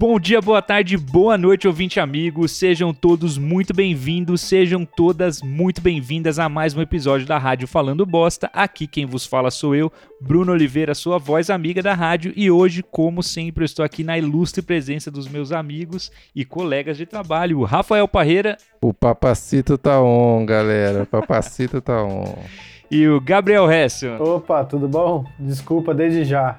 Bom 0.00 0.18
dia, 0.18 0.40
boa 0.40 0.62
tarde, 0.62 0.96
boa 0.96 1.36
noite, 1.36 1.68
ouvinte 1.68 2.00
amigos. 2.00 2.52
Sejam 2.52 2.90
todos 2.94 3.36
muito 3.36 3.74
bem-vindos, 3.74 4.40
sejam 4.40 4.82
todas 4.82 5.42
muito 5.42 5.82
bem-vindas 5.82 6.38
a 6.38 6.48
mais 6.48 6.74
um 6.74 6.80
episódio 6.80 7.26
da 7.26 7.36
Rádio 7.36 7.68
Falando 7.68 8.06
Bosta. 8.06 8.48
Aqui 8.54 8.86
quem 8.86 9.04
vos 9.04 9.26
fala 9.26 9.50
sou 9.50 9.74
eu, 9.74 9.92
Bruno 10.18 10.52
Oliveira, 10.52 10.94
sua 10.94 11.18
voz 11.18 11.50
amiga 11.50 11.82
da 11.82 11.92
rádio, 11.92 12.32
e 12.34 12.50
hoje, 12.50 12.82
como 12.82 13.22
sempre, 13.22 13.62
eu 13.62 13.66
estou 13.66 13.84
aqui 13.84 14.02
na 14.02 14.16
ilustre 14.16 14.62
presença 14.62 15.10
dos 15.10 15.28
meus 15.28 15.52
amigos 15.52 16.10
e 16.34 16.46
colegas 16.46 16.96
de 16.96 17.04
trabalho, 17.04 17.58
o 17.58 17.64
Rafael 17.64 18.08
Parreira 18.08 18.56
O 18.80 18.94
papacito 18.94 19.76
tá 19.76 20.00
on, 20.00 20.46
galera. 20.46 21.02
O 21.02 21.06
papacito 21.06 21.78
tá 21.82 22.02
on. 22.02 22.38
e 22.90 23.06
o 23.06 23.20
Gabriel 23.20 23.70
Hessel. 23.70 24.16
Opa, 24.18 24.64
tudo 24.64 24.88
bom? 24.88 25.26
Desculpa 25.38 25.92
desde 25.92 26.24
já. 26.24 26.56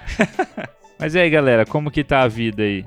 Mas 0.99 1.15
e 1.15 1.19
aí, 1.19 1.29
galera, 1.31 1.65
como 1.65 1.89
que 1.89 2.03
tá 2.03 2.21
a 2.21 2.27
vida 2.27 2.61
aí? 2.61 2.85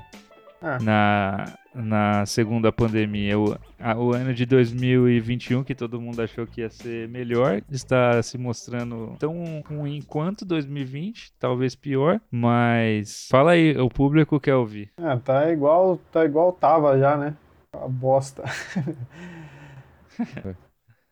Ah. 0.66 0.78
Na, 0.80 1.44
na 1.74 2.26
segunda 2.26 2.72
pandemia. 2.72 3.38
O, 3.38 3.54
a- 3.78 3.94
o 3.96 4.14
ano 4.14 4.32
de 4.32 4.46
2021, 4.46 5.62
que 5.62 5.74
todo 5.74 6.00
mundo 6.00 6.22
achou 6.22 6.46
que 6.46 6.62
ia 6.62 6.70
ser 6.70 7.06
melhor, 7.08 7.60
está 7.70 8.22
se 8.22 8.38
mostrando 8.38 9.14
tão 9.18 9.62
ruim 9.68 10.00
quanto 10.00 10.44
2020, 10.46 11.32
talvez 11.38 11.74
pior. 11.74 12.18
Mas 12.30 13.28
fala 13.30 13.50
aí, 13.52 13.76
o 13.76 13.90
público 13.90 14.40
quer 14.40 14.54
ouvir. 14.54 14.90
Ah, 14.96 15.18
tá 15.18 15.50
igual, 15.52 15.98
tá 16.10 16.24
igual 16.24 16.50
tava 16.52 16.98
já, 16.98 17.16
né? 17.18 17.34
A 17.72 17.86
bosta. 17.86 18.42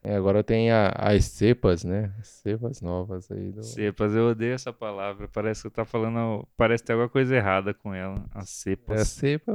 É, 0.05 0.16
agora 0.16 0.42
tem 0.42 0.70
a- 0.73 0.88
as 0.97 1.27
cepas, 1.27 1.84
né? 1.84 2.12
As 2.19 2.27
cepas 2.27 2.81
novas 2.81 3.31
aí. 3.31 3.53
Do... 3.53 3.62
Cepas, 3.62 4.14
eu 4.14 4.31
odeio 4.31 4.53
essa 4.55 4.72
palavra. 4.72 5.28
Parece 5.28 5.62
que 5.62 5.70
tá 5.70 5.84
falando. 5.84 6.47
Parece 6.56 6.83
que 6.83 6.89
tem 6.89 6.95
alguma 6.95 7.08
coisa 7.08 7.36
errada 7.36 7.72
com 7.72 7.95
ela. 7.95 8.25
As 8.34 8.45
É, 8.45 8.47
cepas. 8.47 9.08
cepa 9.08 9.53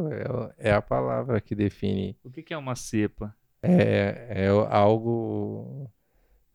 é, 0.58 0.70
é 0.70 0.72
a 0.74 0.82
palavra 0.82 1.42
que 1.42 1.54
define. 1.54 2.16
O 2.24 2.30
que, 2.30 2.42
que 2.42 2.54
é 2.54 2.58
uma 2.58 2.76
cepa? 2.76 3.36
É, 3.62 4.46
é 4.46 4.48
algo. 4.70 5.92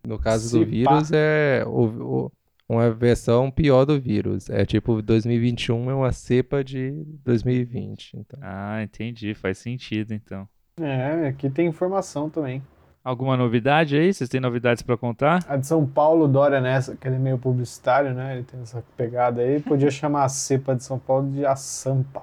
No 0.07 0.19
caso 0.19 0.59
do 0.59 0.65
vírus, 0.65 1.11
é 1.13 1.63
o- 1.67 2.25
o- 2.27 2.33
uma 2.69 2.91
versão 2.91 3.51
pior 3.51 3.85
do 3.85 4.01
vírus. 4.01 4.48
É 4.48 4.65
tipo 4.65 5.03
2021 5.03 5.91
é 5.91 5.95
uma 5.95 6.13
cepa 6.13 6.65
de 6.65 6.91
2020. 7.25 8.17
Então. 8.17 8.41
Ah, 8.43 8.83
entendi. 8.83 9.35
Faz 9.35 9.59
sentido 9.59 10.15
então. 10.15 10.48
É, 10.81 11.29
aqui 11.29 11.51
tem 11.51 11.69
informação 11.69 12.31
também. 12.31 12.63
Alguma 13.05 13.36
novidade 13.36 13.97
aí? 13.97 14.14
Vocês 14.14 14.31
têm 14.31 14.41
novidades 14.41 14.83
pra 14.83 14.97
contar? 14.97 15.45
A 15.48 15.56
de 15.56 15.67
São 15.67 15.84
Paulo, 15.84 16.28
Dória 16.28 16.61
nessa, 16.61 16.95
que 16.97 17.08
ele 17.08 17.17
é 17.17 17.19
meio 17.19 17.36
publicitário, 17.36 18.14
né? 18.14 18.34
Ele 18.34 18.45
tem 18.45 18.61
essa 18.61 18.84
pegada 18.97 19.42
aí. 19.42 19.61
Podia 19.61 19.91
chamar 19.92 20.25
a 20.25 20.28
cepa 20.28 20.77
de 20.77 20.84
São 20.84 20.98
Paulo 20.98 21.28
de 21.30 21.45
a 21.45 21.56
Sampa. 21.56 22.23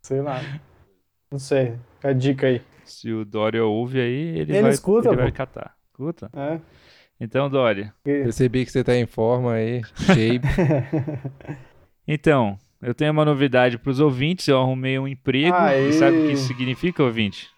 Sei 0.00 0.22
lá. 0.22 0.40
Não 1.30 1.38
sei. 1.38 1.74
Fica 1.96 2.08
a 2.08 2.12
dica 2.14 2.46
aí. 2.46 2.62
Se 2.84 3.12
o 3.12 3.24
Dória 3.24 3.64
ouve 3.64 4.00
aí, 4.00 4.38
ele, 4.38 4.52
Ele 4.52 4.62
vai, 4.62 4.70
escuta, 4.70 5.08
ele 5.08 5.16
vai 5.16 5.32
catar. 5.32 5.74
Escuta? 5.90 6.30
É. 6.34 6.58
Então, 7.20 7.50
Dória. 7.50 7.92
Percebi 8.02 8.64
que 8.64 8.72
você 8.72 8.84
tá 8.84 8.94
em 8.94 9.06
forma 9.06 9.52
aí. 9.52 9.82
Shape. 9.94 10.46
Então, 12.08 12.56
eu 12.80 12.94
tenho 12.94 13.10
uma 13.10 13.24
novidade 13.24 13.78
pros 13.78 13.98
ouvintes. 13.98 14.46
Eu 14.46 14.60
arrumei 14.60 14.96
um 14.96 15.08
emprego. 15.08 15.56
Aê. 15.56 15.88
E 15.88 15.92
sabe 15.94 16.16
o 16.16 16.26
que 16.26 16.32
isso 16.34 16.46
significa, 16.46 17.02
ouvinte? 17.02 17.48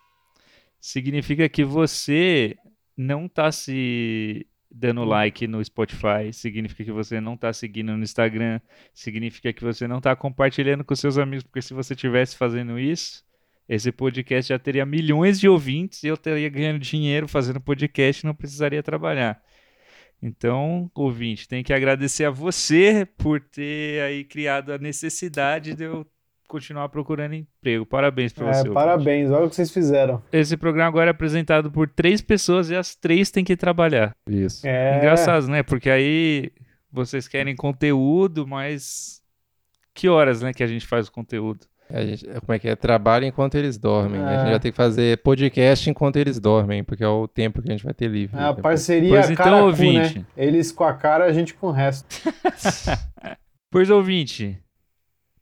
Significa 0.81 1.49
que 1.49 1.65
você 1.65 2.57
não 2.97 3.29
tá 3.29 3.51
se 3.53 4.47
dando 4.71 5.05
like 5.05 5.47
no 5.47 5.65
Spotify, 5.65 6.33
significa 6.33 6.85
que 6.85 6.93
você 6.93 7.21
não 7.21 7.37
tá 7.37 7.53
seguindo 7.53 7.97
no 7.97 8.03
Instagram, 8.03 8.61
significa 8.93 9.53
que 9.53 9.65
você 9.65 9.89
não 9.89 10.01
tá 10.01 10.15
compartilhando 10.15 10.85
com 10.85 10.95
seus 10.95 11.17
amigos, 11.17 11.43
porque 11.45 11.63
se 11.63 11.73
você 11.73 11.97
tivesse 11.97 12.37
fazendo 12.37 12.79
isso, 12.79 13.25
esse 13.69 13.91
podcast 13.91 14.49
já 14.49 14.59
teria 14.59 14.85
milhões 14.87 15.41
de 15.41 15.49
ouvintes 15.49 16.03
e 16.03 16.09
eu 16.09 16.17
teria 16.17 16.49
ganhando 16.49 16.79
dinheiro 16.79 17.29
fazendo 17.29 17.61
podcast 17.61 18.25
e 18.25 18.27
não 18.27 18.35
precisaria 18.35 18.83
trabalhar. 18.83 19.43
Então, 20.23 20.91
ouvinte, 20.95 21.47
tem 21.47 21.63
que 21.63 21.73
agradecer 21.73 22.25
a 22.25 22.31
você 22.31 23.07
por 23.17 23.41
ter 23.41 24.03
aí 24.03 24.25
criado 24.25 24.73
a 24.73 24.79
necessidade 24.79 25.75
de 25.75 25.85
eu 25.85 26.07
continuar 26.49 26.89
procurando 26.89 27.35
emprego. 27.35 27.85
Parabéns 27.87 28.33
pra 28.33 28.49
É, 28.49 28.55
você. 28.55 28.71
parabéns, 28.71 29.31
olha 29.31 29.45
o 29.47 29.49
que 29.51 29.55
vocês 29.55 29.71
fizeram. 29.71 30.23
Esse 30.33 30.57
programa 30.57 30.89
agora 30.89 31.11
é 31.11 31.13
apresentado 31.13 31.71
por 31.71 31.89
três 31.89 32.21
pessoas 32.21 32.71
e 32.71 32.75
as 32.75 32.95
três 32.97 33.31
têm 33.31 33.45
que 33.45 33.57
trabalhar. 33.57 34.17
Isso. 34.29 34.67
É. 34.67 34.97
Engraçado, 34.99 35.47
né? 35.49 35.63
Porque 35.63 35.89
aí 35.91 36.51
vocês 36.91 37.29
querem 37.29 37.55
conteúdo, 37.55 38.47
mas 38.47 39.21
que 39.95 40.09
horas, 40.09 40.41
né, 40.43 40.53
que 40.53 40.63
a 40.63 40.67
gente 40.67 40.87
faz 40.87 41.07
o 41.09 41.13
conteúdo? 41.13 41.67
A 41.91 42.05
gente, 42.05 42.25
como 42.41 42.53
é 42.53 42.59
que 42.59 42.69
é? 42.69 42.77
Trabalho 42.77 43.25
enquanto 43.25 43.55
eles 43.55 43.79
dormem. 43.79 44.21
A 44.21 44.31
É. 44.33 44.39
gente 44.41 44.51
vai 44.51 44.61
ter 44.61 44.71
que 44.73 44.77
fazer 44.77 45.23
podcast 45.23 45.89
enquanto 45.89 46.17
eles 46.17 46.39
dormem, 46.39 46.85
porque 46.85 47.03
é 47.03 47.09
o 47.09 47.27
tempo 47.27 47.63
que 47.63 47.69
a 47.69 47.73
gente 47.73 47.83
vai 47.85 47.95
ter 47.95 48.09
livre. 48.09 48.37
É 48.37 48.41
a 48.43 48.49
depois. 48.49 48.63
parceria 48.63 49.09
Pois 49.11 49.31
então, 49.31 49.45
cara 49.45 49.57
a 49.57 49.61
cu, 49.61 49.67
ouvinte. 49.67 50.19
né? 50.19 50.25
Eles 50.37 50.71
com 50.71 50.85
a 50.85 50.93
cara, 50.93 51.25
a 51.25 51.33
gente 51.33 51.55
com 51.55 51.69
o 51.69 51.71
resto. 51.73 52.07
Pois 53.71 53.91
ouvinte, 53.91 54.59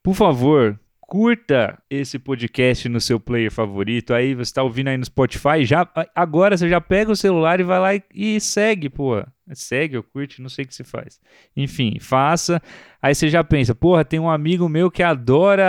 por 0.03 0.15
favor, 0.15 0.79
curta 1.07 1.81
esse 1.89 2.19
podcast 2.19 2.89
no 2.89 3.01
seu 3.01 3.21
player 3.21 3.51
favorito. 3.51 4.13
Aí 4.13 4.35
você 4.35 4.53
tá 4.53 4.63
ouvindo 4.63 4.89
aí 4.89 4.97
no 4.97 5.05
Spotify, 5.05 5.65
já 5.65 5.89
agora 6.15 6.57
você 6.57 6.69
já 6.69 6.81
pega 6.81 7.13
o 7.13 7.17
celular 7.17 7.61
e 7.61 7.65
vai 7.65 7.79
lá 7.79 7.95
e, 7.95 8.03
e 8.13 8.41
segue, 8.41 8.89
pô. 8.89 9.25
Segue 9.55 9.97
ou 9.97 10.03
curte, 10.03 10.43
não 10.43 10.49
sei 10.49 10.65
o 10.65 10.69
que 10.69 10.75
se 10.75 10.83
faz. 10.83 11.21
Enfim, 11.57 11.99
faça. 12.01 12.61
Aí 13.01 13.15
você 13.15 13.29
já 13.29 13.45
pensa, 13.45 13.73
porra, 13.73 14.05
tem 14.05 14.19
um 14.19 14.29
amigo 14.29 14.69
meu 14.69 14.91
que 14.91 15.03
adora 15.03 15.65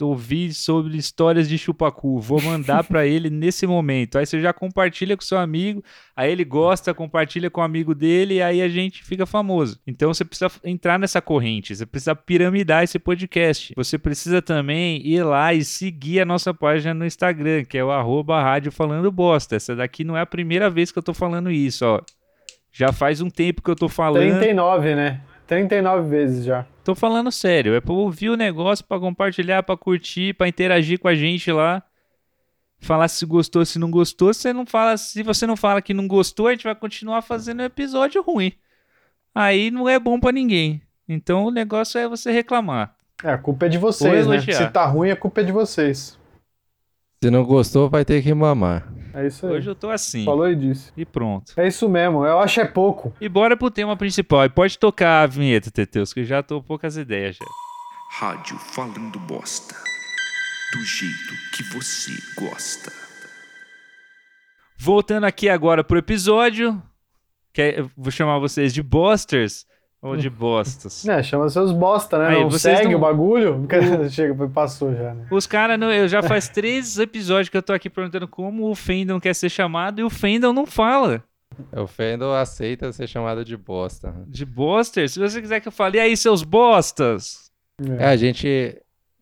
ouvir 0.00 0.52
sobre 0.52 0.96
histórias 0.96 1.48
de 1.48 1.56
chupacu. 1.56 2.18
Vou 2.18 2.42
mandar 2.42 2.82
pra 2.82 3.06
ele 3.06 3.30
nesse 3.30 3.64
momento. 3.64 4.18
Aí 4.18 4.26
você 4.26 4.40
já 4.40 4.52
compartilha 4.52 5.16
com 5.16 5.22
seu 5.22 5.38
amigo, 5.38 5.84
aí 6.16 6.32
ele 6.32 6.44
gosta, 6.44 6.92
compartilha 6.92 7.48
com 7.48 7.60
o 7.60 7.64
amigo 7.64 7.94
dele 7.94 8.34
e 8.34 8.42
aí 8.42 8.60
a 8.60 8.68
gente 8.68 9.04
fica 9.04 9.24
famoso. 9.24 9.78
Então 9.86 10.12
você 10.12 10.24
precisa 10.24 10.50
entrar 10.64 10.98
nessa 10.98 11.22
corrente, 11.22 11.76
você 11.76 11.86
precisa 11.86 12.16
piramidar 12.16 12.82
esse 12.82 12.98
podcast. 12.98 13.72
Você 13.76 13.96
precisa 13.96 14.42
também 14.42 15.06
ir 15.06 15.22
lá 15.22 15.54
e 15.54 15.64
seguir 15.64 16.20
a 16.20 16.24
nossa 16.24 16.52
página 16.52 16.92
no 16.92 17.06
Instagram, 17.06 17.64
que 17.64 17.78
é 17.78 17.84
o 17.84 17.92
arroba 17.92 18.42
rádio 18.42 18.72
falando 18.72 19.12
bosta. 19.12 19.54
Essa 19.54 19.76
daqui 19.76 20.02
não 20.02 20.16
é 20.16 20.22
a 20.22 20.26
primeira 20.26 20.68
vez 20.68 20.90
que 20.90 20.98
eu 20.98 21.02
tô 21.04 21.14
falando 21.14 21.52
isso, 21.52 21.86
ó. 21.86 22.00
Já 22.76 22.92
faz 22.92 23.20
um 23.20 23.30
tempo 23.30 23.62
que 23.62 23.70
eu 23.70 23.76
tô 23.76 23.88
falando. 23.88 24.40
39, 24.40 24.96
né? 24.96 25.20
39 25.46 26.08
vezes 26.08 26.44
já. 26.44 26.66
Tô 26.82 26.92
falando 26.92 27.30
sério, 27.30 27.72
é 27.72 27.80
pra 27.80 27.92
ouvir 27.92 28.30
o 28.30 28.36
negócio, 28.36 28.84
pra 28.84 28.98
compartilhar, 28.98 29.62
pra 29.62 29.76
curtir, 29.76 30.34
pra 30.34 30.48
interagir 30.48 30.98
com 30.98 31.06
a 31.06 31.14
gente 31.14 31.52
lá. 31.52 31.80
Falar 32.80 33.06
se 33.06 33.24
gostou, 33.24 33.64
se 33.64 33.78
não 33.78 33.92
gostou. 33.92 34.34
Se 34.34 34.40
você 34.40 34.52
não 34.52 34.66
fala, 34.66 34.96
se 34.96 35.22
você 35.22 35.46
não 35.46 35.56
fala 35.56 35.80
que 35.80 35.94
não 35.94 36.08
gostou, 36.08 36.48
a 36.48 36.50
gente 36.50 36.64
vai 36.64 36.74
continuar 36.74 37.22
fazendo 37.22 37.60
um 37.60 37.64
episódio 37.64 38.20
ruim. 38.20 38.52
Aí 39.32 39.70
não 39.70 39.88
é 39.88 39.96
bom 39.96 40.18
pra 40.18 40.32
ninguém. 40.32 40.82
Então 41.08 41.44
o 41.44 41.52
negócio 41.52 41.98
é 41.98 42.08
você 42.08 42.32
reclamar. 42.32 42.96
É, 43.22 43.30
a 43.30 43.38
culpa 43.38 43.66
é 43.66 43.68
de 43.68 43.78
vocês, 43.78 44.26
né? 44.26 44.40
Se 44.40 44.68
tá 44.70 44.84
ruim, 44.84 45.12
a 45.12 45.16
culpa 45.16 45.42
é 45.42 45.44
de 45.44 45.52
vocês. 45.52 46.18
Se 47.24 47.30
não 47.30 47.42
gostou, 47.42 47.88
vai 47.88 48.04
ter 48.04 48.22
que 48.22 48.34
mamar. 48.34 48.86
É 49.14 49.26
isso 49.26 49.46
aí. 49.46 49.54
Hoje 49.54 49.70
eu 49.70 49.74
tô 49.74 49.88
assim. 49.88 50.26
Falou 50.26 50.46
e 50.46 50.54
disse. 50.54 50.92
E 50.94 51.06
pronto. 51.06 51.54
É 51.56 51.66
isso 51.66 51.88
mesmo, 51.88 52.22
eu 52.22 52.38
acho 52.38 52.60
é 52.60 52.66
pouco. 52.66 53.14
E 53.18 53.30
bora 53.30 53.56
pro 53.56 53.70
tema 53.70 53.96
principal. 53.96 54.44
E 54.44 54.50
pode 54.50 54.78
tocar 54.78 55.22
a 55.22 55.26
vinheta, 55.26 55.70
Teteus, 55.70 56.12
que 56.12 56.20
eu 56.20 56.24
já 56.24 56.42
tô 56.42 56.62
poucas 56.62 56.98
ideias 56.98 57.36
já. 57.36 57.46
Rádio 58.18 58.58
Falando 58.58 59.18
Bosta. 59.20 59.74
Do 60.74 60.84
jeito 60.84 61.34
que 61.56 61.62
você 61.72 62.12
gosta. 62.38 62.92
Voltando 64.78 65.24
aqui 65.24 65.48
agora 65.48 65.82
pro 65.82 65.96
episódio. 65.96 66.82
Que 67.54 67.62
é- 67.62 67.82
vou 67.96 68.10
chamar 68.10 68.38
vocês 68.38 68.74
de 68.74 68.82
bosters 68.82 69.64
ou 70.04 70.16
de 70.16 70.28
bostas. 70.30 71.06
É, 71.08 71.22
chama 71.22 71.48
seus 71.48 71.72
bosta, 71.72 72.18
né? 72.18 72.28
Aí, 72.36 72.40
não 72.42 72.50
segue 72.50 72.90
não- 72.90 72.96
o 72.98 73.00
bagulho? 73.00 73.66
Chega, 74.10 74.48
passou 74.48 74.92
já, 74.94 75.14
né? 75.14 75.26
Os 75.30 75.46
caras, 75.46 75.80
eu 75.80 76.06
já 76.08 76.22
faz 76.22 76.48
três 76.48 76.98
episódios 76.98 77.48
que 77.48 77.56
eu 77.56 77.62
tô 77.62 77.72
aqui 77.72 77.88
perguntando 77.88 78.28
como 78.28 78.70
o 78.70 78.74
Fendon 78.74 79.18
quer 79.18 79.34
ser 79.34 79.48
chamado 79.48 80.00
e 80.00 80.04
o 80.04 80.10
Fendon 80.10 80.52
não 80.52 80.66
fala. 80.66 81.22
O 81.72 81.86
Fendel 81.86 82.34
aceita 82.34 82.92
ser 82.92 83.06
chamado 83.06 83.44
de 83.44 83.56
bosta. 83.56 84.12
De 84.26 84.44
boster, 84.44 85.08
se 85.08 85.18
você 85.20 85.40
quiser 85.40 85.60
que 85.60 85.68
eu 85.68 85.72
fale, 85.72 85.98
e 85.98 86.00
aí, 86.00 86.16
seus 86.16 86.42
bostas? 86.42 87.50
É, 87.98 88.06
a 88.06 88.16
gente. 88.16 88.48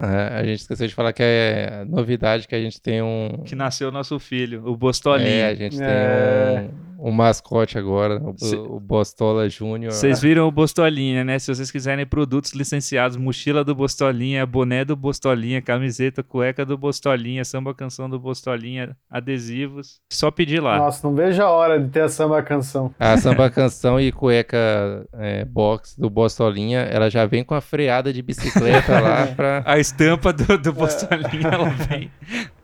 é, 0.00 0.38
a 0.38 0.43
gente 0.43 0.61
esqueceu 0.61 0.87
de 0.88 0.94
falar 0.94 1.12
que 1.12 1.23
é 1.23 1.84
novidade 1.87 2.49
que 2.49 2.55
a 2.55 2.61
gente 2.61 2.81
tem 2.81 3.02
um. 3.02 3.43
Que 3.44 3.55
nasceu 3.55 3.88
o 3.88 3.93
nosso 3.93 4.19
filho, 4.19 4.67
o 4.67 4.75
Bostolinho. 4.76 5.29
É, 5.29 5.49
a 5.50 5.55
gente 5.55 5.76
É. 5.82 6.55
tem 6.56 6.64
um, 6.67 6.70
o 7.04 7.10
mascote 7.10 7.76
agora, 7.76 8.22
o, 8.22 8.34
Cê- 8.38 8.54
o 8.54 8.78
Bostola 8.78 9.49
Júnior. 9.49 9.90
Vocês 9.93 10.20
viram 10.20 10.46
o 10.46 10.52
Bostolinha, 10.52 11.25
né? 11.25 11.37
Se 11.38 11.52
vocês 11.52 11.69
quiserem 11.69 12.06
produtos 12.06 12.52
licenciados, 12.52 13.16
mochila 13.16 13.64
do 13.64 13.75
Bostolinha, 13.75 14.46
boné 14.46 14.84
do 14.84 14.94
Bostolinha, 14.94 15.60
camiseta, 15.60 16.22
cueca 16.22 16.64
do 16.64 16.78
Bostolinha, 16.78 17.44
samba 17.44 17.75
canção 17.75 18.08
do 18.08 18.20
Bostolinha, 18.20 18.96
adesivos, 19.10 20.00
só 20.12 20.31
pedir 20.31 20.60
lá. 20.62 20.78
Nossa, 20.78 21.06
não 21.08 21.14
vejo 21.16 21.43
a 21.43 21.50
hora 21.50 21.81
de 21.81 21.88
ter 21.90 22.02
a 22.02 22.08
samba 22.08 22.40
canção. 22.43 22.94
A 23.00 23.16
samba 23.16 23.50
canção 23.50 23.98
e 24.00 24.12
cueca 24.12 25.05
é, 25.14 25.44
box 25.44 25.98
do 25.98 26.08
Bostolinha, 26.08 26.81
ela 26.82 27.10
já 27.10 27.26
vem 27.26 27.43
com 27.43 27.55
a 27.55 27.60
freada 27.60 28.12
de 28.12 28.22
bicicleta 28.22 29.00
lá 29.00 29.26
pra. 29.34 29.62
A 29.66 29.78
estampa 29.81 30.32
do, 30.32 30.56
do 30.56 30.72
Bostolinha, 30.72 31.48
ela 31.50 31.69
vem, 31.70 32.10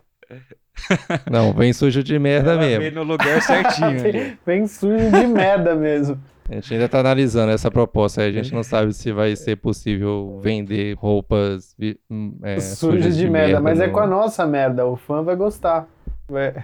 Não, 1.30 1.52
vem 1.52 1.72
sujo 1.72 2.02
de 2.02 2.18
merda 2.18 2.52
ela 2.52 2.60
vem 2.64 2.78
mesmo. 2.78 2.96
no 2.96 3.02
lugar 3.12 3.40
certinho 3.42 3.88
ali. 4.04 4.38
Bem 4.46 4.66
sujo 4.66 5.10
de 5.10 5.26
merda 5.26 5.74
mesmo. 5.74 6.18
A 6.50 6.54
gente 6.54 6.72
ainda 6.72 6.88
tá 6.88 7.00
analisando 7.00 7.52
essa 7.52 7.70
proposta 7.70 8.22
aí. 8.22 8.28
A 8.30 8.32
gente 8.32 8.54
não 8.54 8.62
sabe 8.64 8.92
se 8.94 9.12
vai 9.12 9.36
ser 9.36 9.56
possível 9.56 10.40
vender 10.42 10.94
roupas 10.96 11.76
hum, 12.10 12.38
é, 12.42 12.58
Sujas 12.58 13.16
de, 13.16 13.28
merda, 13.28 13.60
mas 13.60 13.78
é 13.80 13.86
no- 13.86 13.92
com 13.92 14.00
a 14.00 14.06
nossa 14.06 14.46
merda. 14.46 14.86
O 14.86 14.96
fã 14.96 15.22
vai 15.22 15.36
gostar. 15.36 15.86
Vai- 16.28 16.54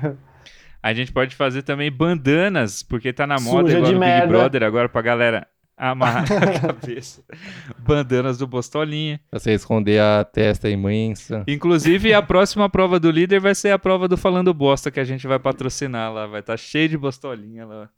A 0.82 0.92
gente 0.94 1.12
pode 1.12 1.34
fazer 1.36 1.62
também 1.62 1.90
bandanas, 1.90 2.82
porque 2.82 3.12
tá 3.12 3.26
na 3.26 3.38
moda 3.40 3.68
Suja 3.68 3.78
igual 3.78 3.90
de 3.92 3.94
no 3.94 4.00
Big 4.00 4.10
merda. 4.10 4.26
Brother 4.26 4.62
agora 4.62 4.88
pra 4.88 5.02
galera 5.02 5.46
amarrar 5.76 6.24
na 6.40 6.60
cabeça. 6.60 7.22
Bandanas 7.78 8.38
do 8.38 8.46
Bostolinha. 8.46 9.20
Pra 9.30 9.38
você 9.38 9.52
esconder 9.52 10.00
a 10.00 10.24
testa 10.24 10.68
imensa. 10.68 11.44
Inclusive, 11.46 12.12
a 12.12 12.22
próxima 12.22 12.68
prova 12.68 12.98
do 13.00 13.10
líder 13.10 13.40
vai 13.40 13.54
ser 13.54 13.70
a 13.70 13.78
prova 13.78 14.08
do 14.08 14.16
Falando 14.16 14.52
Bosta, 14.54 14.90
que 14.90 15.00
a 15.00 15.04
gente 15.04 15.26
vai 15.26 15.38
patrocinar 15.38 16.12
lá. 16.12 16.26
Vai 16.26 16.40
estar 16.40 16.56
cheio 16.56 16.88
de 16.88 16.98
bostolinha 16.98 17.66
lá. 17.66 17.88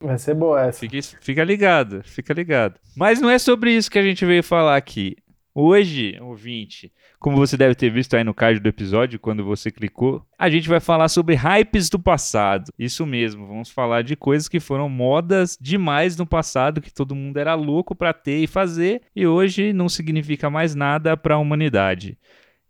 Vai 0.00 0.18
ser 0.18 0.34
boa 0.34 0.60
essa. 0.60 0.80
Fica, 0.80 0.98
fica 1.20 1.44
ligado, 1.44 2.02
fica 2.04 2.34
ligado. 2.34 2.78
Mas 2.96 3.20
não 3.20 3.30
é 3.30 3.38
sobre 3.38 3.72
isso 3.72 3.90
que 3.90 3.98
a 3.98 4.02
gente 4.02 4.24
veio 4.26 4.42
falar 4.42 4.76
aqui. 4.76 5.16
Hoje, 5.54 6.18
ouvinte, 6.20 6.92
como 7.24 7.38
você 7.38 7.56
deve 7.56 7.74
ter 7.74 7.88
visto 7.88 8.14
aí 8.14 8.22
no 8.22 8.34
card 8.34 8.60
do 8.60 8.68
episódio, 8.68 9.18
quando 9.18 9.42
você 9.42 9.70
clicou, 9.70 10.22
a 10.38 10.50
gente 10.50 10.68
vai 10.68 10.78
falar 10.78 11.08
sobre 11.08 11.34
hypes 11.34 11.88
do 11.88 11.98
passado. 11.98 12.70
Isso 12.78 13.06
mesmo, 13.06 13.46
vamos 13.46 13.70
falar 13.70 14.02
de 14.02 14.14
coisas 14.14 14.46
que 14.46 14.60
foram 14.60 14.90
modas 14.90 15.56
demais 15.58 16.18
no 16.18 16.26
passado, 16.26 16.82
que 16.82 16.92
todo 16.92 17.14
mundo 17.14 17.38
era 17.38 17.54
louco 17.54 17.94
pra 17.94 18.12
ter 18.12 18.42
e 18.42 18.46
fazer, 18.46 19.00
e 19.16 19.26
hoje 19.26 19.72
não 19.72 19.88
significa 19.88 20.50
mais 20.50 20.74
nada 20.74 21.16
pra 21.16 21.38
humanidade. 21.38 22.18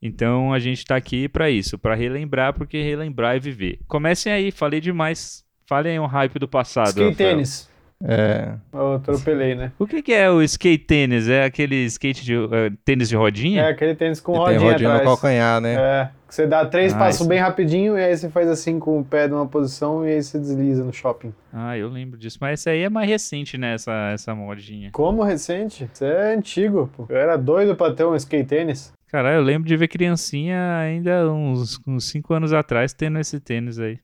Então 0.01 0.53
a 0.53 0.61
gente 0.61 0.85
tá 0.85 0.95
aqui 0.95 1.29
pra 1.29 1.51
isso, 1.51 1.77
pra 1.77 1.97
relembrar, 1.97 2.55
porque 2.55 2.81
relembrar 2.81 3.35
é 3.35 3.41
viver. 3.41 3.81
Comecem 3.89 4.33
aí, 4.33 4.53
falei 4.53 4.81
demais. 4.81 5.45
Falem 5.67 5.95
aí 5.95 5.99
um 5.99 6.07
hype 6.07 6.39
do 6.39 6.47
passado. 6.47 7.01
Rafael. 7.01 7.15
tênis. 7.17 7.69
É. 8.07 8.53
Eu 8.73 8.95
atropelei, 8.97 9.55
né? 9.55 9.73
O 9.79 9.87
que, 9.87 10.03
que 10.03 10.13
é 10.13 10.31
o 10.31 10.43
skate 10.43 10.85
tênis? 10.85 11.27
É 11.29 11.45
aquele 11.45 11.77
skate 11.87 12.23
de 12.23 12.35
eh, 12.35 12.71
tênis 12.85 13.09
de 13.09 13.17
rodinha? 13.17 13.63
É 13.63 13.69
aquele 13.71 13.95
tênis 13.95 14.21
com 14.21 14.33
Tem 14.33 14.41
rodinha, 14.43 14.61
rodinha 14.73 14.89
no 14.91 14.95
atrás. 14.97 15.11
calcanhar, 15.11 15.61
né? 15.61 15.75
É, 15.75 16.09
que 16.29 16.35
você 16.35 16.47
dá 16.47 16.67
três 16.67 16.93
Ah, 16.93 16.99
passos 16.99 17.21
isso. 17.23 17.29
bem 17.29 17.39
rapidinho 17.39 17.97
e 17.97 18.05
aí 18.05 18.15
você 18.15 18.29
faz 18.29 18.47
assim 18.49 18.79
com 18.79 19.01
o 19.01 19.05
pé 19.05 19.27
numa 19.27 19.47
posição 19.47 20.07
e 20.07 20.13
aí 20.13 20.23
você 20.23 20.39
desliza 20.39 20.85
no 20.85 20.93
shopping. 20.93 21.33
Ah, 21.51 21.79
eu 21.79 21.89
lembro 21.89 22.19
disso. 22.19 22.37
Mas 22.43 22.61
esse 22.61 22.69
aí 22.69 22.83
é 22.83 22.91
mais 22.91 23.09
recente, 23.09 23.57
né? 23.57 23.75
Essa, 23.75 24.11
essa 24.13 24.35
modinha. 24.35 24.91
Como 24.93 25.23
recente? 25.23 25.89
Isso 25.91 26.05
é 26.05 26.35
antigo, 26.35 26.91
pô. 26.95 27.07
Eu 27.09 27.17
era 27.17 27.37
doido 27.39 27.75
pra 27.75 27.91
ter 27.93 28.05
um 28.05 28.15
skate 28.15 28.45
tênis. 28.49 28.93
Caralho, 29.11 29.37
eu 29.37 29.43
lembro 29.43 29.67
de 29.69 29.77
ver 29.77 29.87
criancinha 29.89 30.77
ainda 30.79 31.31
uns 31.33 31.81
5 32.01 32.35
anos 32.35 32.53
atrás 32.53 32.93
tendo 32.93 33.19
esse 33.19 33.39
tênis 33.41 33.79
aí. 33.79 33.99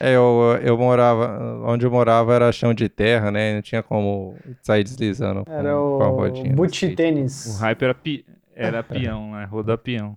É, 0.00 0.14
eu, 0.16 0.58
eu 0.62 0.76
morava. 0.76 1.62
Onde 1.66 1.86
eu 1.86 1.90
morava 1.90 2.34
era 2.34 2.50
chão 2.52 2.74
de 2.74 2.88
terra, 2.88 3.30
né? 3.30 3.54
Não 3.54 3.62
tinha 3.62 3.82
como 3.82 4.36
sair 4.62 4.82
deslizando. 4.84 5.44
com- 5.44 5.52
Era 5.52 5.72
com 5.72 6.02
a 6.02 6.10
o 6.10 6.16
rodinha 6.16 6.52
boot 6.54 6.94
tênis. 6.96 7.46
O 7.46 7.60
hype 7.60 7.82
era, 7.82 7.94
pi... 7.94 8.26
era 8.54 8.82
peão, 8.84 9.32
né? 9.32 9.44
Rodar 9.44 9.78
peão. 9.78 10.16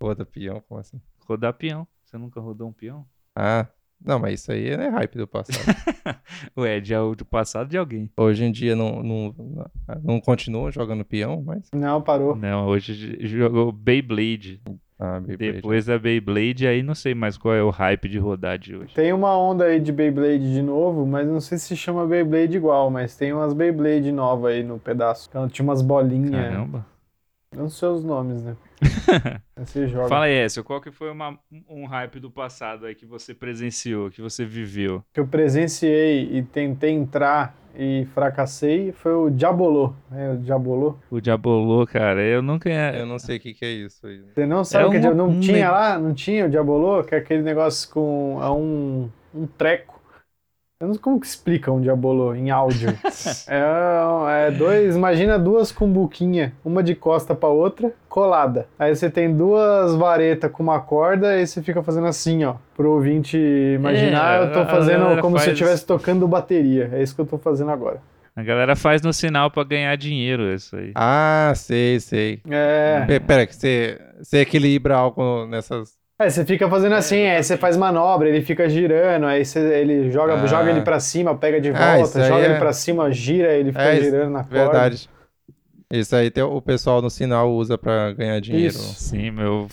Roda 0.00 0.24
peão, 0.24 0.62
como 0.68 0.80
assim? 0.80 1.00
Rodar 1.28 1.52
peão. 1.54 1.86
Você 2.04 2.18
nunca 2.18 2.40
rodou 2.40 2.68
um 2.68 2.72
peão? 2.72 3.06
Ah, 3.36 3.66
não, 4.04 4.18
mas 4.18 4.40
isso 4.40 4.50
aí 4.52 4.76
não 4.76 4.84
é 4.84 4.88
hype 4.88 5.16
do 5.16 5.26
passado. 5.28 5.58
Ué, 6.58 6.80
de, 6.80 6.92
do 7.16 7.24
passado 7.24 7.68
de 7.68 7.78
alguém. 7.78 8.10
Hoje 8.16 8.44
em 8.44 8.50
dia 8.50 8.74
não, 8.74 9.02
não, 9.02 9.34
não 10.02 10.20
continua 10.20 10.70
jogando 10.72 11.04
peão, 11.04 11.42
mas. 11.46 11.70
Não, 11.72 12.02
parou. 12.02 12.34
Não, 12.34 12.66
hoje 12.66 13.16
jogou 13.26 13.70
Beyblade. 13.70 14.60
Ah. 15.04 15.18
Depois 15.18 15.86
da 15.86 15.98
Beyblade, 15.98 16.64
aí 16.64 16.80
não 16.80 16.94
sei 16.94 17.12
mais 17.12 17.36
qual 17.36 17.52
é 17.52 17.62
o 17.62 17.70
hype 17.70 18.08
de 18.08 18.20
rodar 18.20 18.56
de 18.56 18.76
hoje. 18.76 18.94
Tem 18.94 19.12
uma 19.12 19.36
onda 19.36 19.64
aí 19.64 19.80
de 19.80 19.90
Beyblade 19.90 20.52
de 20.52 20.62
novo, 20.62 21.04
mas 21.04 21.26
não 21.26 21.40
sei 21.40 21.58
se 21.58 21.76
chama 21.76 22.06
Beyblade 22.06 22.56
igual, 22.56 22.88
mas 22.88 23.16
tem 23.16 23.32
umas 23.32 23.52
Beyblade 23.52 24.12
novas 24.12 24.52
aí 24.52 24.62
no 24.62 24.78
pedaço. 24.78 25.28
Então 25.28 25.48
tinha 25.48 25.64
umas 25.64 25.82
bolinhas. 25.82 26.30
Caramba. 26.30 26.86
Não 27.52 27.68
sei 27.68 27.88
os 27.88 28.04
nomes, 28.04 28.42
né? 28.42 28.56
Você 29.56 29.86
joga. 29.86 30.08
Fala 30.08 30.24
aí, 30.26 30.34
Écio, 30.34 30.64
qual 30.64 30.80
que 30.80 30.90
foi 30.90 31.10
uma- 31.10 31.38
um 31.68 31.86
hype 31.86 32.18
do 32.20 32.30
passado 32.30 32.86
aí 32.86 32.94
que 32.94 33.06
você 33.06 33.32
presenciou, 33.34 34.10
que 34.10 34.20
você 34.20 34.44
viveu? 34.44 35.02
que 35.12 35.20
eu 35.20 35.26
presenciei 35.26 36.28
e 36.36 36.42
tentei 36.42 36.90
entrar 36.90 37.54
e 37.74 38.06
fracassei 38.12 38.92
foi 38.92 39.12
o 39.14 39.30
Diabolô. 39.30 39.94
É, 40.12 40.30
o 40.32 40.36
Diabolô. 40.36 40.96
O 41.10 41.20
Diabolô, 41.20 41.86
cara, 41.86 42.20
eu 42.22 42.42
nunca... 42.42 42.68
Eu 42.70 43.06
não 43.06 43.18
sei 43.18 43.36
o 43.38 43.40
que, 43.40 43.54
que 43.54 43.64
é 43.64 43.70
isso 43.70 44.06
aí. 44.06 44.20
Você 44.34 44.44
não 44.46 44.62
sabe 44.64 44.84
É 44.84 44.86
o 44.86 44.90
que 44.90 44.96
é 44.96 44.98
um- 44.98 45.02
Diabolô? 45.02 45.26
Não 45.28 45.36
um 45.36 45.40
tinha 45.40 45.70
lá? 45.70 45.98
Não 45.98 46.12
tinha 46.14 46.46
o 46.46 46.50
Diabolô? 46.50 47.02
Que 47.04 47.14
é 47.14 47.18
aquele 47.18 47.42
negócio 47.42 47.88
com 47.90 48.38
é 48.42 48.50
um, 48.50 49.08
um 49.34 49.46
treco. 49.46 49.91
Eu 50.82 50.88
não 50.88 50.94
sei 50.94 51.00
como 51.00 51.20
que 51.20 51.26
explica 51.26 51.70
um 51.70 51.80
Diabolô 51.80 52.34
em 52.34 52.50
áudio. 52.50 52.88
é, 53.46 54.48
é 54.48 54.50
dois... 54.50 54.96
Imagina 54.96 55.38
duas 55.38 55.70
cumbuquinha, 55.70 56.52
uma 56.64 56.82
de 56.82 56.96
costa 56.96 57.36
pra 57.36 57.48
outra, 57.48 57.92
colada. 58.08 58.66
Aí 58.76 58.92
você 58.94 59.08
tem 59.08 59.32
duas 59.32 59.94
varetas 59.94 60.50
com 60.50 60.60
uma 60.60 60.80
corda 60.80 61.38
e 61.40 61.46
você 61.46 61.62
fica 61.62 61.84
fazendo 61.84 62.08
assim, 62.08 62.42
ó. 62.42 62.56
Pro 62.76 62.90
ouvinte 62.90 63.36
imaginar, 63.38 64.40
É, 64.40 64.44
eu 64.44 64.52
tô 64.52 64.66
fazendo 64.66 65.20
como 65.20 65.38
se 65.38 65.44
eu 65.44 65.46
faz- 65.46 65.52
estivesse 65.52 65.86
tocando 65.86 66.26
bateria. 66.26 66.90
É 66.92 67.00
isso 67.00 67.14
que 67.14 67.20
eu 67.20 67.26
tô 67.26 67.38
fazendo 67.38 67.70
agora. 67.70 68.00
A 68.34 68.42
galera 68.42 68.74
faz 68.74 69.02
no 69.02 69.12
sinal 69.12 69.52
pra 69.52 69.62
ganhar 69.62 69.94
dinheiro, 69.96 70.52
isso 70.52 70.74
aí. 70.74 70.90
Ah, 70.96 71.52
sei, 71.54 72.00
sei. 72.00 72.40
É... 72.50 73.04
Pe- 73.06 73.20
Pera, 73.20 73.46
que 73.46 73.54
você, 73.54 74.00
você 74.20 74.38
equilibra 74.38 74.96
algo 74.96 75.46
nessas. 75.46 76.01
É, 76.24 76.30
você 76.30 76.44
fica 76.44 76.68
fazendo 76.68 76.94
assim, 76.94 77.26
aí 77.26 77.42
você 77.42 77.56
faz 77.56 77.76
manobra, 77.76 78.28
ele 78.28 78.42
fica 78.42 78.68
girando, 78.68 79.26
aí 79.26 79.44
você, 79.44 79.58
ele 79.80 80.10
joga, 80.10 80.34
Ah. 80.34 80.46
joga 80.46 80.70
ele 80.70 80.82
pra 80.82 81.00
cima, 81.00 81.36
pega 81.36 81.60
de 81.60 81.70
Ah, 81.70 81.96
volta, 81.96 82.24
joga 82.24 82.42
é- 82.42 82.50
ele 82.50 82.58
pra 82.58 82.72
cima, 82.72 83.10
gira, 83.12 83.52
ele 83.52 83.70
fica 83.72 83.82
É, 83.84 84.00
girando 84.00 84.30
na 84.30 84.44
corda. 84.44 84.58
Verdade. 84.58 85.08
Isso 85.90 86.16
aí 86.16 86.30
tem, 86.30 86.42
o 86.42 86.62
pessoal 86.62 87.02
no 87.02 87.10
sinal 87.10 87.50
usa 87.52 87.76
pra 87.76 88.12
ganhar 88.12 88.40
dinheiro. 88.40 88.68
Isso. 88.74 88.94
Sim, 88.94 89.30
meu... 89.30 89.68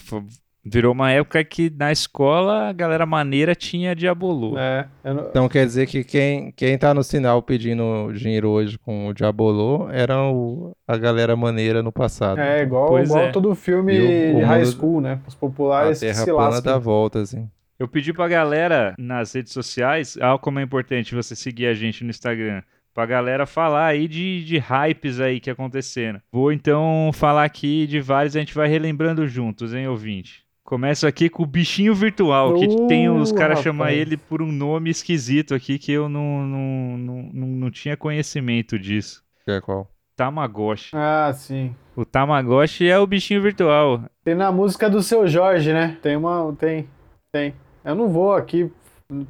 Virou 0.66 0.92
uma 0.94 1.10
época 1.12 1.44
que 1.44 1.70
na 1.70 1.92
escola 1.92 2.68
a 2.70 2.74
galera 2.74 3.06
maneira 3.06 3.56
tinha 3.56 3.96
Diabolô. 3.96 4.58
É, 4.58 4.88
não- 5.04 5.28
Então 5.30 5.48
quer 5.50 5.66
dizer 5.66 5.88
que 5.88 6.04
quem, 6.04 6.52
quem 6.52 6.78
tá 6.78 6.94
no 6.94 7.02
sinal 7.02 7.42
pedindo 7.42 8.12
dinheiro 8.14 8.50
hoje 8.50 8.78
com 8.78 9.08
o 9.08 9.14
Diabolô 9.14 9.90
era 9.90 10.22
o- 10.22 10.74
a 10.88 10.98
galera 10.98 11.36
maneira 11.36 11.82
no 11.82 11.92
passado. 11.92 12.40
é 12.40 12.62
igual, 12.62 12.88
Pois 12.90 13.10
igual 13.10 13.26
é. 13.26 13.32
todo 13.32 13.56
filme 13.56 13.94
E 13.96 14.34
o- 14.34 14.38
o 14.40 14.46
high 14.46 14.66
school, 14.66 15.00
né? 15.02 15.20
Os 15.26 15.34
a 15.34 15.38
populares 15.38 16.00
terra 16.02 16.14
se 16.26 16.32
lascam. 16.32 16.62
dá 16.74 16.78
volta, 16.78 17.20
assim. 17.22 17.50
Eu 17.80 17.88
pedi 17.88 18.12
pra 18.12 18.28
galera 18.28 18.94
nas 19.00 19.32
redes 19.34 19.54
sociais, 19.54 20.18
ah, 20.22 20.38
como 20.38 20.60
é 20.60 20.64
importante 20.64 21.16
você 21.16 21.34
seguir 21.38 21.68
a 21.68 21.74
gente 21.74 22.04
no 22.04 22.10
Instagram, 22.10 22.62
pra 22.94 23.06
galera 23.06 23.46
falar 23.46 23.86
aí 23.86 24.06
de, 24.10 24.44
de 24.44 24.58
hypes 24.58 25.22
aí 25.22 25.40
que 25.40 25.50
aconteceram. 25.50 26.20
Vou 26.30 26.52
então 26.52 27.12
falar 27.14 27.46
aqui 27.46 27.88
de 27.88 28.02
vários, 28.02 28.36
a 28.36 28.40
gente 28.40 28.54
vai 28.54 28.68
relembrando 28.68 29.26
juntos, 29.26 29.74
hein, 29.74 29.88
ouvinte? 29.88 30.44
Começo 30.70 31.08
aqui 31.08 31.30
com 31.32 31.42
o 31.42 31.48
bichinho 31.48 31.96
virtual, 31.96 32.54
que 32.54 32.68
Uh, 32.68 32.88
tem 32.88 33.10
os 33.10 33.32
caras 33.32 33.60
chamam 33.60 33.88
ele 33.90 34.16
por 34.16 34.40
um 34.40 34.52
nome 34.52 34.92
esquisito 34.92 35.56
aqui 35.56 35.80
que 35.80 35.92
eu 35.92 36.08
não, 36.08 36.46
não, 36.46 36.98
não, 36.98 37.30
não, 37.34 37.48
não 37.48 37.72
tinha 37.72 37.98
conhecimento 37.98 38.78
disso. 38.78 39.24
Que 39.44 39.50
é 39.50 39.62
qual? 39.62 39.90
Tamagotchi. 40.16 40.92
Ah, 40.94 41.32
sim. 41.34 41.74
O 41.96 42.06
Tamagotchi 42.06 42.88
é 42.88 43.00
o 43.00 43.08
bichinho 43.08 43.42
virtual. 43.42 44.04
Tem 44.24 44.36
na 44.36 44.52
música 44.52 44.88
do 44.88 45.02
Seu 45.02 45.28
Jorge, 45.28 45.74
né? 45.74 45.98
Tem 46.04 46.16
uma, 46.16 46.54
tem, 46.60 46.88
tem. 47.32 47.56
Eu 47.84 47.96
não 47.96 48.08
vou 48.08 48.34
aqui 48.36 48.72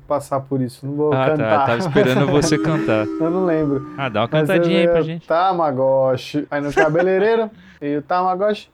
passar 0.09 0.41
por 0.41 0.59
isso, 0.59 0.85
não 0.85 0.93
vou 0.93 1.13
Ah, 1.13 1.25
tá. 1.25 1.31
cantar. 1.37 1.65
Tava 1.67 1.77
esperando 1.77 2.27
você 2.33 2.57
cantar. 2.57 3.05
eu 3.05 3.29
não 3.31 3.45
lembro. 3.45 3.93
Ah, 3.97 4.09
dá 4.09 4.23
uma 4.23 4.29
Mas 4.29 4.41
cantadinha 4.41 4.79
aí 4.79 4.83
eu- 4.83 4.91
pra 4.91 4.99
eu- 4.99 5.03
gente. 5.05 5.25
Tamagotchi. 5.25 6.45
Aí 6.51 6.59
no 6.59 6.73
cabeleireiro 6.73 7.49
e 7.81 7.95
o 7.95 8.01
Tamagotchi. 8.01 8.69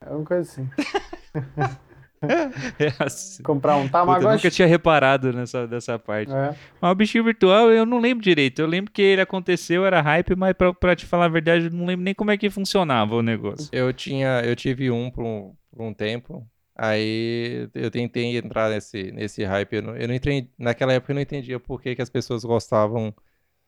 É 0.00 0.08
uma 0.14 0.24
coisa 0.24 0.40
assim. 0.50 0.66
É 2.20 2.92
assim. 2.98 3.42
Comprar 3.44 3.76
um 3.76 3.82
Puta, 3.86 3.98
eu 3.98 4.00
Tamagotchi. 4.06 4.34
nunca 4.36 4.50
tinha 4.50 4.66
reparado 4.66 5.32
nessa 5.32 5.66
dessa 5.68 5.98
parte. 5.98 6.32
É. 6.32 6.54
Mas 6.80 6.90
o 6.90 6.94
bichinho 6.94 7.22
virtual 7.22 7.70
eu 7.70 7.86
não 7.86 8.00
lembro 8.00 8.24
direito. 8.24 8.60
Eu 8.60 8.66
lembro 8.66 8.90
que 8.90 9.00
ele 9.00 9.20
aconteceu, 9.20 9.86
era 9.86 10.00
hype, 10.00 10.34
mas 10.34 10.52
pra, 10.54 10.74
pra 10.74 10.96
te 10.96 11.06
falar 11.06 11.26
a 11.26 11.28
verdade, 11.28 11.66
eu 11.66 11.70
não 11.70 11.86
lembro 11.86 12.04
nem 12.04 12.14
como 12.14 12.30
é 12.32 12.36
que 12.36 12.50
funcionava 12.50 13.14
o 13.14 13.22
negócio. 13.22 13.68
Eu 13.70 13.92
tinha, 13.92 14.42
eu 14.44 14.56
tive 14.56 14.90
um 14.90 15.10
por 15.10 15.22
um, 15.24 15.54
por 15.70 15.82
um 15.84 15.94
tempo. 15.94 16.44
Aí 16.76 17.68
eu 17.74 17.90
tentei 17.90 18.36
entrar 18.36 18.70
nesse, 18.70 19.10
nesse 19.12 19.44
hype. 19.44 19.74
Eu 19.74 19.82
não, 19.82 19.96
eu 19.96 20.08
não 20.08 20.14
entrei, 20.14 20.48
naquela 20.58 20.92
época 20.92 21.12
eu 21.12 21.14
não 21.14 21.22
entendia 21.22 21.60
por 21.60 21.80
que, 21.80 21.94
que 21.94 22.02
as 22.02 22.10
pessoas 22.10 22.44
gostavam 22.44 23.14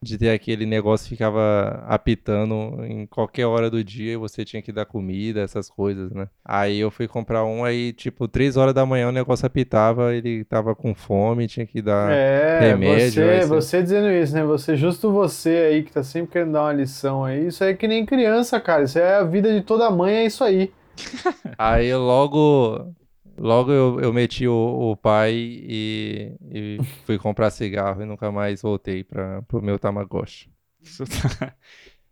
de 0.03 0.17
ter 0.19 0.31
aquele 0.31 0.65
negócio 0.67 1.05
que 1.05 1.11
ficava 1.11 1.85
apitando 1.87 2.85
em 2.87 3.07
qualquer 3.07 3.47
hora 3.47 3.71
do 3.71 3.85
dia 3.85 4.13
e 4.15 4.17
você 4.17 4.45
tinha 4.45 4.63
que 4.63 4.73
dar 4.73 4.87
comida, 4.87 5.41
essas 5.41 5.69
coisas, 5.69 6.11
né? 6.13 6.29
Aí 6.45 6.79
eu 6.79 6.91
fui 6.91 7.07
comprar 7.07 7.45
um, 7.45 7.65
aí, 7.65 7.93
tipo, 7.93 8.27
três 8.27 8.57
horas 8.57 8.73
da 8.75 8.87
manhã 8.87 9.09
o 9.09 9.13
negócio 9.13 9.47
apitava, 9.47 10.15
ele 10.15 10.45
tava 10.45 10.75
com 10.75 10.95
fome, 10.95 11.47
tinha 11.47 11.67
que 11.67 11.83
dar 11.83 12.21
É, 12.23 12.77
remédio. 12.77 13.27
você, 13.27 13.45
você- 13.45 13.47
você 13.47 13.83
dizendo 13.83 14.11
isso, 14.11 14.35
né? 14.35 14.43
Você, 14.45 14.77
justo 14.77 15.13
você 15.13 15.51
aí 15.71 15.83
que 15.83 15.93
tá 15.93 16.03
sempre 16.03 16.33
querendo 16.33 16.53
dar 16.53 16.63
uma 16.63 16.73
lição 16.73 17.25
aí, 17.25 17.47
isso 17.49 17.63
aí 17.63 17.71
é 17.73 17.75
que 17.77 17.87
nem 17.87 18.07
criança, 18.07 18.59
cara. 18.61 18.85
Isso 18.85 18.99
é 18.99 19.17
a 19.17 19.23
vida 19.25 19.53
de 19.53 19.63
toda 19.63 19.91
mãe, 19.91 20.15
é 20.17 20.25
isso 20.27 20.43
aí. 20.45 20.73
Aí 21.59 21.95
logo, 21.95 22.95
logo 23.41 23.73
eu, 23.73 24.01
eu 24.01 24.13
meti 24.13 24.47
o, 24.47 24.91
o 24.93 24.97
pai 24.97 25.33
e, 25.35 26.37
e 26.51 26.79
fui 27.07 27.19
comprar 27.19 27.51
cigarro 27.51 28.03
e 28.03 28.07
nunca 28.07 28.31
mais 28.31 28.63
voltei 28.63 29.03
para 29.03 29.43
pro 29.43 29.63
meu 29.63 29.79
Tamagotchi. 29.79 30.51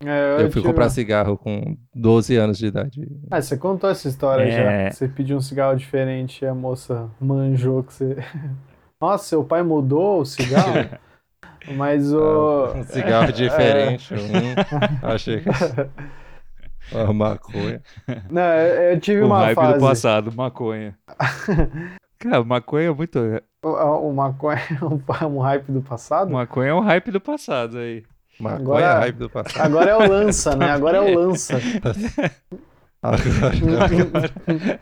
É, 0.01 0.35
Eu 0.35 0.49
fui 0.49 0.61
tive- 0.61 0.63
comprar 0.63 0.89
cigarro 0.89 1.37
com 1.37 1.75
12 1.93 2.33
anos 2.37 2.57
de 2.57 2.67
idade. 2.67 3.05
Ah, 3.29 3.41
você 3.41 3.57
contou 3.57 3.89
essa 3.89 4.07
história 4.07 4.43
É. 4.43 4.85
já. 4.85 4.91
Você 4.95 5.09
pediu 5.09 5.35
um 5.35 5.41
cigarro 5.41 5.75
diferente 5.75 6.45
e 6.45 6.47
a 6.47 6.55
moça 6.55 7.09
manjou 7.19 7.83
que 7.83 7.93
você. 7.93 8.15
Nossa, 9.01 9.25
seu 9.25 9.43
pai 9.43 9.61
mudou 9.61 10.21
o 10.21 10.25
cigarro? 10.25 10.89
Mas 11.75 12.13
o. 12.13 12.73
Um 12.75 12.83
cigarro 12.83 13.33
diferente, 13.33 14.13
um, 14.13 15.05
achei 15.05 15.41
que 15.41 15.49
uma 16.91 17.13
maconha. 17.13 17.81
Não, 18.29 18.41
eu 18.43 18.99
tive 18.99 19.21
o 19.21 19.25
uma 19.27 19.39
hype 19.39 19.55
do 19.55 19.61
fase. 19.61 19.79
passado, 19.85 20.31
maconha. 20.35 20.97
Cara, 22.19 22.43
maconha 22.43 22.89
é 22.89 22.93
muito. 22.93 23.19
O, 23.63 23.69
o 24.09 24.13
maconha 24.13 24.59
é 25.21 25.25
um 25.25 25.39
hype 25.39 25.71
do 25.71 25.81
passado? 25.81 26.31
Maconha 26.31 26.69
é 26.69 26.73
um 26.73 26.79
hype 26.81 27.11
do 27.11 27.21
passado 27.21 27.77
aí. 27.77 28.03
Maconha 28.39 28.61
Agora- 28.61 28.85
é 28.85 28.99
hype 28.99 29.15
do 29.17 29.29
passado. 29.29 29.61
Agora 29.65 29.89
é 29.91 29.95
o 29.95 30.07
lança, 30.09 30.55
né? 30.55 30.69
Agora 30.71 30.97
é 30.97 31.01
o 31.01 31.13
lança. 31.19 31.57
Agora- 33.01 33.51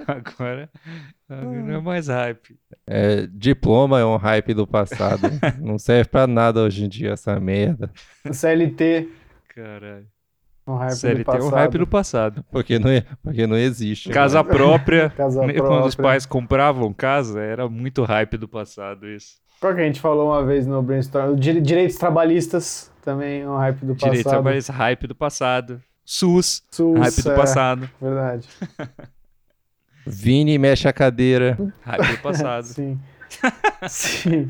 Agora, 0.08 0.70
agora 1.30 1.62
não 1.62 1.76
é 1.76 1.82
mais 1.82 2.08
hype. 2.08 2.58
é, 2.88 3.28
diploma 3.32 4.00
é 4.00 4.06
um 4.06 4.16
hype 4.16 4.54
do 4.56 4.66
passado. 4.66 5.22
Não 5.60 5.78
serve 5.78 6.10
pra 6.10 6.26
nada 6.26 6.62
hoje 6.62 6.86
em 6.86 6.90
dia 6.90 7.12
essa 7.12 7.40
merda. 7.40 7.92
CLT, 8.32 9.08
Caralho. 9.54 10.08
Um 10.68 10.76
hype 10.76 11.16
do 11.16 11.24
passado. 11.26 11.46
um 11.46 11.50
hype 11.56 11.78
do 11.78 11.88
passado. 11.88 12.46
Porque 12.52 12.78
não, 12.80 12.90
é- 12.90 13.04
porque 13.24 13.48
não 13.48 13.56
existe. 13.58 14.10
Casa 14.10 14.44
própria. 14.44 15.10
Casa 15.16 15.42
né, 15.46 15.54
Quando 15.54 15.86
os 15.86 15.96
própria. 15.96 16.12
pais 16.14 16.26
compravam 16.26 16.92
casa, 16.94 17.40
era 17.42 17.68
muito 17.70 18.04
hype 18.04 18.38
do 18.38 18.48
passado 18.48 19.08
isso. 19.08 19.38
Qual 19.60 19.74
que 19.74 19.82
a 19.82 19.86
gente 19.86 20.00
falou 20.00 20.28
uma 20.32 20.46
vez 20.46 20.68
no 20.68 20.82
brainstorm? 20.84 21.36
Di- 21.36 21.60
Direitos 21.62 21.96
trabalhistas, 21.98 22.92
também 23.04 23.42
é 23.42 23.50
um 23.50 23.58
hype 23.58 23.86
do 23.86 23.96
passado. 23.96 24.24
trabalhista, 24.24 24.74
hype 24.74 25.08
do 25.08 25.16
passado. 25.16 25.82
SUS, 26.06 26.64
SUS, 26.72 27.00
hype 27.00 27.22
do 27.24 27.32
é, 27.32 27.36
passado. 27.36 27.90
Verdade. 28.02 28.48
Vini 30.06 30.58
mexe 30.58 30.88
a 30.88 30.94
cadeira. 30.94 31.58
Hype 31.82 32.12
do 32.16 32.18
passado. 32.22 32.64
Sim. 32.68 33.00
Sim. 33.88 34.48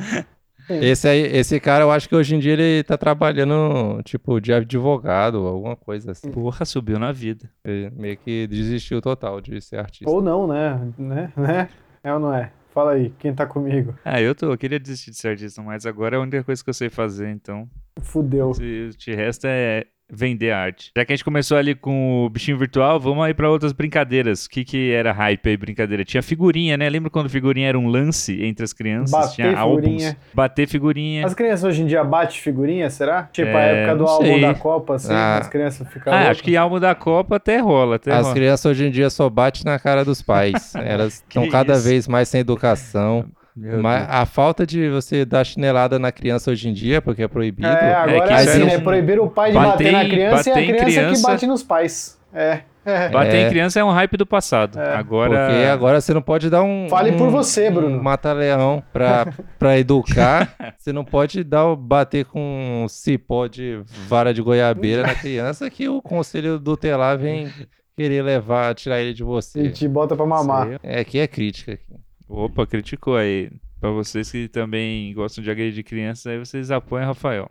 Esse, 0.69 1.07
aí, 1.07 1.21
esse 1.21 1.59
cara, 1.59 1.83
eu 1.83 1.91
acho 1.91 2.07
que 2.09 2.15
hoje 2.15 2.35
em 2.35 2.39
dia 2.39 2.53
ele 2.53 2.83
tá 2.83 2.97
trabalhando, 2.97 4.01
tipo, 4.03 4.39
de 4.39 4.53
advogado, 4.53 5.37
alguma 5.39 5.75
coisa 5.75 6.11
assim. 6.11 6.31
Porra, 6.31 6.65
subiu 6.65 6.99
na 6.99 7.11
vida. 7.11 7.49
Ele 7.63 7.89
meio 7.95 8.17
que 8.17 8.47
desistiu 8.47 9.01
total 9.01 9.39
de 9.41 9.61
ser 9.61 9.77
artista. 9.79 10.09
Ou 10.09 10.21
não, 10.21 10.47
né? 10.47 10.93
né? 10.97 11.31
né? 11.35 11.69
É 12.03 12.13
ou 12.13 12.19
não 12.19 12.33
é? 12.33 12.51
Fala 12.73 12.91
aí, 12.91 13.11
quem 13.17 13.33
tá 13.33 13.45
comigo? 13.45 13.95
Ah, 14.05 14.21
eu 14.21 14.35
tô, 14.35 14.51
eu 14.51 14.57
queria 14.57 14.79
desistir 14.79 15.11
de 15.11 15.17
ser 15.17 15.29
artista, 15.29 15.63
mas 15.63 15.85
agora 15.85 16.15
é 16.15 16.19
a 16.19 16.21
única 16.21 16.43
coisa 16.43 16.63
que 16.63 16.69
eu 16.69 16.73
sei 16.73 16.89
fazer, 16.89 17.29
então. 17.29 17.67
Fudeu. 18.01 18.53
Se 18.53 18.89
te 18.97 19.15
resta 19.15 19.47
é 19.47 19.87
vender 20.09 20.51
arte. 20.51 20.91
Já 20.95 21.03
que 21.05 21.11
a 21.11 21.15
gente 21.15 21.23
começou 21.25 21.57
ali 21.57 21.75
com 21.75 22.25
o 22.25 22.29
bichinho 22.29 22.57
virtual, 22.57 22.99
vamos 22.99 23.23
aí 23.25 23.33
pra 23.33 23.49
outras 23.49 23.73
brincadeiras. 23.73 24.45
O 24.45 24.49
que 24.49 24.63
que 24.63 24.91
era 24.91 25.11
hype 25.11 25.49
aí, 25.49 25.57
brincadeira? 25.57 26.05
Tinha 26.05 26.23
figurinha, 26.23 26.77
né? 26.77 26.89
Lembra 26.89 27.09
quando 27.09 27.29
figurinha 27.29 27.67
era 27.69 27.77
um 27.77 27.87
lance 27.87 28.41
entre 28.43 28.63
as 28.63 28.71
crianças? 28.73 29.11
Bater 29.11 29.35
Tinha 29.35 29.57
figurinha. 29.57 30.07
álbuns. 30.09 30.15
Bater 30.33 30.67
figurinha. 30.67 31.25
As 31.25 31.33
crianças 31.33 31.63
hoje 31.65 31.81
em 31.81 31.85
dia 31.87 32.03
batem 32.03 32.37
figurinha, 32.39 32.89
será? 32.89 33.23
Tipo 33.31 33.49
a 33.49 33.61
É, 33.61 33.83
época 33.83 33.95
do 33.97 34.05
álbum 34.05 34.25
sei. 34.25 34.41
da 34.41 34.53
Copa, 34.53 34.95
assim, 34.95 35.13
Ah. 35.13 35.37
as 35.39 35.47
crianças 35.49 35.87
ficam. 35.91 36.13
Ah, 36.13 36.29
acho 36.29 36.41
que 36.43 36.55
álbum 36.55 36.79
da 36.79 36.95
Copa 36.95 37.35
até 37.35 37.57
rola, 37.59 37.97
até 37.97 38.13
As 38.13 38.23
rola. 38.23 38.33
crianças 38.35 38.65
hoje 38.65 38.85
em 38.85 38.91
dia 38.91 39.09
só 39.09 39.29
batem 39.29 39.63
na 39.65 39.77
cara 39.77 40.05
dos 40.05 40.21
pais. 40.21 40.73
Elas 40.75 41.15
estão 41.15 41.47
cada 41.49 41.77
vez 41.77 42.07
mais 42.07 42.29
sem 42.29 42.41
educação. 42.41 43.25
Meu 43.57 43.81
Mas 43.81 44.03
Deus. 44.05 44.15
a 44.15 44.25
falta 44.27 44.67
de 44.67 44.87
você 44.89 45.25
dar 45.25 45.43
chinelada 45.43 45.97
na 45.97 46.11
criança 46.11 46.51
hoje 46.51 46.69
em 46.69 46.73
dia, 46.73 47.01
porque 47.01 47.23
é 47.23 47.27
proibido. 47.27 47.67
É, 47.67 47.93
agora 47.95 48.27
que 48.27 48.33
é 48.33 48.41
isso 48.41 48.49
assim, 48.51 48.61
é 48.61 48.65
né? 48.65 48.79
Proibir 48.79 49.19
o 49.19 49.27
pai 49.29 49.49
de 49.51 49.55
bater 49.57 49.69
bater, 49.71 49.91
na 49.91 50.05
criança 50.05 50.49
e 50.49 50.53
bater 50.53 50.59
a 50.59 50.61
em 50.61 50.65
criança, 50.67 50.85
que 50.85 50.91
criança- 50.95 51.27
bate 51.27 51.47
nos 51.47 51.63
pais. 51.63 52.17
É. 52.33 52.59
é. 52.85 53.09
Bater 53.09 53.35
É. 53.35 53.47
em 53.47 53.49
criança 53.49 53.79
é 53.79 53.83
um 53.83 53.89
hype 53.89 54.15
do 54.15 54.25
passado. 54.27 54.79
É. 54.79 54.93
Agora. 54.95 55.47
Porque 55.47 55.65
agora 55.65 55.99
você 55.99 56.13
não 56.13 56.21
pode 56.21 56.49
dar 56.51 56.61
um. 56.61 56.87
Fale 56.87 57.11
um- 57.11 57.17
por 57.17 57.29
você, 57.29 57.71
Bruno. 57.71 57.97
Um 57.97 58.03
mata-leão 58.03 58.83
pra, 58.93 59.25
pra 59.57 59.79
educar. 59.79 60.53
Você 60.77 60.93
não 60.93 61.03
pode 61.03 61.43
dar, 61.43 61.75
bater 61.75 62.25
com 62.25 62.83
um 62.83 62.87
cipó 62.87 63.47
de 63.47 63.81
vara 64.07 64.33
de 64.33 64.41
goiabeira 64.41 65.01
na 65.03 65.15
criança 65.15 65.67
que 65.69 65.89
o 65.89 65.99
conselho 66.01 66.59
tutelar 66.59 67.17
vem 67.17 67.49
querer 67.97 68.21
levar, 68.21 68.75
tirar 68.75 68.99
ele 69.01 69.13
de 69.13 69.23
E 69.23 69.25
você. 69.25 69.69
te 69.71 69.87
bota 69.87 70.15
pra 70.15 70.25
mamar. 70.27 70.79
É, 70.83 70.99
aqui 70.99 71.17
é 71.17 71.25
crítica. 71.27 71.71
aqui. 71.73 71.83
Opa, 72.27 72.65
criticou 72.67 73.15
aí. 73.15 73.49
Pra 73.79 73.91
vocês 73.91 74.31
que 74.31 74.47
também 74.47 75.13
gostam 75.13 75.43
de 75.43 75.51
agredir 75.51 75.83
crianças, 75.83 76.25
aí 76.25 76.39
vocês 76.39 76.71
apoiam 76.71 77.05
Rafael. 77.07 77.49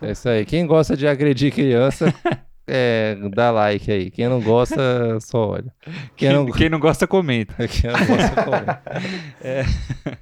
É 0.00 0.12
isso 0.12 0.28
aí. 0.28 0.44
Quem 0.44 0.66
gosta 0.66 0.96
de 0.96 1.06
agredir 1.06 1.52
criança, 1.52 2.12
é, 2.66 3.16
dá 3.34 3.50
like 3.50 3.90
aí. 3.90 4.10
Quem 4.10 4.28
não 4.28 4.40
gosta, 4.40 5.20
só 5.20 5.50
olha. 5.50 5.72
Quem 6.16 6.28
Quem 6.28 6.32
não, 6.32 6.46
quem 6.46 6.68
não 6.68 6.80
gosta, 6.80 7.06
comenta. 7.06 7.54
quem 7.68 7.90
não 7.90 8.06
gosta, 8.06 8.50
olha. 8.50 8.82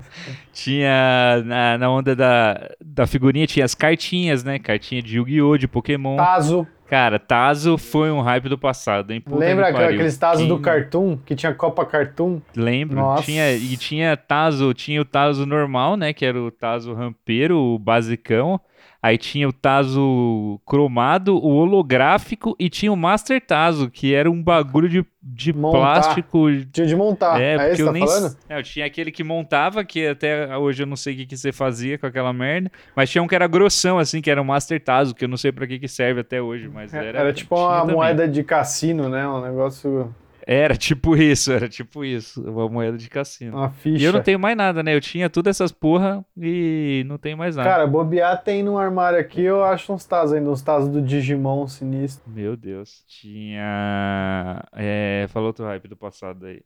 Tinha 0.53 1.43
na, 1.47 1.79
na 1.79 1.91
onda 1.91 2.15
da, 2.15 2.71
da 2.85 3.07
figurinha, 3.07 3.47
tinha 3.47 3.65
as 3.65 3.75
cartinhas, 3.75 4.45
né? 4.45 4.59
Cartinha 4.59 5.01
de 5.01 5.17
Yu-Gi-Oh! 5.17 5.57
de 5.57 5.67
Pokémon. 5.69 6.17
Tazo. 6.17 6.67
Cara, 6.91 7.21
Tazo 7.21 7.79
foi 7.79 8.11
um 8.11 8.21
hype 8.21 8.49
do 8.49 8.59
passado, 8.59 9.13
hein? 9.13 9.21
Puta 9.21 9.39
Lembra 9.39 9.69
aqueles 9.69 10.19
Tazos 10.19 10.49
do 10.49 10.59
Cartoon? 10.59 11.17
Que 11.25 11.37
tinha 11.37 11.55
Copa 11.55 11.87
Cartoon? 11.87 12.41
Lembro. 12.57 12.97
Nossa. 12.97 13.23
Tinha, 13.23 13.53
e 13.53 13.77
tinha 13.77 14.17
Tazo, 14.17 14.75
tinha 14.75 15.01
o 15.01 15.05
Tazo 15.05 15.47
normal, 15.47 15.97
né? 15.97 16.13
Que 16.13 16.27
era 16.27 16.43
o 16.43 16.51
Tazo 16.51 16.93
rampeiro, 16.93 17.57
o 17.57 17.79
basicão. 17.79 18.61
Aí 19.03 19.17
tinha 19.17 19.49
o 19.49 19.53
Tazo 19.53 20.61
cromado, 20.67 21.35
o 21.37 21.49
holográfico 21.55 22.55
e 22.59 22.69
tinha 22.69 22.93
o 22.93 22.97
Master 22.97 23.41
Tazo, 23.41 23.91
que 23.91 24.15
era 24.15 24.31
um 24.31 24.43
bagulho 24.43 24.91
de, 24.91 25.05
de 25.23 25.55
Montar. 25.55 25.79
plástico. 25.79 26.47
Tinha 26.71 26.87
de 26.87 26.95
montar. 26.95 27.41
É, 27.41 27.55
É, 27.55 27.69
porque 27.69 27.83
eu 27.83 27.87
tá 27.87 27.93
nem. 27.93 28.07
falando? 28.07 28.37
É, 28.49 28.59
eu 28.59 28.63
tinha 28.63 28.85
aquele 28.85 29.11
que 29.11 29.25
montava, 29.25 29.83
que 29.85 30.07
até 30.07 30.55
hoje 30.57 30.83
eu 30.83 30.87
não 30.87 30.97
sei 30.97 31.15
o 31.15 31.17
que, 31.17 31.27
que 31.27 31.37
você 31.37 31.51
fazia 31.51 31.97
com 31.97 32.07
aquela 32.07 32.33
merda. 32.33 32.71
Mas 32.95 33.09
tinha 33.09 33.23
um 33.23 33.27
que 33.27 33.35
era 33.35 33.47
grossão, 33.47 33.99
assim, 33.99 34.21
que 34.21 34.31
era 34.31 34.41
o 34.41 34.45
Master 34.45 34.79
Tazo, 34.83 35.15
que 35.15 35.25
eu 35.25 35.29
não 35.29 35.39
sei 35.39 35.51
pra 35.51 35.67
que, 35.67 35.79
que 35.79 35.89
serve 35.89 36.21
até 36.21 36.43
hoje. 36.43 36.69
Mas 36.69 36.93
era. 36.93 37.19
Era, 37.19 37.33
tipo 37.33 37.57
uma 37.57 37.81
também. 37.81 37.97
moeda 37.97 38.29
de 38.29 38.43
cassino, 38.45 39.09
né? 39.09 39.27
Um 39.27 39.41
negócio. 39.41 40.15
Era 40.47 40.77
tipo 40.77 41.17
isso, 41.17 41.53
era 41.53 41.69
tipo 41.69 42.05
isso. 42.05 42.43
Uma 42.43 42.69
moeda 42.69 42.97
de 42.97 43.09
cassino. 43.09 43.57
Uma 43.57 43.71
ficha. 43.71 44.03
E 44.03 44.05
eu 44.05 44.13
não 44.13 44.23
tenho 44.23 44.39
mais 44.39 44.57
nada, 44.57 44.83
né? 44.83 44.95
Eu 44.95 45.01
tinha 45.01 45.29
todas 45.31 45.57
essas 45.57 45.73
porra 45.73 46.25
e 46.37 47.05
não 47.07 47.19
tenho 47.19 47.37
mais 47.37 47.57
nada. 47.57 47.69
Cara, 47.69 47.87
bobear 47.87 48.43
tem 48.43 48.63
no 48.63 48.79
armário 48.79 49.19
aqui, 49.19 49.43
eu 49.43 49.63
acho 49.65 49.93
uns 49.93 50.05
Tazos 50.05 50.35
ainda, 50.35 50.51
uns 50.51 50.63
Tazos 50.63 50.89
do 50.89 51.01
Digimon 51.01 51.67
sinistro. 51.67 52.23
Meu 52.31 52.57
Deus. 52.57 53.05
Tinha. 53.07 54.65
É, 54.75 55.27
falou 55.29 55.49
outro 55.49 55.65
hype 55.65 55.89
do 55.89 55.97
passado 55.97 56.47
aí. 56.47 56.63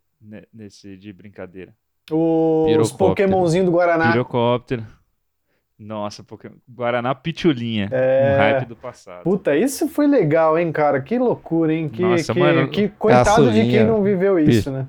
Nesse 0.53 0.97
de 0.97 1.13
brincadeira. 1.13 1.75
Os. 2.11 2.93
Pokémonzinho 2.93 3.67
do 3.67 3.73
Guaraná. 3.73 4.11
Pirocóptero. 4.13 4.85
Nossa, 5.79 6.23
Pokémon. 6.23 6.55
Guaraná 6.69 7.15
Pitulinha. 7.15 7.89
É. 7.91 8.35
Um 8.35 8.39
hype 8.39 8.67
do 8.67 8.77
passado. 8.77 9.23
Puta, 9.25 9.57
isso 9.57 9.89
foi 9.89 10.07
legal, 10.07 10.57
hein, 10.59 10.71
cara? 10.71 11.01
Que 11.01 11.19
loucura, 11.19 11.73
hein? 11.75 11.89
Que, 11.89 12.03
Nossa, 12.03 12.33
que, 12.33 12.39
mano. 12.39 12.69
que 12.69 12.89
coitado 12.91 13.51
de 13.51 13.61
quem 13.61 13.71
Caçulinha. 13.73 13.85
não 13.85 14.03
viveu 14.03 14.39
isso, 14.39 14.71
né? 14.71 14.87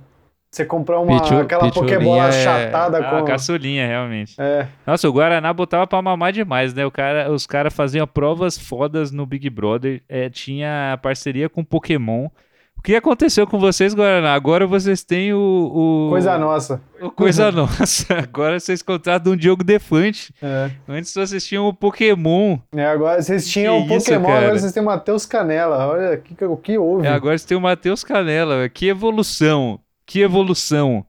Você 0.52 0.64
comprar 0.64 1.00
uma, 1.00 1.20
Pichu- 1.22 1.38
aquela 1.40 1.70
Pokébola 1.70 2.28
é- 2.30 2.32
chatada 2.32 3.00
Ah, 3.00 3.20
com. 3.20 3.26
caçulinha, 3.26 3.86
realmente. 3.88 4.36
É, 4.40 4.68
Nossa, 4.88 5.10
o 5.10 5.12
Guaraná 5.12 5.52
botava 5.52 5.86
pra 5.86 6.02
mamar 6.02 6.32
demais, 6.32 6.74
né? 6.74 6.86
O 6.86 6.92
cara, 6.92 7.30
os 7.30 7.46
caras 7.46 7.74
faziam 7.74 8.08
provas 8.08 8.58
fodas 8.58 9.12
no 9.12 9.26
Big 9.26 9.50
Brother. 9.50 10.02
é, 10.08 10.30
tinha 10.30 10.98
parceria 11.02 11.50
com 11.50 11.62
Pokémon. 11.64 12.30
O 12.86 12.88
que 12.88 12.96
aconteceu 12.96 13.48
com 13.48 13.58
vocês, 13.58 13.96
Guaraná? 13.96 14.36
Agora 14.36 14.68
vocês 14.68 15.04
têm 15.04 15.34
o. 15.34 15.40
o- 15.40 16.10
coisa 16.12 16.38
nossa. 16.38 16.80
o 17.02 17.10
Coisa 17.10 17.52
nossa. 17.52 18.06
Agora 18.22 18.60
vocês 18.60 18.84
contratam 18.84 19.34
um 19.34 19.36
Diogo 19.36 19.64
Defante. 19.64 20.32
É. 20.40 20.70
Antes 20.88 21.12
vocês 21.12 21.44
tinham 21.44 21.68
o 21.68 21.74
Pokémon. 21.74 22.60
É, 22.76 22.86
agora 22.86 23.20
vocês 23.24 23.48
tinham 23.48 23.80
o 23.80 23.88
Que 23.88 23.96
isso, 23.96 24.06
Pokémon, 24.06 24.28
cara? 24.28 24.40
agora 24.46 24.60
vocês 24.60 24.72
têm 24.72 24.84
o 24.84 24.86
Matheus 24.86 25.26
Canela. 25.26 25.88
Olha 25.88 26.18
que- 26.18 26.46
o 26.46 26.56
que 26.56 26.78
houve. 26.78 27.08
É, 27.08 27.10
agora 27.10 27.36
você 27.36 27.48
tem 27.48 27.58
o 27.58 27.62
Matheus 27.62 28.04
Canela. 28.04 28.70
Que 28.70 28.88
evolução. 28.88 29.80
Que 30.06 30.22
evolução. 30.22 31.04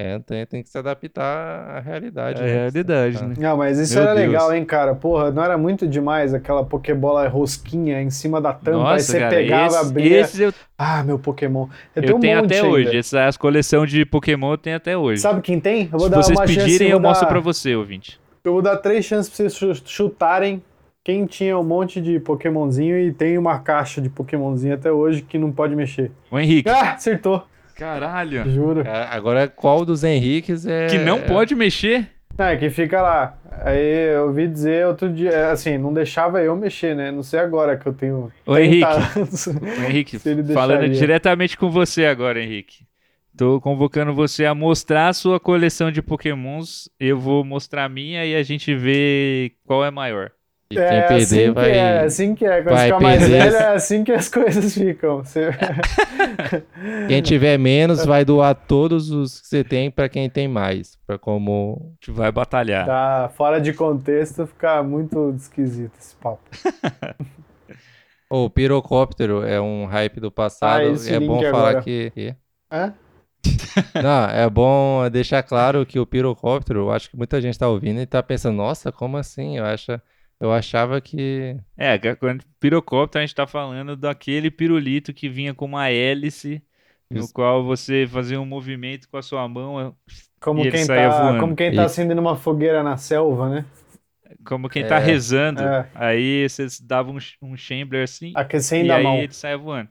É, 0.00 0.16
tem, 0.20 0.46
tem 0.46 0.62
que 0.62 0.68
se 0.68 0.78
adaptar 0.78 1.76
à 1.76 1.80
realidade. 1.80 2.40
É 2.40 2.44
a 2.44 2.46
né? 2.46 2.52
realidade, 2.52 3.18
Tá. 3.18 3.26
né? 3.26 3.34
Não, 3.36 3.56
mas 3.56 3.80
isso 3.80 3.94
Meu 3.94 4.02
era 4.04 4.14
Deus. 4.14 4.26
legal, 4.28 4.54
hein, 4.54 4.64
cara? 4.64 4.94
Porra, 4.94 5.32
não 5.32 5.42
era 5.42 5.58
muito 5.58 5.88
demais 5.88 6.32
aquela 6.32 6.64
Pokébola 6.64 7.26
rosquinha 7.26 8.00
em 8.00 8.08
cima 8.08 8.40
da 8.40 8.52
tampa, 8.52 8.70
aí 8.78 8.92
Nossa, 8.92 9.04
você 9.12 9.18
cara, 9.18 9.30
pegava, 9.34 9.66
esse, 9.66 9.76
abria. 9.76 10.20
esses 10.20 10.38
eu, 10.38 10.54
Ah, 10.78 11.02
meu 11.02 11.18
Pokémon. 11.18 11.66
Eu, 11.96 12.02
eu 12.02 12.02
tenho 12.04 12.16
um 12.16 12.20
tenho 12.20 12.38
até 12.38 12.56
ainda. 12.60 12.68
hoje. 12.68 12.96
Essa 12.96 13.28
coleção 13.36 13.84
de 13.84 14.04
Pokémon 14.04 14.52
eu 14.52 14.58
tenho 14.58 14.76
até 14.76 14.96
hoje. 14.96 15.20
Sabe 15.20 15.40
quem 15.40 15.58
tem? 15.58 15.84
Eu 15.92 15.98
vou 15.98 16.00
Se 16.02 16.10
dar 16.10 16.16
vocês 16.22 16.38
uma 16.38 16.46
chance, 16.46 16.58
pedirem, 16.60 16.88
vou 16.90 16.96
eu 16.96 17.00
mostro 17.00 17.26
dar- 17.26 17.32
pra 17.32 17.40
você, 17.40 17.74
ouvinte. 17.74 18.20
Eu 18.44 18.52
vou 18.52 18.62
dar 18.62 18.76
três 18.76 19.04
chances 19.04 19.28
pra 19.28 19.36
vocês 19.48 19.56
chu- 19.56 19.82
chutarem 19.84 20.62
quem 21.02 21.26
tinha 21.26 21.58
um 21.58 21.64
monte 21.64 22.00
de 22.00 22.20
Pokémonzinho 22.20 22.96
e 23.00 23.12
tem 23.12 23.36
uma 23.36 23.58
caixa 23.58 24.00
de 24.00 24.08
Pokémonzinho 24.08 24.74
até 24.74 24.92
hoje 24.92 25.22
que 25.22 25.38
não 25.38 25.50
pode 25.50 25.74
mexer. 25.74 26.12
O 26.30 26.38
Henrique. 26.38 26.68
Ah, 26.70 26.92
acertou. 26.92 27.42
Caralho. 27.78 28.50
Juro. 28.50 28.82
Ah, 28.84 29.08
Agora, 29.12 29.46
qual 29.48 29.84
dos 29.84 30.02
Henriques 30.02 30.66
é. 30.66 30.88
Que 30.88 30.98
não 30.98 31.22
pode 31.22 31.54
mexer? 31.54 32.08
É, 32.36 32.56
que 32.56 32.68
fica 32.70 33.00
lá. 33.00 33.38
Aí 33.64 34.14
eu 34.14 34.26
ouvi 34.26 34.46
dizer 34.46 34.86
outro 34.86 35.12
dia, 35.12 35.30
é, 35.30 35.50
assim, 35.50 35.76
não 35.78 35.92
deixava 35.92 36.40
eu 36.42 36.54
mexer, 36.54 36.94
né? 36.94 37.10
Não 37.10 37.22
sei 37.22 37.40
agora 37.40 37.76
que 37.76 37.86
eu 37.86 37.92
tenho. 37.92 38.32
Ô, 38.46 38.54
30 38.54 38.60
Henrique. 38.60 38.86
O 39.80 39.84
Henrique, 39.84 40.18
falando 40.54 40.88
diretamente 40.88 41.56
com 41.56 41.70
você 41.70 42.06
agora, 42.06 42.40
Henrique. 42.40 42.86
Tô 43.36 43.60
convocando 43.60 44.12
você 44.12 44.44
a 44.44 44.54
mostrar 44.54 45.08
a 45.08 45.12
sua 45.12 45.38
coleção 45.38 45.92
de 45.92 46.02
Pokémons. 46.02 46.88
Eu 46.98 47.18
vou 47.18 47.44
mostrar 47.44 47.84
a 47.84 47.88
minha 47.88 48.24
e 48.24 48.34
a 48.34 48.42
gente 48.42 48.74
vê 48.74 49.52
qual 49.64 49.84
é 49.84 49.90
maior. 49.90 50.32
E 50.70 50.74
quem 50.74 50.84
É 50.84 51.00
perder 51.02 51.14
assim 51.22 51.50
vai. 51.52 51.64
que 51.64 51.70
é, 51.70 51.78
é 51.78 52.00
assim 52.04 52.34
que 52.34 52.44
é. 52.44 52.62
Quando 52.62 52.74
vai 52.74 52.84
ficar 52.86 53.00
mais 53.00 53.20
perder. 53.20 53.38
velho, 53.42 53.56
é 53.56 53.74
assim 53.74 54.04
que 54.04 54.12
as 54.12 54.28
coisas 54.30 54.74
ficam. 54.74 55.24
Você... 55.24 55.48
Quem 57.08 57.22
tiver 57.22 57.58
menos 57.58 58.04
vai 58.04 58.22
doar 58.24 58.54
todos 58.54 59.10
os 59.10 59.40
que 59.40 59.46
você 59.48 59.64
tem 59.64 59.90
pra 59.90 60.08
quem 60.10 60.28
tem 60.28 60.46
mais. 60.46 60.98
Pra 61.06 61.18
como. 61.18 61.78
A 61.80 62.06
gente 62.06 62.10
vai 62.16 62.30
batalhar. 62.30 62.84
tá 62.84 63.30
fora 63.34 63.60
de 63.60 63.72
contexto, 63.72 64.46
fica 64.46 64.82
muito 64.82 65.34
esquisito 65.36 65.92
esse 65.98 66.14
papo. 66.16 66.42
O 68.30 68.50
pirocóptero 68.50 69.42
é 69.42 69.58
um 69.58 69.86
hype 69.86 70.20
do 70.20 70.30
passado. 70.30 70.82
Ah, 70.82 71.10
é 71.14 71.18
bom 71.18 71.36
agora. 71.38 71.50
falar 71.50 71.82
que. 71.82 72.10
que- 72.14 72.36
Hã? 72.70 72.92
Não, 74.02 74.24
é 74.28 74.50
bom 74.50 75.08
deixar 75.08 75.42
claro 75.42 75.86
que 75.86 75.98
o 75.98 76.04
pirocóptero, 76.04 76.80
eu 76.80 76.90
acho 76.90 77.10
que 77.10 77.16
muita 77.16 77.40
gente 77.40 77.58
tá 77.58 77.66
ouvindo 77.66 77.98
e 78.02 78.04
tá 78.06 78.22
pensando, 78.22 78.56
nossa, 78.56 78.92
como 78.92 79.16
assim? 79.16 79.56
Eu, 79.56 79.64
acho, 79.64 79.98
eu 80.40 80.52
achava 80.52 81.00
que. 81.00 81.56
É, 81.76 81.98
quando 82.16 82.44
pirocóptero 82.60 83.22
a 83.22 83.26
gente 83.26 83.34
tá 83.34 83.46
falando 83.46 83.96
daquele 83.96 84.50
pirulito 84.50 85.12
que 85.14 85.28
vinha 85.28 85.54
com 85.54 85.64
uma 85.66 85.88
hélice, 85.90 86.62
no 87.10 87.24
Isso. 87.24 87.32
qual 87.32 87.64
você 87.64 88.06
fazia 88.06 88.40
um 88.40 88.46
movimento 88.46 89.08
com 89.08 89.16
a 89.16 89.22
sua 89.22 89.48
mão, 89.48 89.96
Como 90.40 90.64
E 90.64 90.66
ele 90.66 90.70
quem, 90.70 90.84
saía 90.84 91.10
tá, 91.10 91.10
voando. 91.10 91.38
como 91.40 91.56
quem 91.56 91.74
tá 91.74 91.84
Isso. 91.84 91.86
acendendo 91.86 92.20
uma 92.20 92.36
fogueira 92.36 92.82
na 92.82 92.96
selva, 92.96 93.48
né? 93.48 93.64
como 94.44 94.68
quem 94.68 94.84
tá 94.86 94.96
É. 94.96 94.98
rezando. 94.98 95.62
É. 95.62 95.90
Aí 95.94 96.48
vocês 96.48 96.80
davam 96.80 97.14
um, 97.16 97.18
um 97.52 97.56
chamber 97.56 98.02
assim, 98.04 98.32
Aquecendo 98.34 98.86
e 98.86 98.90
a 98.90 98.96
aí 98.96 99.02
mão. 99.02 99.16
ele 99.22 99.32
saia 99.32 99.56
voando. 99.58 99.90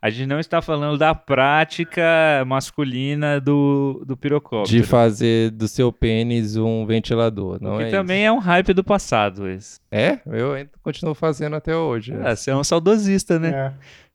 A 0.00 0.10
gente 0.10 0.28
não 0.28 0.38
está 0.38 0.62
falando 0.62 0.96
da 0.96 1.12
prática 1.12 2.44
masculina 2.46 3.40
do, 3.40 4.04
do 4.06 4.16
pirocóptero. 4.16 4.76
De 4.76 4.86
fazer 4.86 5.50
do 5.50 5.66
seu 5.66 5.92
pênis 5.92 6.56
um 6.56 6.86
ventilador, 6.86 7.58
não 7.60 7.78
que 7.78 7.84
é 7.84 7.90
também 7.90 8.24
é 8.24 8.30
um 8.30 8.38
hype 8.38 8.72
do 8.72 8.84
passado. 8.84 9.48
Esse. 9.48 9.58
isso? 9.58 9.80
É? 9.90 10.20
Eu 10.26 10.52
ainda 10.52 10.70
continuo 10.82 11.14
fazendo 11.14 11.56
até 11.56 11.74
hoje. 11.74 12.14
Ah, 12.22 12.36
você 12.36 12.50
é 12.52 12.56
um 12.56 12.62
saudosista, 12.62 13.40
né? 13.40 13.50
É. 13.50 13.72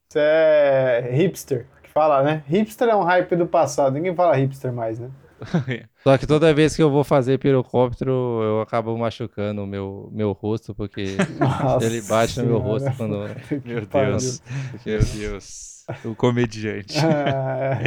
Você 0.07 0.19
é 0.19 1.09
hipster, 1.11 1.65
que 1.81 1.89
fala, 1.89 2.23
né? 2.23 2.43
Hipster 2.47 2.87
é 2.87 2.95
um 2.95 3.03
hype 3.03 3.35
do 3.35 3.47
passado. 3.47 3.93
Ninguém 3.93 4.15
fala 4.15 4.35
hipster 4.35 4.71
mais, 4.71 4.99
né? 4.99 5.09
Só 6.03 6.17
que 6.17 6.25
toda 6.25 6.53
vez 6.53 6.75
que 6.75 6.81
eu 6.81 6.89
vou 6.89 7.03
fazer 7.03 7.37
pirocóptero, 7.39 8.11
eu 8.43 8.61
acabo 8.61 8.97
machucando 8.97 9.63
o 9.63 9.67
meu, 9.67 10.09
meu 10.11 10.31
rosto, 10.31 10.73
porque 10.73 11.17
Nossa 11.39 11.85
ele 11.85 12.01
bate 12.01 12.39
no 12.39 12.45
meu 12.45 12.59
rosto 12.59 12.91
quando. 12.95 13.29
Meu. 13.65 13.85
Deus. 13.85 14.41
Meu 14.85 14.99
Deus. 14.99 15.72
O 16.05 16.15
comediante. 16.15 16.95
Ah, 16.99 17.79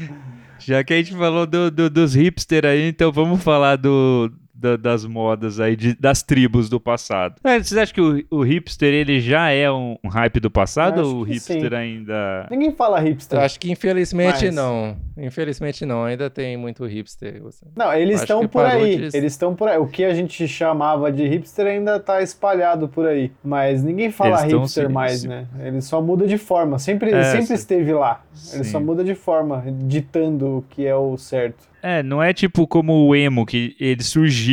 Já 0.58 0.84
que 0.84 0.92
a 0.92 0.96
gente 0.98 1.12
falou 1.16 1.46
do, 1.46 1.70
do- 1.70 1.88
dos 1.90 2.14
hipster 2.14 2.64
aí, 2.66 2.88
então 2.88 3.10
vamos 3.10 3.42
falar 3.42 3.76
do, 3.76 4.30
da- 4.60 4.76
das 4.76 5.04
modas 5.06 5.58
aí, 5.58 5.74
de- 5.74 5.94
das 5.98 6.22
tribos 6.22 6.68
do 6.68 6.78
passado. 6.78 7.36
É, 7.42 7.58
vocês 7.62 7.76
acham 7.78 7.94
que 7.94 8.00
o, 8.30 8.38
o 8.38 8.42
hipster 8.42 8.92
ele 8.92 9.20
já 9.20 9.48
é 9.50 9.70
um, 9.70 9.96
um 10.04 10.08
hype 10.08 10.38
do 10.40 10.50
passado 10.50 11.00
ou 11.02 11.16
o 11.20 11.22
hipster 11.22 11.70
sim. 11.70 11.74
ainda... 11.76 12.46
Ninguém 12.50 12.72
fala 12.72 13.00
hipster. 13.00 13.38
Eu 13.38 13.44
acho 13.44 13.58
que 13.58 13.70
infelizmente 13.72 14.44
Mas- 14.46 14.54
não. 14.54 14.96
Infelizmente 15.16 15.84
não, 15.84 16.04
ainda 16.04 16.30
tem 16.30 16.56
muito 16.56 16.84
hipster. 16.86 17.42
Não, 17.76 17.92
eles 17.92 18.20
estão 18.20 18.46
por 18.48 18.64
aí. 18.64 18.96
de- 19.10 19.16
Eles 19.16 19.32
estão 19.32 19.54
por 19.54 19.68
aí. 19.68 19.78
O 19.78 19.86
que 19.86 20.04
a 20.04 20.14
gente 20.14 20.46
chamava 20.48 21.10
de 21.12 21.26
hipster 21.26 21.66
ainda 21.66 21.98
tá 22.00 22.22
espalhado 22.22 22.88
por 22.88 23.06
aí. 23.06 23.30
Mas 23.44 23.82
ninguém 23.82 24.10
fala 24.10 24.40
Eles 24.42 24.52
hipster 24.52 24.86
se- 24.86 24.92
mais, 24.92 25.20
se- 25.20 25.28
né? 25.28 25.46
Ele 25.60 25.80
só 25.80 26.00
muda 26.00 26.26
de 26.26 26.38
forma. 26.38 26.78
Sempre, 26.78 27.10
É, 27.12 27.22
sempre 27.24 27.46
sim. 27.48 27.54
esteve 27.54 27.92
lá. 27.92 28.22
Ele 28.54 28.64
Sim. 28.64 28.70
só 28.70 28.80
muda 28.80 29.04
de 29.04 29.14
forma, 29.14 29.62
ditando 29.86 30.58
o 30.58 30.62
que 30.70 30.86
é 30.86 30.94
o 30.94 31.16
certo. 31.18 31.68
É, 31.82 32.02
não 32.02 32.22
é 32.22 32.32
tipo 32.34 32.66
como 32.66 33.06
o 33.06 33.14
emo, 33.16 33.46
que 33.46 33.74
ele 33.80 34.02
surgiu 34.02 34.49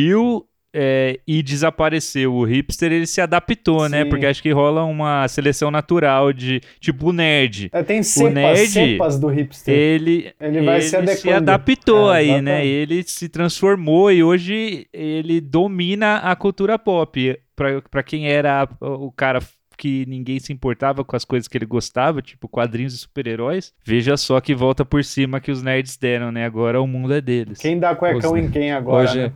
é, 0.73 1.19
e 1.25 1.41
desapareceu. 1.41 2.33
O 2.33 2.43
hipster 2.43 2.91
ele 2.91 3.07
se 3.07 3.19
adaptou, 3.21 3.87
né? 3.89 4.03
Sim. 4.03 4.09
Porque 4.09 4.25
acho 4.25 4.43
que 4.43 4.51
rola 4.51 4.83
uma 4.83 5.27
seleção 5.27 5.71
natural 5.71 6.31
de, 6.31 6.61
tipo, 6.79 7.09
o 7.09 7.13
nerd. 7.13 7.69
É, 7.71 7.81
tem 7.81 8.03
cepas, 8.03 8.33
nerd, 8.33 8.67
cepas 8.67 9.19
do 9.19 9.27
hipster. 9.27 9.73
Ele, 9.73 10.31
Ele 10.39 10.61
vai 10.61 10.81
se 10.81 10.95
adequando. 10.95 11.37
adaptou 11.37 12.13
É, 12.13 12.17
aí, 12.17 12.41
né? 12.41 12.65
Ele 12.65 13.01
se 13.03 13.27
transformou 13.29 14.11
e 14.11 14.23
hoje 14.23 14.87
ele 14.93 15.41
domina 15.41 16.17
a 16.17 16.35
cultura 16.35 16.77
pop. 16.77 17.39
Pra, 17.55 17.81
pra 17.89 18.03
quem 18.03 18.27
era 18.29 18.69
o 18.79 19.11
cara 19.11 19.39
que 19.75 20.05
ninguém 20.07 20.39
se 20.39 20.51
importava 20.53 21.03
com 21.03 21.15
as 21.15 21.23
coisas 21.25 21.47
que 21.47 21.57
ele 21.57 21.65
gostava, 21.65 22.21
tipo 22.21 22.47
quadrinhos 22.47 22.93
e 22.93 22.97
super-heróis, 22.97 23.73
veja 23.85 24.15
só 24.17 24.39
que 24.41 24.53
volta 24.55 24.83
por 24.85 25.03
cima 25.03 25.39
que 25.39 25.51
os 25.51 25.61
nerds 25.63 25.97
deram, 25.97 26.31
né? 26.31 26.45
Agora 26.45 26.79
o 26.81 26.85
mundo 26.87 27.13
é 27.13 27.21
deles. 27.21 27.57
Quem 27.59 27.79
dá 27.79 27.95
cuecão 27.95 28.33
Hoje- 28.33 28.43
em 28.43 28.49
quem 28.51 28.71
agora? 28.71 29.09
Hoje, 29.09 29.19
né? 29.21 29.31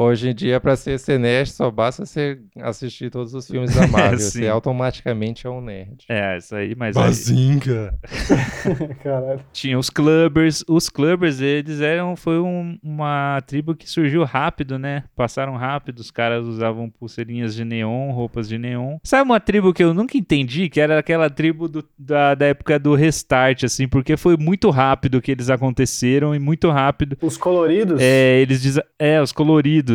Hoje 0.00 0.30
em 0.30 0.34
dia, 0.34 0.60
pra 0.60 0.76
ser, 0.76 0.98
ser 0.98 1.18
nerd, 1.18 1.50
só 1.50 1.70
basta 1.70 2.06
você 2.06 2.38
assistir 2.60 3.10
todos 3.10 3.34
os 3.34 3.46
filmes 3.46 3.74
da 3.74 3.86
Marvel. 3.88 4.18
Sim. 4.18 4.40
você 4.42 4.48
automaticamente 4.48 5.46
é 5.46 5.50
um 5.50 5.60
nerd. 5.60 6.04
É, 6.08 6.36
isso 6.38 6.54
aí, 6.54 6.74
mas 6.76 6.96
aí 6.96 7.02
Bazinga! 7.02 7.94
Caralho. 9.02 9.40
tinha 9.52 9.78
os 9.78 9.90
clubbers. 9.90 10.64
Os 10.68 10.88
clubbers, 10.88 11.40
eles 11.40 11.80
eram, 11.80 12.16
foi 12.16 12.38
um- 12.38 12.78
uma 12.82 13.40
tribo 13.46 13.74
que 13.74 13.88
surgiu 13.88 14.24
rápido, 14.24 14.78
né? 14.78 15.04
Passaram 15.16 15.56
rápido, 15.56 15.98
os 16.00 16.10
caras 16.10 16.44
usavam 16.46 16.88
pulseirinhas 16.90 17.54
de 17.54 17.64
neon, 17.64 18.10
roupas 18.12 18.48
de 18.48 18.58
neon. 18.58 18.98
Sabe 19.02 19.24
uma 19.24 19.40
tribo 19.40 19.72
que 19.72 19.82
eu 19.82 19.92
nunca 19.94 20.16
entendi? 20.16 20.68
Que 20.68 20.80
era 20.80 20.98
aquela 20.98 21.28
tribo 21.30 21.68
do- 21.68 21.84
da, 21.98 22.34
da 22.34 22.46
época 22.46 22.78
do 22.78 22.94
restart, 22.94 23.64
assim, 23.64 23.88
porque 23.88 24.16
foi 24.16 24.36
muito 24.36 24.70
rápido 24.70 25.20
que 25.20 25.30
eles 25.32 25.50
aconteceram 25.50 26.34
e 26.34 26.38
muito 26.38 26.70
rápido. 26.70 27.16
Os 27.22 27.36
coloridos? 27.36 28.00
É, 28.00 28.40
eles 28.40 28.62
dizem. 28.62 28.82
É, 28.98 29.20
os 29.20 29.32
coloridos. 29.32 29.87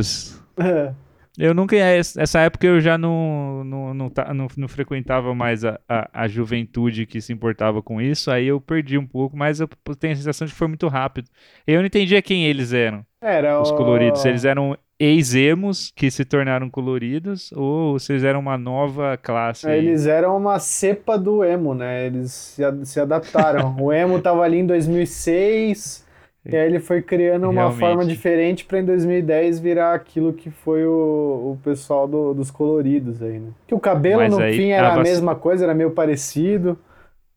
Eu 1.38 1.54
nunca. 1.54 1.76
es- 1.76 2.16
Essa 2.16 2.42
época 2.42 2.68
eu 2.68 2.80
já 2.80 2.96
não, 2.98 3.64
não, 3.64 3.94
não, 3.94 4.12
não- 4.36 4.48
não 4.56 4.68
frequentava 4.68 5.34
mais 5.34 5.66
a, 5.66 5.80
a, 5.90 6.10
a 6.24 6.28
juventude 6.28 7.06
que 7.08 7.20
se 7.20 7.34
importava 7.34 7.82
com 7.82 8.00
isso. 8.00 8.30
Aí 8.30 8.48
eu 8.48 8.62
perdi 8.62 8.98
um 9.00 9.08
pouco, 9.08 9.36
mas 9.36 9.60
eu 9.60 9.68
tenho 10.00 10.14
a 10.14 10.16
sensação 10.16 10.46
de 10.46 10.54
que 10.54 10.60
foi 10.60 10.68
muito 10.68 10.88
rápido. 10.88 11.28
Eu 11.66 11.80
não 11.80 11.88
entendia 11.88 12.22
quem 12.22 12.46
eles 12.46 12.72
eram, 12.72 13.04
Era 13.20 13.60
os 13.60 13.72
o- 13.72 13.76
coloridos. 13.76 14.22
Se 14.22 14.30
eles 14.30 14.46
eram 14.46 14.78
ex-emos 15.00 15.92
que 15.96 16.10
se 16.12 16.24
tornaram 16.24 16.70
coloridos 16.70 17.52
ou 17.54 17.98
se 17.98 18.14
eles 18.14 18.24
eram 18.24 18.40
uma 18.40 18.58
nova 18.58 19.18
classe. 19.18 19.68
aí. 19.68 19.80
Eles 19.80 20.06
eram 20.06 20.38
uma 20.38 20.60
cepa 20.60 21.18
do 21.18 21.44
emo, 21.44 21.74
né? 21.74 22.06
Eles 22.06 22.32
se, 22.32 22.62
se 22.86 23.00
adaptaram. 23.00 23.76
o 23.82 23.92
emo 23.92 24.22
tava 24.22 24.44
ali 24.44 24.60
em 24.60 24.68
2006, 24.68 26.03
e 26.46 26.56
aí 26.56 26.66
ele 26.68 26.80
foi 26.80 27.02
criando 27.02 27.44
uma 27.46 27.54
Realmente. 27.54 27.80
forma 27.80 28.06
diferente 28.06 28.66
pra 28.66 28.80
em 28.80 28.86
2010 28.86 29.60
virar 29.60 29.94
aquilo 29.94 30.34
que 30.34 30.50
foi 30.52 30.86
o, 30.86 31.54
o 31.54 31.60
pessoal 31.64 32.08
do- 32.08 32.34
dos 32.34 32.52
coloridos 32.52 33.22
aí, 33.22 33.40
né? 33.40 33.50
Que 33.68 33.74
o 33.74 33.80
cabelo 33.80 34.22
Mas 34.22 34.34
no 34.34 34.40
aí 34.42 34.56
fim 34.58 34.70
era 34.70 34.94
a 34.94 35.00
mesma 35.04 35.36
coisa, 35.36 35.64
era 35.64 35.74
meio 35.74 35.92
parecido. 35.92 36.78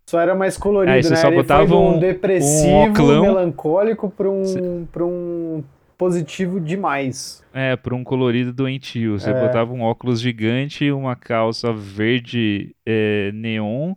Só 0.08 0.20
era 0.20 0.34
mais 0.36 0.56
colorido, 0.56 0.92
Aí 0.92 1.02
você 1.02 1.10
né? 1.10 1.16
só 1.16 1.26
ele 1.28 1.36
botava 1.36 1.66
foi 1.66 1.76
um 1.76 1.96
um- 1.96 1.98
depressivo, 1.98 2.90
oclão. 2.90 3.22
melancólico 3.22 4.08
pra 4.10 4.30
um, 4.30 4.86
pra 4.92 5.04
um 5.04 5.64
positivo 5.98 6.60
demais. 6.60 7.42
É, 7.52 7.74
por 7.74 7.92
um 7.94 8.04
colorido 8.04 8.52
doentio. 8.52 9.18
Você 9.18 9.30
É. 9.30 9.34
botava 9.40 9.72
um 9.72 9.82
óculos 9.82 10.20
gigante, 10.20 10.90
uma 10.92 11.16
calça 11.16 11.72
verde 11.72 12.74
é, 12.86 13.32
neon, 13.32 13.94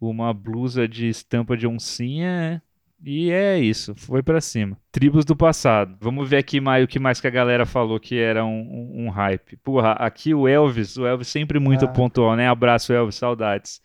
uma 0.00 0.32
blusa 0.32 0.86
de 0.88 1.08
estampa 1.08 1.56
de 1.56 1.66
oncinha, 1.66 2.62
e 3.04 3.30
é 3.30 3.58
isso. 3.58 3.94
Foi 3.96 4.22
pra 4.22 4.40
cima. 4.40 4.76
Tribos 4.92 5.24
do 5.24 5.34
passado. 5.36 5.96
Vamos 6.00 6.28
ver 6.28 6.38
aqui 6.38 6.60
mais 6.60 6.84
o 6.84 6.88
que 6.88 6.98
mais 6.98 7.20
que 7.20 7.26
a 7.26 7.30
galera 7.30 7.64
falou 7.66 7.98
que 8.00 8.18
era 8.18 8.44
um, 8.44 8.60
um- 8.60 9.06
um 9.06 9.08
hype. 9.10 9.56
Porra, 9.58 9.92
aqui 9.92 10.34
o 10.34 10.46
Elvis, 10.48 10.96
o 10.96 11.06
Elvis 11.06 11.28
sempre 11.28 11.58
muito 11.58 11.84
Ah. 11.84 11.88
pontual, 11.88 12.36
né? 12.36 12.48
Abraço, 12.48 12.92
Elvis, 12.92 13.14
saudades. 13.16 13.80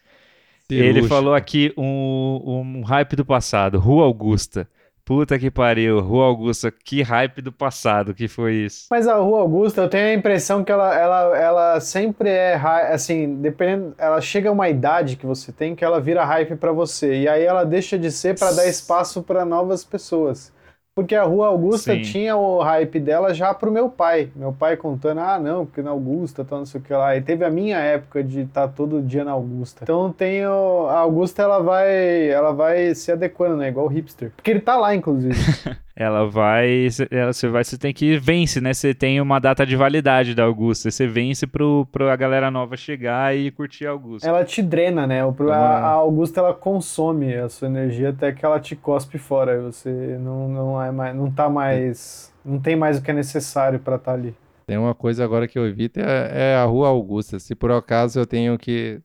Ele 0.69 0.82
Cirúrgico. 0.84 1.08
falou 1.08 1.34
aqui 1.36 1.71
um, 1.78 2.41
um 2.80 2.82
hype 2.84 3.15
do 3.15 3.23
passado. 3.25 3.78
Rua 3.80 4.06
Augusta. 4.06 4.67
Puta 5.05 5.37
que 5.37 5.51
pariu. 5.51 6.01
Rua 6.01 6.25
Augusta, 6.25 6.71
que 6.71 7.03
hype 7.03 7.39
do 7.39 7.51
passado 7.51 8.13
que 8.13 8.27
foi 8.27 8.55
isso. 8.55 8.87
Mas 8.89 9.07
a 9.07 9.15
Rua 9.17 9.41
Augusta, 9.41 9.81
eu 9.81 9.89
tenho 9.89 10.07
a 10.07 10.13
impressão 10.13 10.63
que 10.63 10.71
ela, 10.71 10.95
ela, 10.97 11.37
ela 11.37 11.79
sempre 11.79 12.29
é, 12.29 12.55
assim, 12.55 13.35
dependendo, 13.35 13.93
ela 13.99 14.19
chega 14.19 14.49
a 14.49 14.51
uma 14.51 14.67
idade 14.67 15.15
que 15.15 15.25
você 15.25 15.51
tem 15.51 15.75
que 15.75 15.85
ela 15.85 16.01
vira 16.01 16.25
hype 16.25 16.55
pra 16.55 16.71
você. 16.71 17.21
E 17.21 17.27
aí 17.27 17.43
ela 17.43 17.63
deixa 17.63 17.99
de 17.99 18.11
ser 18.11 18.37
pra 18.37 18.51
dar 18.51 18.67
espaço 18.67 19.21
pra 19.21 19.45
novas 19.45 19.85
pessoas. 19.85 20.51
Porque 20.95 21.13
a 21.13 21.23
Rua 21.23 21.47
Augusta 21.47 21.93
Sim. 21.93 22.03
tinha 22.03 22.38
o 22.38 22.62
hype 22.62 23.01
dela 23.01 23.34
já 23.34 23.53
pro 23.53 23.69
meu 23.69 23.89
pai. 23.89 24.29
Meu 24.34 24.53
pai 24.53 24.77
contando, 24.77 25.19
ah, 25.19 25.38
não, 25.38 25.65
porque 25.65 25.81
na 25.81 25.89
Augusta, 25.89 26.45
tá 26.45 26.55
não 26.55 26.65
sei 26.65 26.79
o 26.79 26.84
que 26.86 26.93
lá. 26.93 27.17
E 27.17 27.21
teve 27.21 27.43
a 27.43 27.49
minha 27.49 27.77
época 27.77 28.23
de 28.23 28.43
estar 28.43 28.69
todo 28.69 29.01
dia 29.01 29.25
na 29.25 29.31
Augusta. 29.31 29.84
Então 29.84 30.10
tem 30.13 30.47
o, 30.47 30.88
a 30.88 30.99
Augusta, 30.99 31.41
ela 31.41 31.60
vai, 31.60 32.29
ela 32.29 32.53
vai 32.53 32.95
se 32.95 33.12
adequando, 33.12 33.58
né? 33.58 33.67
Igual 33.67 33.88
o 33.88 33.89
hipster. 33.89 34.31
Porque 34.38 34.49
ele 34.49 34.62
tá 34.62 34.77
lá, 34.77 34.95
inclusive. 34.95 35.36
Ela 35.95 36.29
vai. 36.29 36.88
ela- 37.10 37.31
Você 37.31 37.47
vai. 37.47 37.63
Você 37.63 37.77
tem 37.77 37.93
que 37.93 38.17
vence, 38.17 38.60
né? 38.60 38.73
Você 38.73 38.93
tem 38.93 39.21
uma 39.21 39.39
data 39.39 39.65
de 39.65 39.75
validade 39.77 40.36
da 40.36 40.43
Augusta. 40.43 40.91
Você 40.91 41.08
vence 41.08 41.47
pro, 41.47 41.88
pro 41.91 42.10
a 42.10 42.15
galera 42.17 42.51
nova 42.51 42.75
chegar 42.75 43.36
e 43.36 43.49
curtir 43.49 43.88
a 43.88 43.91
Augusta. 43.91 44.27
Ela 44.27 44.43
te 44.43 44.62
drena, 44.62 45.08
né? 45.08 45.23
O 45.23 45.31
pro- 45.31 45.51
A, 45.51 45.55
a 45.58 45.88
Augusta 45.91 46.41
ela 46.41 46.53
consome 46.53 47.34
a 47.34 47.47
sua 47.47 47.67
energia 47.69 48.10
até 48.10 48.31
que 48.34 48.43
ela 48.45 48.60
te 48.60 48.75
cospe 48.75 49.17
fora. 49.17 49.62
Você 49.62 49.89
não, 50.19 50.49
não 50.49 50.84
é 50.84 50.91
mais, 50.91 51.15
não 51.15 51.31
tá 51.31 51.47
mais, 51.49 52.34
não 52.43 52.60
tem 52.60 52.75
mais 52.75 52.97
o 52.97 53.01
que 53.01 53.12
é 53.12 53.13
necessário 53.13 53.79
pra 53.79 53.95
estar 53.95 54.13
ali. 54.13 54.36
Tem 54.67 54.77
uma 54.77 54.95
coisa 54.95 55.23
agora 55.23 55.47
que 55.47 55.58
eu 55.60 55.65
evito, 55.67 55.99
é, 55.99 56.53
é 56.53 56.55
a 56.55 56.65
Rua 56.65 56.89
Augusta. 56.89 57.39
Se 57.39 57.55
por 57.55 57.71
acaso 57.71 58.19
eu 58.19 58.25
tenho 58.25 58.58
que 58.58 58.99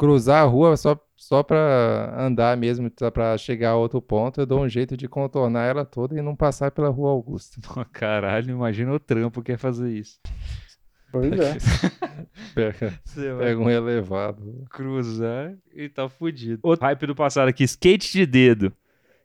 cruzar 0.00 0.42
a 0.42 0.46
rua 0.46 0.78
só, 0.78 0.98
só 1.14 1.42
para 1.42 2.14
andar 2.18 2.56
mesmo, 2.56 2.90
para 3.12 3.36
chegar 3.36 3.72
a 3.72 3.76
outro 3.76 4.00
ponto, 4.00 4.40
eu 4.40 4.46
dou 4.46 4.62
um 4.62 4.68
jeito 4.68 4.96
de 4.96 5.06
contornar 5.06 5.66
ela 5.66 5.84
toda 5.84 6.18
e 6.18 6.22
não 6.22 6.34
passar 6.34 6.70
pela 6.70 6.88
Rua 6.88 7.10
Augusta. 7.10 7.60
Caralho, 7.92 8.48
imagina 8.50 8.94
o 8.94 8.98
trampo 8.98 9.42
que 9.42 9.52
é 9.52 9.58
fazer 9.58 9.90
isso. 9.92 10.18
Pois 11.12 11.30
é. 11.32 11.58
Pega, 12.54 12.98
Você 13.04 13.30
vai 13.34 13.48
pega 13.48 13.60
um 13.60 13.68
elevado. 13.68 14.64
cruzar 14.70 15.54
e 15.74 15.86
tá 15.90 16.08
fudido. 16.08 16.60
Outro 16.62 16.86
hype 16.86 17.06
do 17.06 17.14
passado 17.14 17.48
aqui, 17.48 17.64
skate 17.64 18.10
de 18.10 18.24
dedo. 18.24 18.72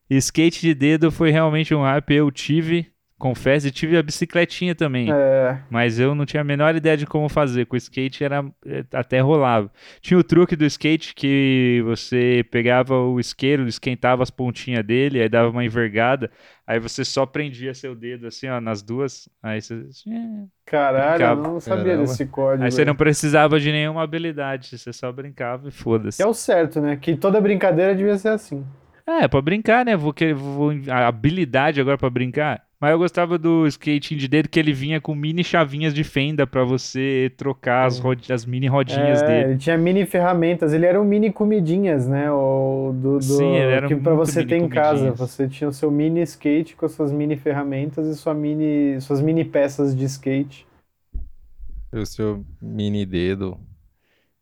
Skate 0.09 0.59
de 0.59 0.73
dedo 0.75 1.09
foi 1.09 1.31
realmente 1.31 1.73
um 1.73 1.83
hype. 1.83 2.15
Eu 2.15 2.29
tive, 2.31 2.91
confesso, 3.17 3.67
e 3.67 3.71
tive 3.71 3.97
a 3.97 4.03
bicicletinha 4.03 4.75
também. 4.75 5.11
É, 5.11 5.59
Mas 5.69 5.99
eu 5.99 6.13
não 6.13 6.25
tinha 6.25 6.41
a 6.41 6.43
menor 6.43 6.75
ideia 6.75 6.97
de 6.97 7.05
como 7.05 7.29
fazer. 7.29 7.65
Com 7.65 7.75
o 7.75 7.77
skate 7.77 8.23
era 8.23 8.45
é, 8.65 8.83
até 8.93 9.19
rolava. 9.19 9.71
Tinha 10.01 10.17
o 10.19 10.23
truque 10.23 10.55
do 10.55 10.65
skate 10.65 11.15
que 11.15 11.81
você 11.85 12.45
pegava 12.51 12.95
o 12.97 13.19
isqueiro, 13.19 13.67
esquentava 13.67 14.21
as 14.21 14.29
pontinhas 14.29 14.85
dele, 14.85 15.21
aí 15.21 15.29
dava 15.29 15.49
uma 15.49 15.63
envergada, 15.63 16.29
aí 16.67 16.79
você 16.79 17.05
só 17.05 17.25
prendia 17.25 17.73
seu 17.73 17.95
dedo 17.95 18.27
assim, 18.27 18.47
ó, 18.47 18.59
nas 18.59 18.81
duas. 18.81 19.29
Aí 19.41 19.61
você, 19.61 19.75
é. 19.75 20.45
caralho, 20.65 21.23
eu 21.23 21.35
Brincava. 21.35 21.41
não 21.41 21.59
sabia 21.59 21.83
Caramba. 21.83 22.01
desse 22.03 22.25
código. 22.25 22.63
aí 22.63 22.71
você 22.71 22.83
não 22.83 22.95
precisava 22.95 23.59
de 23.59 23.71
nenhuma 23.71 24.03
habilidade, 24.03 24.77
você 24.77 24.91
só 24.91 25.11
brincava 25.11 25.69
e 25.69 25.71
foda-se. 25.71 26.21
É 26.21 26.27
o 26.27 26.33
certo, 26.33 26.81
né? 26.81 26.97
Que 26.97 27.15
toda 27.15 27.39
brincadeira 27.39 27.95
devia 27.95 28.17
ser 28.17 28.29
assim. 28.29 28.65
É, 29.07 29.27
pra 29.27 29.41
brincar, 29.41 29.85
né? 29.85 29.95
Vou 29.95 30.11
querer 30.11 30.33
vou, 30.33 30.71
a 30.89 31.07
habilidade 31.07 31.79
agora 31.79 31.97
pra 31.97 32.09
brincar. 32.09 32.64
Mas 32.79 32.91
eu 32.91 32.97
gostava 32.97 33.37
do 33.37 33.65
skating 33.67 34.17
de 34.17 34.27
dedo 34.27 34.49
que 34.49 34.59
ele 34.59 34.73
vinha 34.73 34.99
com 34.99 35.15
mini 35.15 35.43
chavinhas 35.43 35.93
de 35.93 36.03
fenda 36.03 36.45
pra 36.45 36.63
você 36.65 37.31
trocar 37.37 37.85
as, 37.85 37.99
rod- 37.99 38.29
as 38.29 38.45
mini 38.45 38.67
rodinhas 38.67 39.21
É, 39.21 39.27
dele. 39.27 39.49
ele 39.51 39.57
tinha 39.57 39.77
mini 39.77 40.05
ferramentas, 40.05 40.73
ele 40.73 40.85
era 40.85 41.01
um 41.01 41.05
mini 41.05 41.31
comidinhas, 41.31 42.05
né? 42.07 42.29
O 42.31 42.91
do, 42.93 43.17
do 43.17 43.23
Sim, 43.23 43.55
ele 43.55 43.71
era 43.71 43.87
que 43.87 43.95
pra 43.95 44.13
muito 44.13 44.27
você 44.27 44.45
ter 44.45 44.57
em 44.57 44.67
casa. 44.67 45.11
Você 45.11 45.47
tinha 45.47 45.69
o 45.69 45.73
seu 45.73 45.89
mini 45.89 46.21
skate 46.23 46.75
com 46.75 46.85
as 46.85 46.91
suas 46.91 47.11
mini 47.13 47.37
ferramentas 47.37 48.07
e 48.07 48.15
sua 48.15 48.33
mini, 48.33 48.99
suas 48.99 49.21
mini 49.21 49.45
peças 49.45 49.95
de 49.95 50.03
skate. 50.05 50.67
O 51.93 52.05
seu 52.05 52.45
mini 52.61 53.05
dedo. 53.05 53.57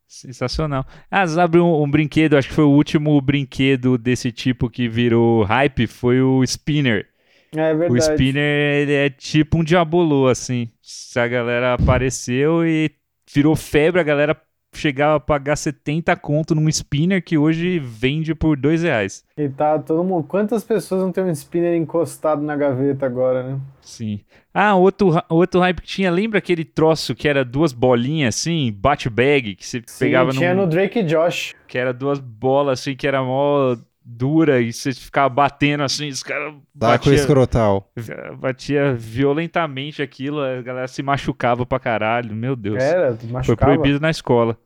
Sensacional. 0.07 0.85
Ah, 1.09 1.25
sabe 1.27 1.59
um, 1.59 1.83
um 1.83 1.89
brinquedo, 1.89 2.35
acho 2.35 2.49
que 2.49 2.53
foi 2.53 2.63
o 2.63 2.69
último 2.71 3.19
brinquedo 3.21 3.97
desse 3.97 4.31
tipo 4.31 4.69
que 4.69 4.87
virou 4.89 5.43
hype, 5.43 5.87
foi 5.87 6.21
o 6.21 6.43
Spinner. 6.43 7.07
É 7.55 7.73
O 7.73 7.77
verdade. 7.77 7.99
Spinner 7.99 8.41
ele 8.81 8.93
é 8.93 9.09
tipo 9.09 9.59
um 9.59 9.63
diabolô, 9.63 10.27
assim. 10.27 10.71
Se 10.81 11.19
a 11.19 11.27
galera 11.27 11.73
apareceu 11.73 12.65
e 12.65 12.91
virou 13.33 13.55
febre, 13.55 13.99
a 14.01 14.03
galera 14.03 14.39
chegava 14.75 15.15
a 15.17 15.19
pagar 15.19 15.55
70 15.55 16.15
conto 16.15 16.55
num 16.55 16.67
Spinner 16.69 17.23
que 17.23 17.37
hoje 17.37 17.79
vende 17.79 18.33
por 18.33 18.57
dois 18.57 18.81
reais. 18.83 19.23
E 19.37 19.47
tá 19.49 19.77
todo 19.79 20.03
mundo. 20.03 20.27
Quantas 20.27 20.63
pessoas 20.63 21.01
não 21.01 21.11
tem 21.11 21.23
um 21.23 21.29
spinner 21.35 21.75
encostado 21.75 22.41
na 22.41 22.55
gaveta 22.55 23.05
agora, 23.05 23.43
né? 23.43 23.61
Sim. 23.81 24.23
Ah, 24.53 24.75
outro, 24.75 25.11
outro 25.29 25.59
hype 25.59 25.81
que 25.81 25.87
tinha, 25.87 26.09
lembra 26.11 26.39
aquele 26.39 26.63
troço 26.63 27.13
que 27.15 27.27
era 27.27 27.43
duas 27.43 27.73
bolinhas 27.73 28.35
assim, 28.35 28.71
bate-bag, 28.71 29.55
que 29.55 29.65
você 29.65 29.83
Sim, 29.85 29.95
pegava 29.97 30.31
tinha 30.31 30.53
num, 30.53 30.53
no 30.53 30.67
Drake 30.67 30.99
e 30.99 31.03
Josh. 31.03 31.53
que 31.67 31.77
era 31.77 31.93
duas 31.93 32.19
bolas 32.19 32.79
assim, 32.79 32.95
que 32.95 33.07
era 33.07 33.21
mó 33.23 33.75
dura 34.05 34.61
e 34.61 34.73
você 34.73 34.93
ficava 34.93 35.29
batendo 35.29 35.83
assim, 35.83 36.09
os 36.09 36.21
caras 36.23 36.53
Taco 36.53 36.63
batia, 36.77 37.13
escrotal. 37.13 37.91
batia 38.37 38.93
violentamente 38.93 40.01
aquilo, 40.01 40.41
a 40.41 40.61
galera 40.61 40.87
se 40.87 41.01
machucava 41.01 41.65
pra 41.65 41.79
caralho, 41.79 42.35
meu 42.35 42.55
Deus. 42.55 42.81
Era, 42.81 43.15
Foi 43.15 43.29
machucava. 43.29 43.71
proibido 43.73 43.99
na 43.99 44.09
escola. 44.09 44.57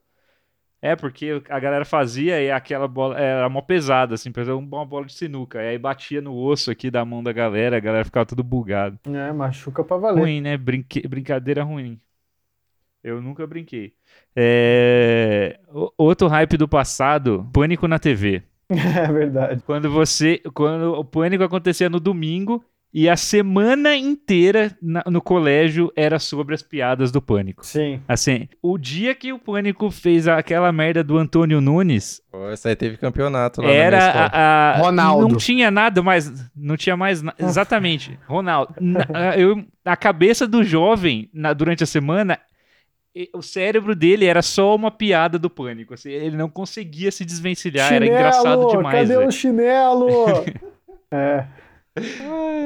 É, 0.80 0.96
porque 0.96 1.42
a 1.50 1.60
galera 1.60 1.84
fazia 1.86 2.40
e 2.42 2.52
aquela 2.52 2.88
bola 2.88 3.20
era 3.20 3.50
mó 3.50 3.62
pesada, 3.62 4.14
assim, 4.14 4.32
por 4.32 4.42
exemplo, 4.42 4.60
uma 4.60 4.86
bola 4.86 5.06
de 5.06 5.14
sinuca. 5.14 5.62
E 5.62 5.70
aí 5.70 5.78
batia 5.78 6.22
no 6.22 6.36
osso 6.36 6.70
aqui 6.70 6.92
da 6.92 7.04
mão 7.04 7.24
da 7.24 7.32
galera, 7.34 7.78
a 7.78 7.80
galera 7.80 8.06
ficava 8.06 8.26
tudo 8.28 8.44
bugado. 8.44 9.00
É, 9.06 9.32
machuca 9.32 9.84
pra 9.84 9.98
valer. 9.98 10.22
Ruim, 10.22 10.40
né? 10.42 10.56
Brinque... 10.56 11.08
Brincadeira 11.08 11.64
ruim. 11.64 12.00
Eu 13.04 13.22
nunca 13.22 13.48
brinquei. 13.48 13.94
É, 14.36 15.60
Outro 15.98 16.28
hype 16.28 16.58
do 16.58 16.68
passado, 16.68 17.50
pânico 17.54 17.88
na 17.88 17.98
TV. 17.98 18.44
É 19.06 19.12
verdade. 19.12 19.62
Quando 19.66 19.90
você. 19.90 20.42
Quando 20.54 20.94
o 20.94 21.04
pânico 21.06 21.44
acontecia 21.44 21.90
no 21.90 22.00
domingo 22.00 22.64
e 22.94 23.08
a 23.10 23.18
semana 23.18 23.96
inteira 23.96 24.76
na- 24.82 25.04
no 25.08 25.22
colégio 25.22 25.92
era 25.96 26.18
sobre 26.20 26.56
as 26.56 26.62
piadas 26.64 27.12
do 27.12 27.22
pânico. 27.22 27.66
Sim. 27.66 28.00
Assim, 28.08 28.48
o 28.62 28.78
dia 28.78 29.14
que 29.14 29.32
o 29.34 29.38
Pânico 29.38 29.92
fez 29.92 30.26
aquela 30.28 30.72
merda 30.72 31.04
do 31.04 31.18
Antônio 31.18 31.60
Nunes, 31.62 32.22
Pô, 32.32 32.50
Essa 32.50 32.70
aí 32.70 32.76
teve 32.76 32.98
campeonato 32.98 33.62
lá 33.62 33.68
na 33.68 33.74
era 33.74 33.98
escola. 33.98 34.26
a, 34.34 34.72
a- 34.72 34.78
Ronaldo. 34.78 35.28
Não 35.28 35.36
tinha 35.38 35.70
nada 35.70 36.02
mais. 36.02 36.50
Não 36.56 36.78
tinha 36.78 36.96
mais. 36.98 37.22
na- 37.22 37.34
Exatamente. 37.40 38.18
Ronaldo. 38.26 38.74
Na, 38.80 39.36
eu, 39.38 39.64
a 39.86 39.96
cabeça 39.98 40.48
do 40.48 40.64
jovem, 40.64 41.30
na- 41.34 41.54
durante 41.54 41.84
a 41.84 41.88
semana, 41.88 42.40
o 43.34 43.42
cérebro 43.42 43.96
dele 43.96 44.26
era 44.26 44.42
só 44.42 44.76
uma 44.76 44.92
piada 44.92 45.40
do 45.40 45.50
Pânico. 45.50 45.94
assim, 45.94 46.12
ele 46.12 46.36
não 46.38 46.50
conseguia 46.50 47.12
se 47.12 47.24
desvencilhar. 47.26 47.92
Era 47.94 48.06
engraçado 48.06 48.68
demais. 48.68 49.02
Cadê 49.02 49.16
velho. 49.18 49.28
o 49.28 49.32
chinelo? 49.32 50.08
é. 51.12 51.46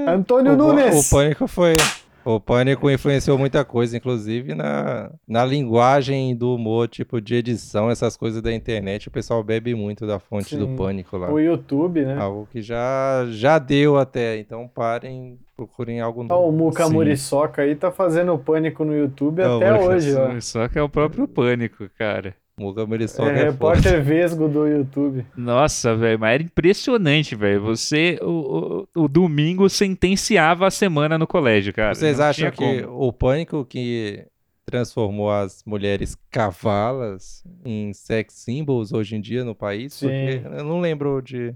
Antônio 0.07 0.53
O, 0.53 0.55
Nunes. 0.55 1.07
o 1.07 1.15
Pânico 1.15 1.47
foi. 1.47 1.77
O 2.23 2.39
Pânico 2.39 2.87
influenciou 2.89 3.35
muita 3.35 3.65
coisa, 3.65 3.97
inclusive 3.97 4.53
na, 4.53 5.11
na 5.27 5.43
linguagem 5.43 6.35
do 6.35 6.53
humor, 6.53 6.87
tipo 6.87 7.19
de 7.19 7.33
edição, 7.35 7.89
essas 7.89 8.15
coisas 8.15 8.43
da 8.43 8.53
internet. 8.53 9.07
O 9.07 9.11
pessoal 9.11 9.43
bebe 9.43 9.73
muito 9.73 10.05
da 10.05 10.19
fonte 10.19 10.49
Sim. 10.49 10.59
do 10.59 10.67
Pânico 10.75 11.17
lá. 11.17 11.31
O 11.31 11.39
YouTube, 11.39 12.05
né? 12.05 12.15
Algo 12.19 12.47
que 12.51 12.61
já, 12.61 13.25
já 13.31 13.57
deu 13.57 13.97
até. 13.97 14.37
Então 14.37 14.67
parem, 14.67 15.39
procurem 15.65 16.01
algo 16.01 16.21
o 16.21 16.23
novo. 16.23 16.51
Muca 16.51 16.85
Sim. 16.85 16.93
Muriçoca 16.93 17.61
aí 17.61 17.75
tá 17.75 17.91
fazendo 17.91 18.37
pânico 18.37 18.83
no 18.83 18.95
YouTube 18.95 19.41
É, 19.41 19.47
o 19.47 19.57
até 19.57 19.73
hoje, 19.79 20.15
ó. 20.15 20.39
Só 20.41 20.67
que 20.67 20.79
é 20.79 20.81
o 20.81 20.89
próprio 20.89 21.27
Pânico, 21.27 21.87
cara. 21.97 22.35
Muga 22.57 22.85
Muriçoca 22.85 23.31
É 23.31 23.41
é, 23.41 23.43
repórter 23.45 24.01
vesgo 24.03 24.47
do 24.47 24.67
YouTube. 24.67 25.25
Nossa, 25.35 25.95
velho, 25.95 26.19
mas 26.19 26.33
era 26.35 26.43
impressionante, 26.43 27.35
velho. 27.35 27.61
Você, 27.61 28.19
o, 28.21 28.87
o, 28.95 29.03
o 29.03 29.07
domingo, 29.07 29.69
sentenciava 29.69 30.67
a 30.67 30.71
semana 30.71 31.17
no 31.17 31.25
colégio, 31.25 31.73
cara. 31.73 31.93
Vocês 31.95 32.17
Não 32.19 32.25
acham 32.25 32.51
que 32.51 32.81
como. 32.83 33.07
o 33.07 33.13
Pânico 33.13 33.65
que 33.65 34.25
transformou 34.65 35.31
as 35.31 35.63
mulheres 35.65 36.15
cavalas 36.29 37.43
em 37.65 37.93
sex 37.93 38.33
symbols 38.35 38.91
hoje 38.93 39.15
em 39.15 39.21
dia 39.21 39.43
no 39.43 39.55
país? 39.55 39.93
Sim. 39.93 40.07
Porque 40.07 40.41
eu 40.59 40.63
não 40.63 40.79
lembro 40.79 41.21
de 41.21 41.53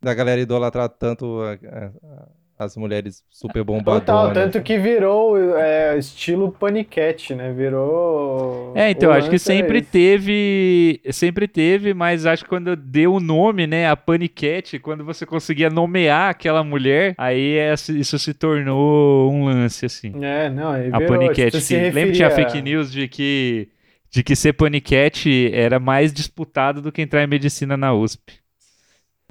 da 0.00 0.12
galera 0.12 0.40
idolatrar 0.40 0.88
tanto 0.88 1.40
a- 1.40 1.54
a- 1.54 2.28
as 2.58 2.76
mulheres 2.76 3.24
super 3.30 3.64
bombadonas. 3.64 4.00
Total, 4.06 4.32
tanto 4.32 4.62
que 4.62 4.78
virou 4.78 5.36
é, 5.58 5.98
estilo 5.98 6.52
paniquete, 6.52 7.34
né? 7.34 7.52
Virou. 7.52 8.72
É, 8.76 8.90
então, 8.90 9.10
acho 9.10 9.28
que 9.28 9.36
é 9.36 9.38
sempre 9.38 9.78
esse. 9.78 9.88
teve, 9.90 11.00
sempre 11.10 11.48
teve, 11.48 11.92
mas 11.94 12.26
acho 12.26 12.44
que 12.44 12.48
quando 12.48 12.76
deu 12.76 13.14
o 13.14 13.20
nome, 13.20 13.66
né, 13.66 13.88
a 13.88 13.96
paniquete, 13.96 14.78
quando 14.78 15.04
você 15.04 15.26
conseguia 15.26 15.68
nomear 15.70 16.30
aquela 16.30 16.62
mulher, 16.62 17.14
aí 17.18 17.56
é- 17.58 17.74
isso 17.74 18.18
se 18.18 18.32
tornou 18.34 19.32
um 19.32 19.44
lance, 19.46 19.86
assim. 19.86 20.12
É, 20.22 20.48
não, 20.48 20.70
aí 20.70 20.90
A 20.92 20.98
virou, 20.98 21.18
paniquete. 21.18 21.50
tipo, 21.52 21.60
se 21.62 21.74
que- 21.74 21.80
lembra 21.80 22.06
que 22.06 22.12
tinha 22.12 22.28
referia- 22.28 22.50
fake 22.50 22.62
news 22.62 22.92
de 22.92 23.08
que, 23.08 23.68
de 24.10 24.22
que 24.22 24.36
ser 24.36 24.52
paniquete 24.52 25.50
era 25.52 25.78
mais 25.80 26.12
disputado 26.12 26.80
do 26.80 26.92
que 26.92 27.02
entrar 27.02 27.22
em 27.22 27.26
medicina 27.26 27.76
na 27.76 27.92
USP. 27.92 28.43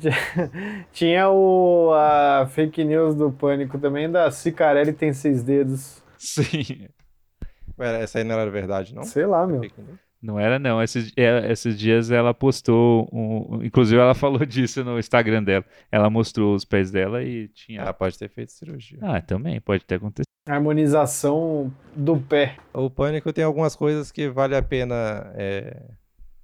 Tinha 0.91 1.29
o, 1.29 1.91
a 1.93 2.47
fake 2.47 2.83
news 2.83 3.15
do 3.15 3.31
Pânico 3.31 3.77
também, 3.77 4.09
da 4.09 4.29
Cicarelli 4.31 4.93
tem 4.93 5.13
seis 5.13 5.43
dedos. 5.43 6.03
Sim. 6.17 6.87
Essa 7.77 8.19
aí 8.19 8.23
não 8.23 8.39
era 8.39 8.49
verdade, 8.49 8.93
não? 8.93 9.03
Sei 9.03 9.25
lá, 9.25 9.45
meu. 9.45 9.61
Não 10.21 10.39
era, 10.39 10.57
não. 10.57 10.81
Esses, 10.81 11.11
é, 11.17 11.51
esses 11.51 11.77
dias 11.77 12.09
ela 12.09 12.33
postou. 12.33 13.09
Um, 13.11 13.61
inclusive, 13.61 13.99
ela 13.99 14.13
falou 14.15 14.45
disso 14.45 14.83
no 14.83 14.97
Instagram 14.97 15.43
dela. 15.43 15.65
Ela 15.91 16.09
mostrou 16.09 16.55
os 16.55 16.63
pés 16.63 16.89
dela 16.89 17.21
e 17.21 17.49
tinha. 17.49 17.81
Ela 17.81 17.93
pode 17.93 18.17
ter 18.17 18.29
feito 18.29 18.53
cirurgia. 18.53 18.99
Ah, 19.01 19.21
também, 19.21 19.59
pode 19.59 19.83
ter 19.83 19.95
acontecido. 19.95 20.23
Harmonização 20.47 21.73
do 21.95 22.17
pé. 22.17 22.57
O 22.73 22.89
Pânico 22.89 23.33
tem 23.33 23.43
algumas 23.43 23.75
coisas 23.75 24.11
que 24.11 24.29
vale 24.29 24.55
a 24.55 24.61
pena. 24.61 25.31
É... 25.35 25.81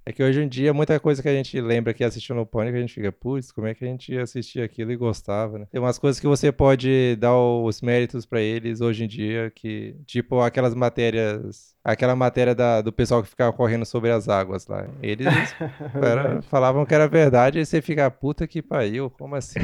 é 0.06 0.12
que 0.12 0.22
hoje 0.22 0.40
em 0.42 0.48
dia, 0.48 0.72
muita 0.72 0.98
coisa 0.98 1.22
que 1.22 1.28
a 1.28 1.32
gente 1.34 1.60
lembra 1.60 1.92
que 1.94 2.02
assistiu 2.02 2.34
no 2.34 2.46
Pânico, 2.46 2.76
a 2.76 2.80
gente 2.80 2.94
fica, 2.94 3.12
putz, 3.12 3.52
como 3.52 3.66
é 3.66 3.74
que 3.74 3.84
a 3.84 3.88
gente 3.88 4.16
assistia 4.18 4.64
aquilo 4.64 4.90
e 4.92 4.96
gostava, 4.96 5.58
né? 5.58 5.66
Tem 5.70 5.80
umas 5.80 5.98
coisas 5.98 6.20
que 6.20 6.26
você 6.26 6.50
pode 6.50 7.16
dar 7.16 7.36
os 7.36 7.80
méritos 7.82 8.24
pra 8.26 8.40
eles 8.40 8.80
hoje 8.80 9.04
em 9.04 9.08
dia, 9.08 9.52
que, 9.54 9.94
tipo, 10.06 10.40
aquelas 10.40 10.74
matérias. 10.74 11.70
Aquela 11.82 12.14
matéria 12.14 12.54
da- 12.54 12.82
do 12.82 12.92
pessoal 12.92 13.22
que 13.22 13.28
ficava 13.30 13.54
correndo 13.54 13.86
sobre 13.86 14.10
as 14.10 14.28
águas 14.28 14.66
lá. 14.66 14.86
Eles 15.02 15.26
era- 15.94 16.42
falavam 16.42 16.84
que 16.84 16.94
era 16.94 17.08
verdade, 17.08 17.58
e 17.58 17.64
você 17.64 17.80
fica, 17.80 18.10
puta 18.10 18.46
que 18.46 18.60
pariu, 18.60 19.08
como 19.08 19.34
assim? 19.34 19.60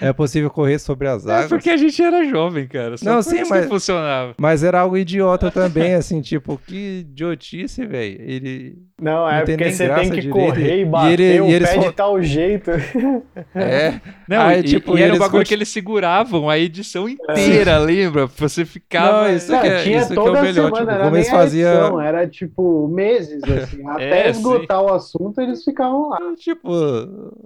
É 0.00 0.12
possível 0.12 0.50
correr 0.50 0.80
sobre 0.80 1.06
as 1.06 1.24
É 1.26 1.32
águas? 1.32 1.48
porque 1.48 1.70
a 1.70 1.76
gente 1.76 2.02
era 2.02 2.24
jovem, 2.24 2.66
cara. 2.66 2.96
Só 2.96 3.04
Não, 3.04 3.22
sim, 3.22 3.44
mas- 3.48 3.66
funcionava. 3.68 4.34
Mas 4.38 4.64
era 4.64 4.80
algo 4.80 4.96
idiota 4.96 5.48
também, 5.52 5.94
assim, 5.94 6.20
tipo, 6.20 6.58
que 6.58 7.00
idiotice, 7.00 7.86
velho. 7.86 8.20
Ele. 8.20 8.78
Não, 9.00 9.28
é 9.28 9.38
Não 9.38 9.44
porque 9.56 9.64
nem 9.64 9.72
você 9.74 9.86
graça 9.86 10.00
tem 10.02 10.10
que 10.10 10.20
direito. 10.20 10.32
correr 10.46 10.76
e 10.76 10.80
E 10.80 10.84
bater 10.84 11.20
ele- 11.20 11.40
o 11.40 11.48
e 11.50 11.58
pé 11.60 11.66
falam- 11.66 11.88
de 11.88 11.94
tal 11.94 12.22
jeito. 12.22 12.70
É. 13.54 14.00
Não, 14.28 14.42
Aí, 14.46 14.60
e, 14.60 14.62
tipo, 14.64 14.96
e 14.96 15.02
era 15.02 15.12
um 15.12 15.16
eles 15.16 15.18
bagulho 15.18 15.44
que 15.44 15.54
eles 15.54 15.68
seguravam 15.68 16.48
a 16.50 16.58
edição 16.58 17.08
inteira, 17.08 17.78
lembra? 17.78 18.26
Você 18.26 18.64
ficava. 18.64 19.28
Não, 19.28 19.36
isso 19.36 19.50
Não, 19.52 19.60
que 19.60 19.66
é- 19.66 19.82
tinha 19.82 19.98
isso 19.98 20.08
que 20.12 20.18
é 20.18 20.20
o 20.20 20.24
toda 20.24 20.42
melhor, 20.42 20.54
semana, 20.66 20.76
tipo, 20.78 20.90
era 20.90 21.04
como 21.04 21.16
eles 21.16 21.28
a 21.28 21.30
fazia- 21.32 21.68
edição, 21.74 22.00
era 22.00 22.26
tipo 22.28 22.88
meses, 22.88 23.42
assim. 23.44 23.86
Até 23.88 24.26
É, 24.26 24.30
esgotar 24.30 24.82
o 24.82 24.92
assunto, 24.92 25.40
eles 25.40 25.64
ficavam 25.64 26.08
lá. 26.10 26.18
Tipo, 26.36 26.70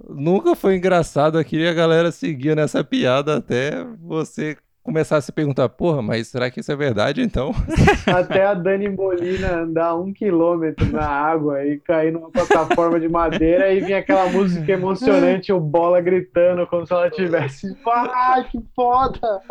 nunca 0.09 0.55
foi 0.55 0.75
engraçado 0.75 1.37
aquilo 1.37 1.63
e 1.63 1.67
a 1.67 1.73
galera 1.73 2.11
seguia 2.11 2.55
nessa 2.55 2.83
piada 2.83 3.37
até 3.37 3.85
você 4.01 4.57
começar 4.83 5.17
a 5.17 5.21
se 5.21 5.31
perguntar, 5.31 5.69
porra, 5.69 6.01
mas 6.01 6.27
será 6.27 6.49
que 6.49 6.59
isso 6.59 6.71
é 6.71 6.75
verdade 6.75 7.21
então? 7.21 7.51
Até 8.07 8.45
a 8.45 8.53
Dani 8.53 8.89
Molina 8.89 9.61
andar 9.61 9.95
um 9.95 10.11
quilômetro 10.11 10.85
na 10.91 11.05
água 11.07 11.65
e 11.65 11.79
cair 11.79 12.11
numa 12.11 12.31
plataforma 12.31 12.99
de 12.99 13.07
madeira 13.07 13.71
e 13.71 13.79
vinha 13.79 13.99
aquela 13.99 14.29
música 14.29 14.71
emocionante, 14.71 15.53
o 15.53 15.59
bola 15.59 16.01
gritando 16.01 16.65
como 16.67 16.85
se 16.85 16.93
ela 16.93 17.09
tivesse. 17.09 17.75
Ah, 17.85 18.43
que 18.49 18.59
foda! 18.75 19.41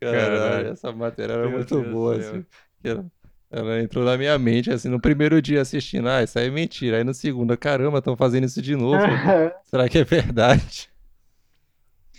Caralho, 0.00 0.38
Caralho. 0.38 0.68
essa 0.68 0.92
matéria 0.92 1.34
era 1.34 1.42
Meu 1.42 1.52
muito 1.58 1.78
Deus 1.78 1.92
boa, 1.92 2.22
céu. 2.22 2.42
assim. 2.84 3.10
ela 3.50 3.80
entrou 3.82 4.02
na 4.04 4.16
minha 4.16 4.38
mente, 4.38 4.70
assim, 4.70 4.88
no 4.88 4.98
primeiro 4.98 5.42
dia 5.42 5.60
assistindo, 5.60 6.08
ah, 6.08 6.22
isso 6.22 6.38
aí 6.38 6.46
é 6.46 6.50
mentira. 6.50 6.96
Aí 6.96 7.04
no 7.04 7.12
segundo, 7.12 7.56
caramba, 7.58 7.98
estão 7.98 8.16
fazendo 8.16 8.44
isso 8.44 8.62
de 8.62 8.74
novo. 8.76 8.96
será 9.66 9.88
que 9.88 9.98
é 9.98 10.04
verdade? 10.04 10.88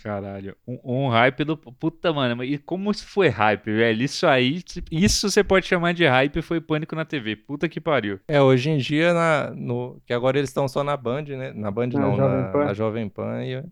Caralho, 0.02 0.56
um, 0.66 1.04
um 1.04 1.08
hype 1.08 1.44
do. 1.44 1.56
Puta, 1.56 2.12
mano, 2.12 2.42
e 2.42 2.58
como 2.58 2.90
isso 2.90 3.06
foi 3.06 3.28
hype, 3.28 3.66
velho? 3.72 4.02
Isso 4.02 4.26
aí, 4.26 4.60
isso 4.90 5.30
você 5.30 5.44
pode 5.44 5.66
chamar 5.66 5.94
de 5.94 6.04
hype 6.04 6.42
foi 6.42 6.60
pânico 6.60 6.96
na 6.96 7.04
TV. 7.04 7.36
Puta 7.36 7.68
que 7.68 7.80
pariu. 7.80 8.18
É, 8.26 8.40
hoje 8.40 8.68
em 8.70 8.78
dia, 8.78 9.12
na, 9.14 9.52
no, 9.54 10.00
que 10.04 10.12
agora 10.12 10.38
eles 10.38 10.50
estão 10.50 10.66
só 10.66 10.82
na 10.82 10.96
Band, 10.96 11.22
né? 11.24 11.52
Na 11.54 11.70
Band 11.70 11.88
Na 11.92 12.00
não, 12.00 12.16
Jovem 12.16 12.36
na, 12.42 12.48
Pan. 12.48 12.64
na 12.64 12.74
Jovem 12.74 13.08
Pan. 13.08 13.44
E 13.44 13.62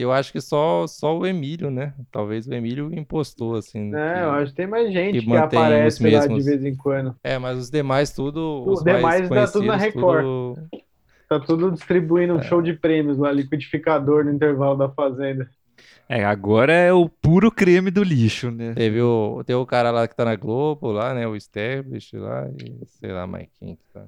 eu, 0.00 0.12
acho 0.12 0.32
que 0.32 0.40
só, 0.40 0.86
só 0.86 1.16
o 1.18 1.26
Emílio, 1.26 1.70
né? 1.70 1.94
Talvez 2.10 2.46
o 2.46 2.54
Emílio 2.54 2.90
impostou, 2.92 3.54
assim. 3.56 3.94
É, 3.94 4.14
que- 4.14 4.20
eu 4.20 4.30
acho 4.30 4.50
que 4.52 4.56
tem 4.56 4.66
mais 4.66 4.92
gente 4.92 5.20
que 5.20 5.26
que, 5.26 5.36
aparece 5.36 6.02
lá 6.02 6.08
de 6.08 6.16
mesmos- 6.28 6.44
vez 6.44 6.64
em 6.64 6.74
quando. 6.76 7.14
É, 7.22 7.38
mas 7.38 7.58
os 7.58 7.70
demais 7.70 8.12
tudo. 8.12 8.64
Os 8.66 8.78
Os, 8.78 8.84
mais 8.84 9.22
demais 9.22 9.28
dá 9.28 9.46
tudo 9.48 9.66
na 9.66 9.76
Record. 9.76 10.22
tudo- 10.24 10.68
Tá 11.26 11.40
tudo 11.40 11.72
distribuindo 11.72 12.34
um 12.34 12.38
É. 12.38 12.42
show 12.42 12.60
de 12.60 12.74
prêmios 12.74 13.16
lá, 13.18 13.32
liquidificador 13.32 14.24
no 14.24 14.30
intervalo 14.32 14.76
da 14.76 14.90
Fazenda. 14.90 15.48
É, 16.08 16.24
agora 16.24 16.72
é 16.72 16.92
o 16.92 17.08
puro 17.08 17.50
creme 17.50 17.90
do 17.90 18.02
lixo, 18.02 18.50
né? 18.50 18.74
Teve 18.74 19.00
o, 19.00 19.42
tem 19.44 19.56
o 19.56 19.64
cara 19.66 19.90
lá 19.90 20.06
que 20.06 20.14
tá 20.14 20.24
na 20.24 20.36
Globo, 20.36 20.92
lá, 20.92 21.14
né? 21.14 21.26
O 21.26 21.34
Stablish 21.36 22.16
lá, 22.16 22.46
e 22.48 22.86
sei 22.86 23.10
lá 23.12 23.26
mais 23.26 23.48
quem 23.58 23.76
que 23.76 23.82
tá. 23.92 24.02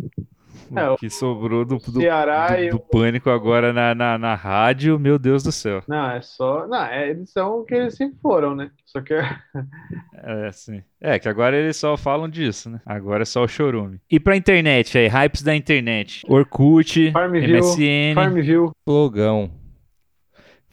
É, 0.74 0.88
O 0.90 0.96
que 0.96 1.08
sobrou 1.10 1.64
do, 1.66 1.76
do, 1.76 2.00
Ceará 2.00 2.56
do- 2.56 2.70
do 2.70 2.76
o- 2.76 2.80
pânico 2.80 3.28
agora 3.30 3.72
na, 3.72 3.94
na, 3.94 4.16
na 4.18 4.34
rádio, 4.34 4.98
meu 4.98 5.18
Deus 5.18 5.42
do 5.42 5.52
céu. 5.52 5.82
Não, 5.86 6.10
é 6.10 6.20
só. 6.22 6.66
Não, 6.66 6.82
é, 6.84 7.10
eles 7.10 7.30
são 7.30 7.60
o 7.60 7.64
que 7.64 7.74
eles 7.74 7.94
sempre 7.94 8.18
foram, 8.22 8.54
né? 8.54 8.70
Só 8.86 9.00
que 9.00 9.14
É, 10.14 10.50
sim. 10.52 10.82
É, 11.00 11.18
que 11.18 11.28
agora 11.28 11.56
eles 11.56 11.76
só 11.76 11.96
falam 11.96 12.28
disso, 12.28 12.70
né? 12.70 12.80
Agora 12.86 13.22
é 13.22 13.26
só 13.26 13.44
o 13.44 13.48
chorume. 13.48 14.00
E 14.10 14.18
pra 14.18 14.36
internet 14.36 14.96
aí, 14.98 15.06
hypes 15.08 15.42
da 15.42 15.54
internet. 15.54 16.24
Orkut, 16.28 17.12
Farmville, 17.12 17.52
MSN, 17.58 18.14
Farmville, 18.14 18.70
Flogão. 18.84 19.50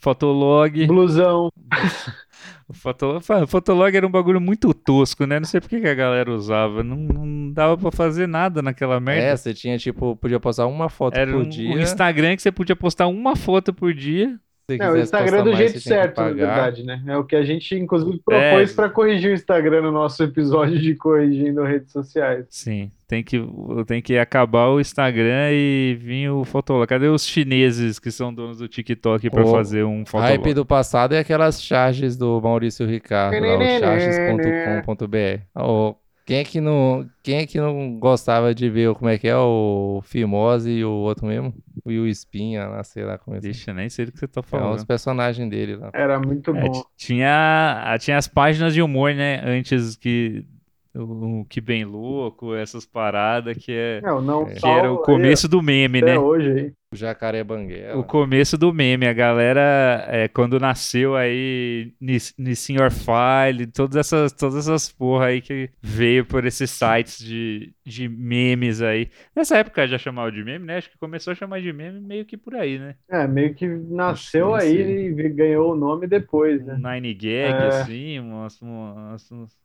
Fotolog. 0.03 0.85
blusão. 0.87 1.49
O 2.67 2.73
Foto- 2.73 3.19
Fa- 3.21 3.45
Fotolog 3.45 3.95
era 3.95 4.05
um 4.07 4.11
bagulho 4.11 4.39
muito 4.39 4.73
tosco, 4.73 5.25
né? 5.25 5.37
Não 5.39 5.45
sei 5.45 5.59
por 5.61 5.69
que 5.69 5.79
que 5.81 5.87
a 5.87 5.93
galera 5.93 6.31
usava. 6.31 6.81
Não, 6.83 6.95
não 6.97 7.51
dava 7.51 7.77
pra 7.77 7.91
fazer 7.91 8.25
nada 8.27 8.61
naquela 8.61 8.99
merda. 9.01 9.27
É, 9.27 9.35
você 9.35 9.53
tinha, 9.53 9.77
tipo, 9.77 10.15
podia 10.15 10.39
postar 10.39 10.65
uma 10.67 10.89
foto 10.89 11.15
Era 11.17 11.31
por 11.31 11.41
um, 11.41 11.47
dia. 11.49 11.69
um 11.69 11.79
Instagram 11.79 12.35
que 12.35 12.41
você 12.41 12.51
podia 12.51 12.75
postar 12.75 13.07
uma 13.07 13.35
foto 13.35 13.73
por 13.73 13.93
dia. 13.93 14.37
É, 14.69 14.89
o 14.89 14.97
Instagram 14.97 15.37
postar 15.37 15.43
do 15.43 15.51
mais, 15.51 15.57
jeito 15.57 15.79
certo, 15.81 16.21
na 16.21 16.29
verdade, 16.29 16.83
né? 16.83 17.03
É 17.05 17.17
o 17.17 17.23
que 17.25 17.35
a 17.35 17.43
gente, 17.43 17.75
inclusive, 17.75 18.19
propôs 18.23 18.71
É. 18.71 18.73
pra 18.75 18.89
corrigir 18.89 19.31
o 19.31 19.33
Instagram 19.33 19.81
no 19.81 19.91
nosso 19.91 20.23
episódio 20.23 20.79
de 20.79 20.95
corrigindo 20.95 21.61
redes 21.63 21.91
sociais. 21.91 22.45
Sim, 22.49 22.89
tem 23.07 23.21
que, 23.23 23.43
tem 23.85 24.01
que 24.01 24.17
acabar 24.17 24.67
o 24.69 24.79
Instagram 24.79 25.51
e 25.51 25.97
vir 25.99 26.29
o 26.29 26.45
Fotolog. 26.45 26.87
Cadê 26.87 27.07
os 27.07 27.27
chineses 27.27 27.99
que 27.99 28.09
são 28.09 28.33
donos 28.33 28.59
do 28.59 28.67
TikTok 28.67 29.29
pra 29.29 29.43
O 29.43 29.51
fazer 29.51 29.83
um 29.83 30.05
Fotolog? 30.05 30.29
Hype 30.29 30.53
do 30.53 30.65
passado 30.65 31.13
é 31.13 31.19
aquelas 31.19 31.61
charges 31.61 32.15
do 32.15 32.39
Maurício 32.41 32.85
Ricardo, 32.87 33.39
lá, 33.45 33.57
o 33.57 33.79
charges.com.br. 33.79 35.41
Ó, 35.55 35.95
Quem 36.25 36.37
é 36.37 36.43
que 36.45 36.61
não, 36.61 37.05
quem 37.21 37.35
é 37.39 37.45
que 37.45 37.57
não 37.59 37.99
gostava 37.99 38.55
de 38.55 38.69
ver 38.69 38.93
como 38.93 39.09
é 39.09 39.17
que 39.17 39.27
é 39.27 39.35
o 39.35 40.01
Fimose 40.05 40.71
e 40.71 40.85
o 40.85 40.89
outro 40.89 41.25
mesmo? 41.27 41.53
O 41.85 41.89
Will 41.89 42.07
Espinha 42.07 42.67
lá, 42.67 42.83
sei 42.83 43.03
lá 43.03 43.17
como 43.17 43.37
é 43.37 43.41
que 43.41 43.43
Deixa, 43.43 43.71
eu 43.71 43.75
nem 43.75 43.89
sei 43.89 44.05
do 44.05 44.11
que 44.11 44.19
você 44.19 44.27
tá 44.27 44.39
é. 44.39 44.43
falando. 44.43 44.75
os 44.75 44.83
personagens 44.83 45.49
dele 45.49 45.75
lá. 45.75 45.91
Era 45.93 46.19
muito 46.19 46.55
É, 46.55 46.61
bom. 46.61 46.71
t- 46.71 46.85
tinha, 46.97 47.97
tinha 47.99 48.17
as 48.17 48.27
páginas 48.27 48.73
de 48.73 48.81
humor, 48.81 49.13
né? 49.13 49.41
Antes 49.45 49.95
que 49.95 50.45
o, 50.95 51.45
Que 51.49 51.61
Bem 51.61 51.85
Louco, 51.85 52.53
essas 52.55 52.85
paradas 52.85 53.57
que, 53.57 53.71
é, 53.71 54.03
É, 54.03 54.11
o 54.11 54.21
não 54.21 54.45
que 54.45 54.59
salvo 54.59 54.77
era 54.77 54.91
o 54.91 54.97
aí, 54.97 55.03
começo 55.05 55.47
do 55.47 55.61
meme, 55.61 56.01
até 56.01 56.05
né? 56.05 56.17
hoje 56.19 56.51
aí. 56.51 56.73
O 56.91 56.95
Jacaré 56.95 57.43
Banguela. 57.43 57.97
O 57.99 58.03
começo 58.03 58.55
do 58.55 58.71
meme, 58.71 59.07
a 59.07 59.13
galera, 59.13 60.05
é, 60.07 60.27
quando 60.27 60.59
nasceu 60.59 61.15
aí, 61.15 61.91
Nis- 61.99 62.35
Nissin 62.37 62.75
File, 62.91 63.65
todas 63.67 63.95
essas, 63.97 64.31
todas 64.31 64.55
essas 64.67 64.91
porra 64.91 65.27
aí 65.27 65.41
que 65.41 65.71
veio 65.81 66.23
por 66.25 66.45
esses 66.45 66.69
sites 66.69 67.17
de, 67.17 67.73
de 67.83 68.07
memes 68.07 68.81
aí. 68.81 69.09
Nessa 69.35 69.57
época 69.57 69.87
já 69.87 69.97
chamava 69.97 70.31
de 70.31 70.43
meme, 70.43 70.65
né? 70.65 70.77
Acho 70.77 70.91
que 70.91 70.97
começou 70.99 71.31
a 71.31 71.35
chamar 71.35 71.61
de 71.61 71.73
meme 71.73 71.99
meio 71.99 72.25
que 72.25 72.37
por 72.37 72.55
aí, 72.55 72.77
né? 72.77 72.95
É, 73.09 73.27
meio 73.27 73.53
que 73.53 73.67
nasceu 73.67 74.47
Não 74.47 74.55
aí 74.55 74.75
e 75.09 75.29
ganhou 75.29 75.71
o 75.73 75.75
nome 75.75 76.07
depois, 76.07 76.65
né? 76.65 76.75
Um 76.75 76.91
Nine 76.91 77.13
Gag, 77.13 77.61
É. 77.61 77.67
assim, 77.67 78.19
umas, 78.19 78.59
umas, 78.61 79.31
uns- 79.31 79.57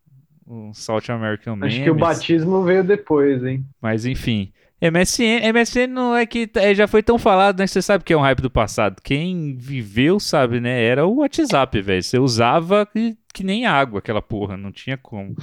um 0.48 0.72
South 0.72 1.02
American 1.08 1.56
Memes. 1.56 1.74
Acho 1.74 1.84
que 1.84 1.90
o 1.90 1.94
batismo 1.94 2.62
veio 2.62 2.82
depois, 2.82 3.44
hein? 3.44 3.64
Mas 3.80 4.06
enfim. 4.06 4.52
MSN, 4.80 5.52
MSN 5.52 5.88
não 5.88 6.16
é 6.16 6.24
que 6.24 6.48
é, 6.54 6.72
já 6.72 6.86
foi 6.86 7.02
tão 7.02 7.18
falado, 7.18 7.58
né? 7.58 7.66
Você 7.66 7.82
sabe 7.82 8.04
que 8.04 8.12
é 8.12 8.16
um 8.16 8.20
hype 8.20 8.40
do 8.40 8.50
passado. 8.50 9.02
Quem 9.02 9.56
viveu 9.56 10.20
sabe, 10.20 10.60
né? 10.60 10.84
Era 10.84 11.04
o 11.04 11.16
WhatsApp, 11.16 11.80
velho. 11.80 12.02
Você 12.02 12.18
usava 12.18 12.86
que, 12.86 13.16
que 13.34 13.42
nem 13.42 13.66
água 13.66 13.98
aquela 13.98 14.22
porra, 14.22 14.56
não 14.56 14.70
tinha 14.70 14.96
como. 14.96 15.34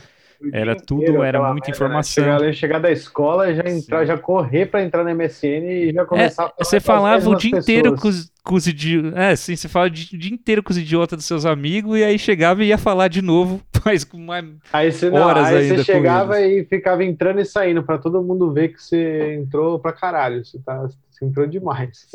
Era 0.51 0.75
tudo, 0.75 1.01
inteiro 1.03 1.23
era 1.23 1.39
muita 1.39 1.53
merda, 1.53 1.71
informação. 1.71 2.23
Né? 2.25 2.37
Chegar, 2.37 2.53
chegar 2.53 2.79
da 2.79 2.91
escola, 2.91 3.53
já 3.53 3.63
entrar, 3.69 4.01
Sim. 4.01 4.05
já 4.07 4.17
correr 4.17 4.65
pra 4.67 4.83
entrar 4.83 5.03
no 5.03 5.09
MSN 5.15 5.65
e 5.65 5.93
já 5.93 6.05
começar 6.05 6.43
a 6.43 6.47
falar 6.47 6.55
É, 6.59 6.63
Você 6.63 6.79
falava 6.79 7.29
o 7.29 7.35
dia 7.35 7.51
inteiro 7.51 7.91
com 7.91 7.95
pessoas. 7.95 8.15
os, 8.15 8.31
com 8.43 8.55
os 8.55 8.67
idiotas. 8.67 9.13
É, 9.15 9.35
sim, 9.35 9.55
você 9.55 9.67
falava 9.67 9.89
o 9.91 9.93
dia, 9.93 10.33
inteiro 10.33 10.61
com 10.63 10.71
os 10.71 10.77
idiotas 10.77 11.17
dos 11.17 11.25
seus 11.25 11.45
amigos 11.45 11.97
e 11.97 12.03
aí 12.03 12.17
chegava 12.19 12.63
e 12.63 12.67
ia 12.67 12.77
falar 12.77 13.07
de 13.07 13.21
novo, 13.21 13.61
mas 13.85 14.03
com 14.03 14.17
mais. 14.17 14.45
Aí 14.71 14.91
você, 14.91 15.09
não, 15.09 15.21
horas 15.27 15.47
aí 15.47 15.57
ainda 15.57 15.77
você 15.77 15.83
chegava 15.83 16.39
e 16.41 16.65
ficava 16.65 17.03
entrando 17.03 17.39
e 17.39 17.45
saindo 17.45 17.83
pra 17.83 17.97
todo 17.97 18.21
mundo 18.23 18.51
ver 18.51 18.69
que 18.69 18.81
você 18.81 19.35
entrou 19.35 19.79
pra 19.79 19.93
caralho. 19.93 20.43
Você, 20.43 20.59
tá, 20.59 20.81
você 21.09 21.25
entrou 21.25 21.47
demais. 21.47 22.07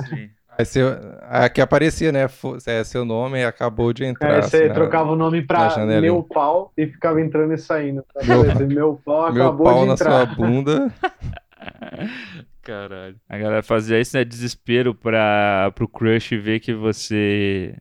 Aí 0.60 0.64
seu, 0.66 0.88
aqui 1.22 1.60
aparecia, 1.60 2.12
né? 2.12 2.26
é, 2.66 2.84
seu 2.84 3.04
nome 3.04 3.42
acabou 3.44 3.92
de 3.92 4.04
entrar. 4.04 4.36
Aí 4.36 4.42
você 4.42 4.56
assim, 4.58 4.68
na- 4.68 4.74
trocava 4.74 5.10
o 5.12 5.16
nome 5.16 5.40
na 5.40 5.46
pra 5.46 5.68
meu 6.00 6.22
pau 6.22 6.72
e 6.76 6.86
ficava 6.86 7.20
entrando 7.20 7.52
e 7.54 7.58
saindo. 7.58 8.04
Pra 8.12 8.24
Meu- 8.24 8.66
meu 8.68 9.00
pau 9.04 9.32
Meu 9.32 9.42
acabou 9.44 9.66
pau 9.66 9.80
de 9.82 9.86
na 9.88 9.92
entrar. 9.94 10.10
sua 10.10 10.26
bunda. 10.36 10.92
Caralho. 12.62 13.16
A 13.28 13.38
galera 13.38 13.62
fazia 13.62 14.00
isso, 14.00 14.16
né? 14.16 14.24
Desespero 14.24 14.94
pra, 14.94 15.72
pro 15.74 15.88
crush 15.88 16.36
ver 16.36 16.60
que 16.60 16.74
você 16.74 17.74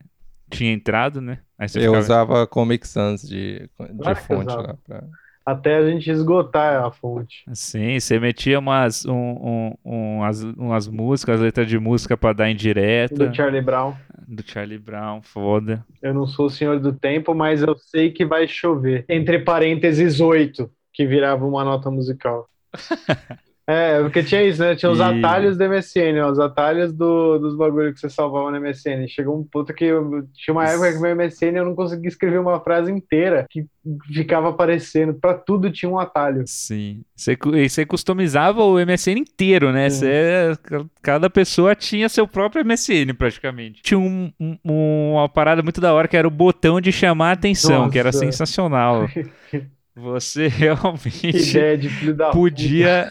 tinha 0.50 0.72
entrado, 0.72 1.20
né? 1.20 1.38
Aí 1.58 1.68
você 1.68 1.78
Eu 1.78 1.82
ficava- 1.92 1.98
usava 1.98 2.46
Comic 2.46 2.86
Sans 2.88 3.22
de, 3.22 3.60
de 3.60 3.98
Claro 4.02 4.16
fonte 4.22 4.54
lá. 4.54 4.74
pra- 4.86 5.04
Até 5.50 5.76
a 5.76 5.90
gente 5.90 6.10
esgotar 6.10 6.84
a 6.84 6.90
fonte. 6.90 7.42
Sim, 7.52 7.98
você 7.98 8.18
metia 8.20 8.58
umas, 8.58 9.04
um, 9.04 9.12
um, 9.14 9.74
um- 9.84 10.16
umas, 10.18 10.42
umas 10.42 10.88
músicas, 10.88 11.40
letras 11.40 11.66
de 11.68 11.78
música 11.78 12.16
pra 12.16 12.32
dar 12.32 12.50
indireta. 12.50 13.14
Do 13.14 13.34
Charlie 13.34 13.60
Brown. 13.60 13.94
Do 14.28 14.44
Charlie 14.46 14.78
Brown, 14.78 15.20
foda. 15.22 15.84
Eu 16.00 16.14
não 16.14 16.26
sou 16.26 16.46
o 16.46 16.50
senhor 16.50 16.78
do 16.78 16.92
tempo, 16.92 17.34
mas 17.34 17.62
eu 17.62 17.76
sei 17.76 18.10
que 18.12 18.24
vai 18.24 18.46
chover. 18.46 19.04
Entre 19.08 19.40
parênteses, 19.40 20.20
oito, 20.20 20.70
que 20.92 21.04
virava 21.06 21.44
uma 21.44 21.64
nota 21.64 21.90
musical. 21.90 22.48
É, 23.72 24.00
porque 24.02 24.22
tinha 24.24 24.42
isso, 24.42 24.60
né? 24.60 24.74
Tinha 24.74 24.90
os 24.90 24.98
E- 24.98 25.02
atalhos 25.02 25.56
do 25.56 25.62
MSN, 25.64 26.18
ó, 26.24 26.30
os 26.32 26.40
atalhos 26.40 26.92
do, 26.92 27.38
dos 27.38 27.56
bagulhos 27.56 27.94
que 27.94 28.00
você 28.00 28.10
salvava 28.10 28.50
no 28.50 28.56
MSN. 28.60 29.06
Chegou 29.06 29.38
um 29.38 29.44
ponto 29.44 29.72
que 29.72 29.84
eu, 29.84 30.26
tinha 30.34 30.52
uma 30.52 30.66
época 30.66 30.92
que 30.92 30.98
meu 30.98 31.14
MSN 31.14 31.56
eu 31.58 31.64
não 31.64 31.74
conseguia 31.76 32.08
escrever 32.08 32.38
uma 32.40 32.58
frase 32.60 32.90
inteira, 32.90 33.46
que 33.48 33.64
ficava 34.12 34.48
aparecendo. 34.50 35.14
Pra 35.14 35.34
tudo 35.34 35.70
tinha 35.70 35.88
um 35.88 35.98
atalho. 36.00 36.42
Sim. 36.46 37.02
Você, 37.14 37.38
e 37.54 37.68
você 37.68 37.86
customizava 37.86 38.60
o 38.64 38.76
MSN 38.78 39.18
inteiro, 39.20 39.70
né? 39.70 39.88
Você, 39.88 40.52
cada 41.00 41.30
pessoa 41.30 41.74
tinha 41.76 42.08
seu 42.08 42.26
próprio 42.26 42.64
MSN, 42.64 43.14
praticamente. 43.16 43.82
Tinha 43.82 44.00
um- 44.00 44.32
um- 44.40 44.58
uma 45.12 45.28
parada 45.28 45.62
muito 45.62 45.80
da 45.80 45.94
hora 45.94 46.08
que 46.08 46.16
era 46.16 46.26
o 46.26 46.30
botão 46.30 46.80
de 46.80 46.90
chamar 46.90 47.28
a 47.30 47.32
atenção, 47.32 47.88
que 47.88 47.98
era 47.98 48.08
Nossa. 48.08 48.18
sensacional. 48.18 49.06
Você 49.96 50.46
realmente 50.48 51.32
podia 52.32 53.10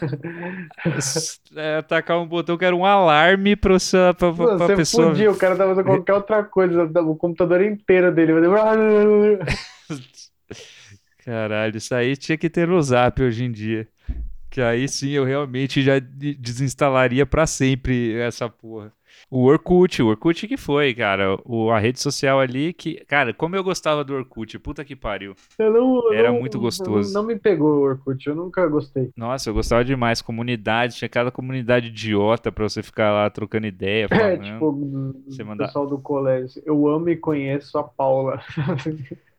é, 1.56 1.76
atacar 1.76 2.18
um 2.18 2.26
botão 2.26 2.56
que 2.56 2.64
era 2.64 2.74
um 2.74 2.84
alarme 2.86 3.54
pra- 3.54 3.76
puta. 3.78 4.56
pra 4.56 4.66
Você 4.66 4.76
pessoa. 4.76 5.08
podia, 5.10 5.30
o 5.30 5.36
cara 5.36 5.56
tava 5.56 5.70
fazendo 5.74 5.84
qualquer 5.86 6.14
outra 6.14 6.42
coisa, 6.42 6.84
o 6.84 7.14
computador 7.16 7.60
inteiro 7.62 8.10
dele. 8.12 8.32
Caralho, 11.24 11.76
isso 11.76 11.94
aí 11.94 12.16
tinha 12.16 12.38
que 12.38 12.48
ter 12.48 12.66
no 12.66 12.80
Zap 12.82 13.22
hoje 13.22 13.44
em 13.44 13.52
dia. 13.52 13.86
Que 14.50 14.60
aí 14.60 14.88
sim 14.88 15.10
eu 15.10 15.24
realmente 15.24 15.82
já 15.82 15.98
de- 15.98 16.34
desinstalaria 16.34 17.24
pra 17.24 17.46
sempre 17.46 18.14
essa 18.18 18.48
porra. 18.48 18.92
O 19.32 19.44
Orkut, 19.44 20.02
o 20.02 20.08
Orkut 20.08 20.48
que 20.48 20.56
foi, 20.56 20.92
cara. 20.92 21.38
O, 21.44 21.70
a 21.70 21.78
rede 21.78 22.00
social 22.00 22.40
ali 22.40 22.72
que. 22.72 22.96
Cara, 23.06 23.32
como 23.32 23.54
eu 23.54 23.62
gostava 23.62 24.02
do 24.02 24.12
Orkut, 24.12 24.58
puta 24.58 24.84
que 24.84 24.96
pariu. 24.96 25.34
Eu 25.56 25.72
não- 25.72 26.12
eu 26.12 26.12
Era 26.12 26.32
não- 26.32 26.40
muito 26.40 26.58
gostoso. 26.58 27.14
Não, 27.14 27.22
não 27.22 27.28
me 27.28 27.38
pegou 27.38 27.76
o 27.76 27.82
Orkut, 27.82 28.26
eu 28.28 28.34
nunca 28.34 28.66
gostei. 28.66 29.10
Nossa, 29.16 29.48
eu 29.48 29.54
gostava 29.54 29.84
demais. 29.84 30.20
Comunidade, 30.20 30.96
tinha 30.96 31.08
cada 31.08 31.30
comunidade 31.30 31.86
idiota 31.88 32.50
pra 32.50 32.68
você 32.68 32.82
ficar 32.82 33.12
lá 33.12 33.30
trocando 33.30 33.68
ideia. 33.68 34.08
É, 34.10 34.16
falando. 34.36 34.42
tipo, 34.42 34.72
do- 34.72 35.12
do 35.12 35.22
Você 35.32 35.44
manda- 35.44 35.66
pessoal 35.66 35.86
do 35.86 35.98
colégio. 35.98 36.60
Eu 36.66 36.88
amo 36.88 37.08
e 37.08 37.16
conheço 37.16 37.78
a 37.78 37.84
Paula. 37.84 38.40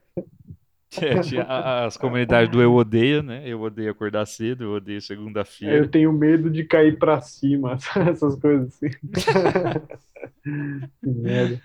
Tinha 0.91 1.43
as 1.85 1.95
comunidades 1.95 2.51
do 2.51 2.61
Eu 2.61 2.73
Odeio, 2.73 3.23
né? 3.23 3.43
Eu 3.45 3.61
odeio 3.61 3.91
acordar 3.91 4.25
cedo, 4.25 4.65
eu 4.65 4.71
odeio 4.73 5.01
segunda-feira. 5.01 5.77
Eu 5.77 5.87
tenho 5.87 6.11
medo 6.11 6.49
de 6.49 6.65
cair 6.65 6.99
pra 6.99 7.21
cima, 7.21 7.77
essas 8.09 8.35
coisas 8.35 8.67
assim. 8.67 8.89
que 10.43 11.09
merda. 11.09 11.61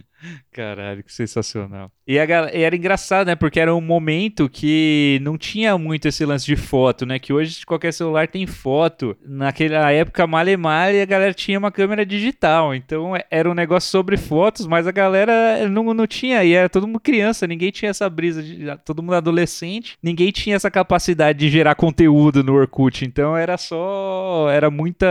Caralho, 0.51 1.05
que 1.05 1.13
sensacional. 1.13 1.91
E, 2.07 2.17
era 2.17 2.75
engraçado, 2.75 3.27
né? 3.27 3.35
Porque 3.35 3.61
era 3.61 3.75
um 3.75 3.81
momento 3.81 4.49
que 4.49 5.19
não 5.23 5.37
tinha 5.37 5.77
muito 5.77 6.09
esse 6.09 6.25
lance 6.25 6.47
de 6.47 6.57
foto, 6.57 7.05
né? 7.05 7.19
Que 7.19 7.33
hoje 7.33 7.67
qualquer 7.67 7.93
celular 7.93 8.27
tem 8.27 8.47
foto. 8.47 9.17
Naquela 9.25 9.91
época, 9.91 10.27
male 10.27 10.57
male, 10.57 11.01
a 11.01 11.05
galera 11.05 11.35
tinha 11.35 11.59
uma 11.59 11.71
câmera 11.71 12.07
digital. 12.07 12.75
Então 12.75 13.15
é- 13.15 13.25
era 13.31 13.51
um 13.51 13.55
negócio 13.55 13.91
sobre 13.91 14.17
fotos, 14.17 14.67
mas 14.67 14.87
a 14.87 14.93
galera 14.93 15.69
não, 15.69 15.93
não 15.93 16.07
tinha. 16.07 16.43
E 16.45 16.53
era 16.55 16.69
todo 16.69 16.87
mundo 16.87 17.01
criança, 17.01 17.47
ninguém 17.47 17.71
tinha 17.71 17.91
essa 17.91 18.09
brisa. 18.09 18.43
De, 18.43 18.65
todo 18.85 19.03
mundo 19.03 19.15
adolescente, 19.15 19.99
ninguém 20.03 20.31
tinha 20.31 20.57
essa 20.57 20.71
capacidade 20.71 21.39
de 21.39 21.51
gerar 21.51 21.75
conteúdo 21.75 22.43
no 22.43 22.55
Orkut. 22.55 23.05
Então 23.05 23.37
era 23.37 23.59
só. 23.59 24.49
Era 24.51 24.71
muita. 24.71 25.07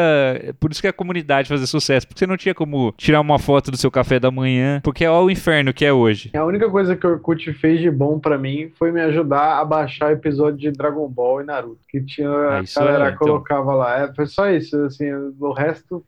Por 0.59 0.71
isso 0.71 0.81
que 0.81 0.87
a 0.87 0.93
comunidade 0.93 1.47
fazia 1.49 1.67
sucesso. 1.67 2.07
Porque 2.07 2.19
você 2.19 2.27
não 2.27 2.37
tinha 2.37 2.55
como 2.55 2.93
tirar 2.97 3.21
uma 3.21 3.34
foto 3.39 3.71
do 3.71 3.77
seu 3.77 3.89
café 3.91 4.19
da 4.19 4.31
manhã. 4.31 4.81
Porque 4.83 5.05
olha 5.05 5.25
o 5.25 5.31
inferno 5.31 5.73
que 5.73 5.85
é 5.85 5.93
hoje. 5.93 6.31
A 6.35 6.43
única 6.43 6.69
coisa 6.69 6.95
que 6.95 7.05
o 7.05 7.11
Orkut 7.11 7.53
fez 7.53 7.79
de 7.79 7.89
bom 7.91 8.19
pra 8.19 8.37
mim 8.37 8.71
foi 8.77 8.91
me 8.91 9.01
ajudar 9.01 9.59
a 9.59 9.65
baixar 9.65 10.11
episódio 10.11 10.59
de 10.59 10.71
Dragon 10.71 11.07
Ball 11.07 11.41
e 11.41 11.45
Naruto. 11.45 11.81
Que 11.89 12.01
tinha, 12.01 12.29
Ah, 12.29 12.59
a 12.59 12.79
galera 12.79 13.05
é, 13.05 13.07
então. 13.09 13.27
colocava 13.27 13.73
lá. 13.73 13.99
É, 14.03 14.13
foi 14.13 14.25
só 14.25 14.49
isso, 14.49 14.77
assim, 14.85 15.11
o 15.39 15.51
resto. 15.51 16.03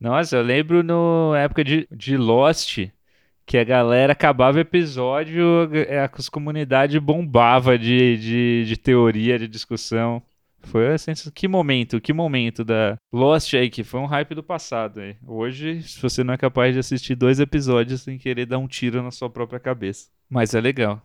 Nossa, 0.00 0.36
eu 0.36 0.42
lembro 0.42 0.82
no 0.82 1.34
época 1.34 1.62
de, 1.62 1.86
de 1.90 2.16
Lost 2.16 2.88
que 3.46 3.58
a 3.58 3.64
galera 3.64 4.12
acabava 4.12 4.58
o 4.58 4.60
episódio, 4.60 5.68
é, 5.72 6.08
as 6.12 6.28
comunidades 6.28 6.98
bombava 7.02 7.78
de, 7.78 8.16
de, 8.16 8.64
de 8.66 8.76
teoria, 8.76 9.38
de 9.38 9.46
discussão. 9.48 10.22
Foi 10.62 10.84
que 11.34 11.48
momento, 11.48 12.00
que 12.00 12.12
momento 12.12 12.64
da 12.64 12.96
Lost 13.12 13.52
aí, 13.54 13.68
que 13.68 13.82
foi 13.84 14.00
um 14.00 14.06
hype 14.06 14.34
do 14.34 14.42
passado 14.42 15.00
aí. 15.00 15.16
Hoje, 15.26 15.82
se 15.82 16.00
você 16.00 16.22
não 16.24 16.34
é 16.34 16.36
capaz 16.36 16.72
de 16.72 16.78
assistir 16.80 17.14
dois 17.14 17.40
episódios 17.40 18.02
sem 18.02 18.18
querer 18.18 18.46
dar 18.46 18.58
um 18.58 18.66
tiro 18.68 19.02
na 19.02 19.10
sua 19.10 19.28
própria 19.28 19.60
cabeça. 19.60 20.06
Mas 20.30 20.54
é 20.54 20.60
legal. 20.60 21.02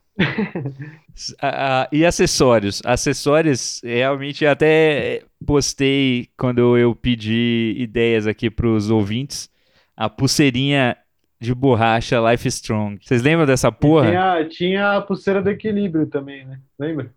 S- 1.15 1.35
a- 1.41 1.83
a- 1.83 1.89
e 1.91 2.05
acessórios? 2.05 2.81
Acessórios, 2.85 3.81
realmente 3.83 4.45
até 4.45 5.23
postei 5.45 6.29
quando 6.37 6.77
eu 6.77 6.95
pedi 6.95 7.75
ideias 7.77 8.25
aqui 8.27 8.49
pros 8.49 8.89
ouvintes, 8.89 9.49
a 9.95 10.09
pulseirinha 10.09 10.95
de 11.39 11.53
borracha 11.53 12.17
Life 12.31 12.47
Strong. 12.47 12.99
Vocês 13.01 13.21
lembram 13.21 13.45
dessa 13.45 13.71
porra? 13.71 14.09
Tinha, 14.09 14.49
tinha 14.49 14.97
a 14.97 15.01
pulseira 15.01 15.41
do 15.41 15.49
equilíbrio 15.49 16.07
também, 16.07 16.45
né? 16.45 16.59
Lembra? 16.79 17.13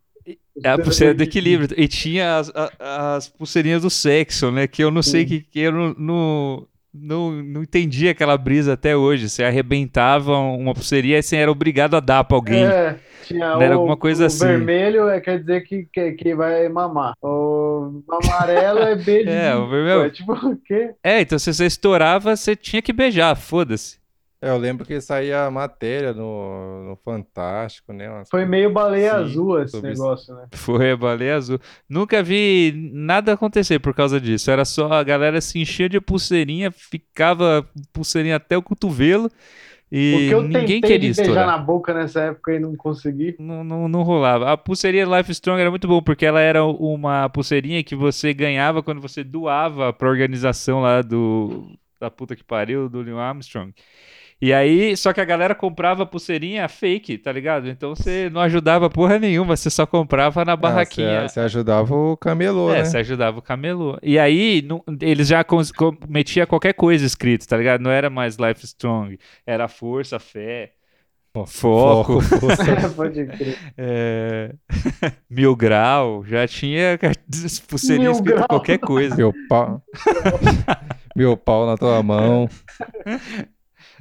É 0.64 0.70
a 0.70 0.79
pulseira 0.79 1.14
do 1.14 1.23
equilíbrio. 1.23 1.68
E 1.77 1.87
tinha 1.88 2.38
as, 2.38 2.51
a- 2.55 3.14
as 3.16 3.29
pulseirinhas 3.29 3.83
do 3.83 3.90
sexo, 3.90 4.51
né? 4.51 4.66
Que 4.66 4.83
eu 4.85 4.90
não 4.90 5.03
sei 5.03 5.23
Sim. 5.23 5.27
que, 5.29 5.40
que 5.40 5.61
eu 5.61 5.73
não, 5.73 5.94
não, 5.99 6.66
não, 6.92 7.31
não 7.42 7.62
entendi 7.62 8.09
aquela 8.09 8.37
brisa 8.37 8.73
até 8.75 8.96
hoje. 8.96 9.29
Você 9.29 9.44
arrebentava 9.44 10.37
uma 10.38 10.75
pulseirinha 10.75 11.18
e 11.18 11.23
você 11.23 11.37
era 11.37 11.51
obrigado 11.51 11.94
a 11.96 12.01
dar 12.01 12.25
pra 12.25 12.37
alguém. 12.37 12.64
É, 12.64 12.96
tinha 13.27 13.44
era 13.61 13.77
o, 13.77 13.81
alguma 13.81 13.96
coisa 13.96 14.25
o 14.25 14.27
assim. 14.27 14.46
vermelho 14.46 15.09
é, 15.09 15.20
quer 15.20 15.38
dizer 15.38 15.61
que, 15.62 15.87
que, 15.92 16.12
que 16.12 16.35
vai 16.35 16.68
mamar. 16.68 17.14
O 17.23 18.03
amarelo 18.11 18.81
é 18.81 18.96
beijo. 18.96 19.31
É, 19.31 19.55
o 19.55 19.68
vermelho- 19.68 20.03
É 20.03 20.11
tipo 20.11 20.33
o 20.33 20.57
quê? 20.57 20.90
É, 21.05 21.20
então 21.20 21.38
se 21.38 21.53
você 21.55 21.66
estourava, 21.66 22.35
você 22.35 22.57
tinha 22.57 22.83
que 22.83 22.92
beijar, 22.92 23.37
foda-se. 23.37 24.00
É, 24.42 24.48
eu 24.48 24.57
lembro 24.57 24.87
que 24.87 24.98
saía 25.00 25.44
a 25.44 25.50
matéria 25.50 26.14
no, 26.14 26.90
no 26.90 26.96
Fantástico, 27.05 27.92
né? 27.92 28.09
umas- 28.09 28.29
Foi 28.31 28.46
meio 28.46 28.72
baleia 28.72 29.12
Sim, 29.12 29.24
azul 29.24 29.61
esse 29.61 29.72
sobre 29.72 29.90
negócio, 29.90 30.35
né? 30.35 30.46
Foi 30.55 30.96
baleia 30.96 31.37
azul. 31.37 31.59
Nunca 31.88 32.22
vi 32.22 32.72
nada 32.92 33.35
acontecer 33.35 33.79
por 33.81 33.94
causa 33.94 34.18
disso. 34.20 34.50
Era 34.50 34.64
só 34.64 34.90
a 34.92 35.03
galera 35.03 35.40
se 35.40 35.59
enchia 35.59 35.88
de 35.88 36.00
pulseirinha, 36.00 36.70
ficava 36.70 37.68
pulseirinha 37.92 38.37
até 38.37 38.57
o 38.57 38.62
cotovelo 38.62 39.31
e 39.92 40.26
que 40.29 40.35
eu 40.35 40.42
ninguém 40.42 40.81
tentei 40.81 40.98
queria 40.98 41.12
de 41.12 41.22
beijar 41.22 41.46
na 41.46 41.59
boca 41.59 41.92
nessa 41.92 42.20
época 42.22 42.55
e 42.55 42.61
não 42.61 42.76
consegui. 42.76 43.37
Não, 43.38 43.64
não, 43.64 43.88
não 43.88 44.03
rolava. 44.03 44.53
A 44.53 44.57
pulseirinha 44.57 45.05
Life 45.05 45.33
Strong 45.33 45.61
era 45.61 45.70
muito 45.70 45.88
bom, 45.88 46.00
porque 46.00 46.24
ela 46.24 46.40
era 46.40 46.64
uma 46.64 47.29
pulseirinha 47.29 47.83
que 47.83 47.96
você 47.96 48.33
ganhava 48.33 48.83
quando 48.83 49.00
você 49.00 49.24
doava 49.24 49.92
pra 49.92 50.09
organização 50.09 50.81
lá 50.81 51.03
do. 51.03 51.76
Da 52.00 52.11
puta 52.11 52.35
que 52.35 52.42
pariu, 52.42 52.88
do 52.88 53.05
Neil 53.05 53.18
Armstrong. 53.18 53.74
E 54.42 54.55
aí, 54.55 54.96
só 54.96 55.12
que 55.12 55.20
a 55.20 55.24
galera 55.24 55.55
comprava 55.55 56.07
pulseirinha 56.07 56.66
fake, 56.66 57.18
tá 57.18 57.31
ligado? 57.31 57.68
Então 57.68 57.94
você 57.94 58.31
não 58.31 58.40
ajudava 58.40 58.88
porra 58.88 59.18
nenhuma, 59.18 59.55
você 59.55 59.68
só 59.68 59.85
comprava 59.87 60.44
na 60.46 60.53
Ah, 60.53 60.57
barraquinha. 60.57 61.29
Você, 61.29 61.35
você 61.35 61.40
ajudava 61.40 61.94
o 61.94 62.16
camelô, 62.16 62.70
É, 62.72 62.79
né? 62.79 62.85
você 62.85 62.98
ajudava 62.98 63.38
o 63.38 63.42
camelô. 63.42 63.98
E 64.03 64.18
aí, 64.18 64.62
não- 64.62 64.83
eles 65.03 65.29
já 65.29 65.44
metia 66.09 66.46
qualquer 66.46 66.72
coisa 66.72 67.05
escrito, 67.05 67.46
tá 67.46 67.55
ligado? 67.57 67.83
Não 67.83 67.90
era 67.90 68.09
mais 68.09 68.37
Life 68.37 68.64
Strong, 68.64 69.18
era 69.46 69.68
força, 69.68 70.18
fé, 70.18 70.72
foco, 71.46 72.20
força. 72.22 72.64
Pode 72.96 73.26
crer. 73.26 73.59
é, 73.76 74.55
mil 75.29 75.55
grau, 75.55 76.24
já 76.26 76.48
tinha 76.48 76.98
pulseirinha 77.68 78.09
Mil 78.09 78.12
escrito 78.16 78.37
grau. 78.37 78.48
qualquer 78.48 78.79
coisa. 78.79 79.14
Meu 79.16 79.35
pau. 79.50 79.83
Meu 81.14 81.37
pau 81.37 81.66
na 81.66 81.76
tua 81.76 82.03
mão. 82.03 82.48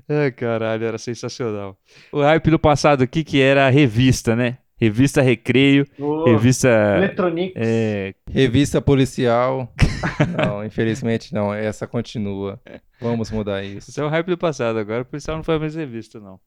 Ai, 0.09 0.31
caralho, 0.31 0.85
era 0.85 0.97
sensacional. 0.97 1.77
O 2.11 2.21
hype 2.21 2.49
do 2.49 2.57
passado 2.59 3.03
aqui 3.03 3.23
que 3.23 3.39
era 3.39 3.67
a 3.67 3.69
revista, 3.69 4.35
né? 4.35 4.57
Revista 4.81 5.21
Recreio, 5.21 5.85
Ô, 5.99 6.23
revista... 6.23 6.69
Eletronics. 6.97 7.53
é, 7.57 8.13
Revista 8.31 8.81
policial. 8.81 9.71
Não, 10.37 10.63
infelizmente 10.65 11.33
não. 11.33 11.53
Essa 11.53 11.85
continua. 11.85 12.59
Vamos 13.01 13.29
mudar 13.29 13.61
isso. 13.61 13.89
Isso 13.89 13.99
é 13.99 14.05
o 14.05 14.07
hype 14.07 14.27
do 14.27 14.37
passado, 14.37 14.79
agora 14.79 15.01
o 15.01 15.05
policial 15.05 15.35
não 15.35 15.43
faz 15.43 15.59
mais 15.59 15.75
revista, 15.75 16.19
não. 16.19 16.39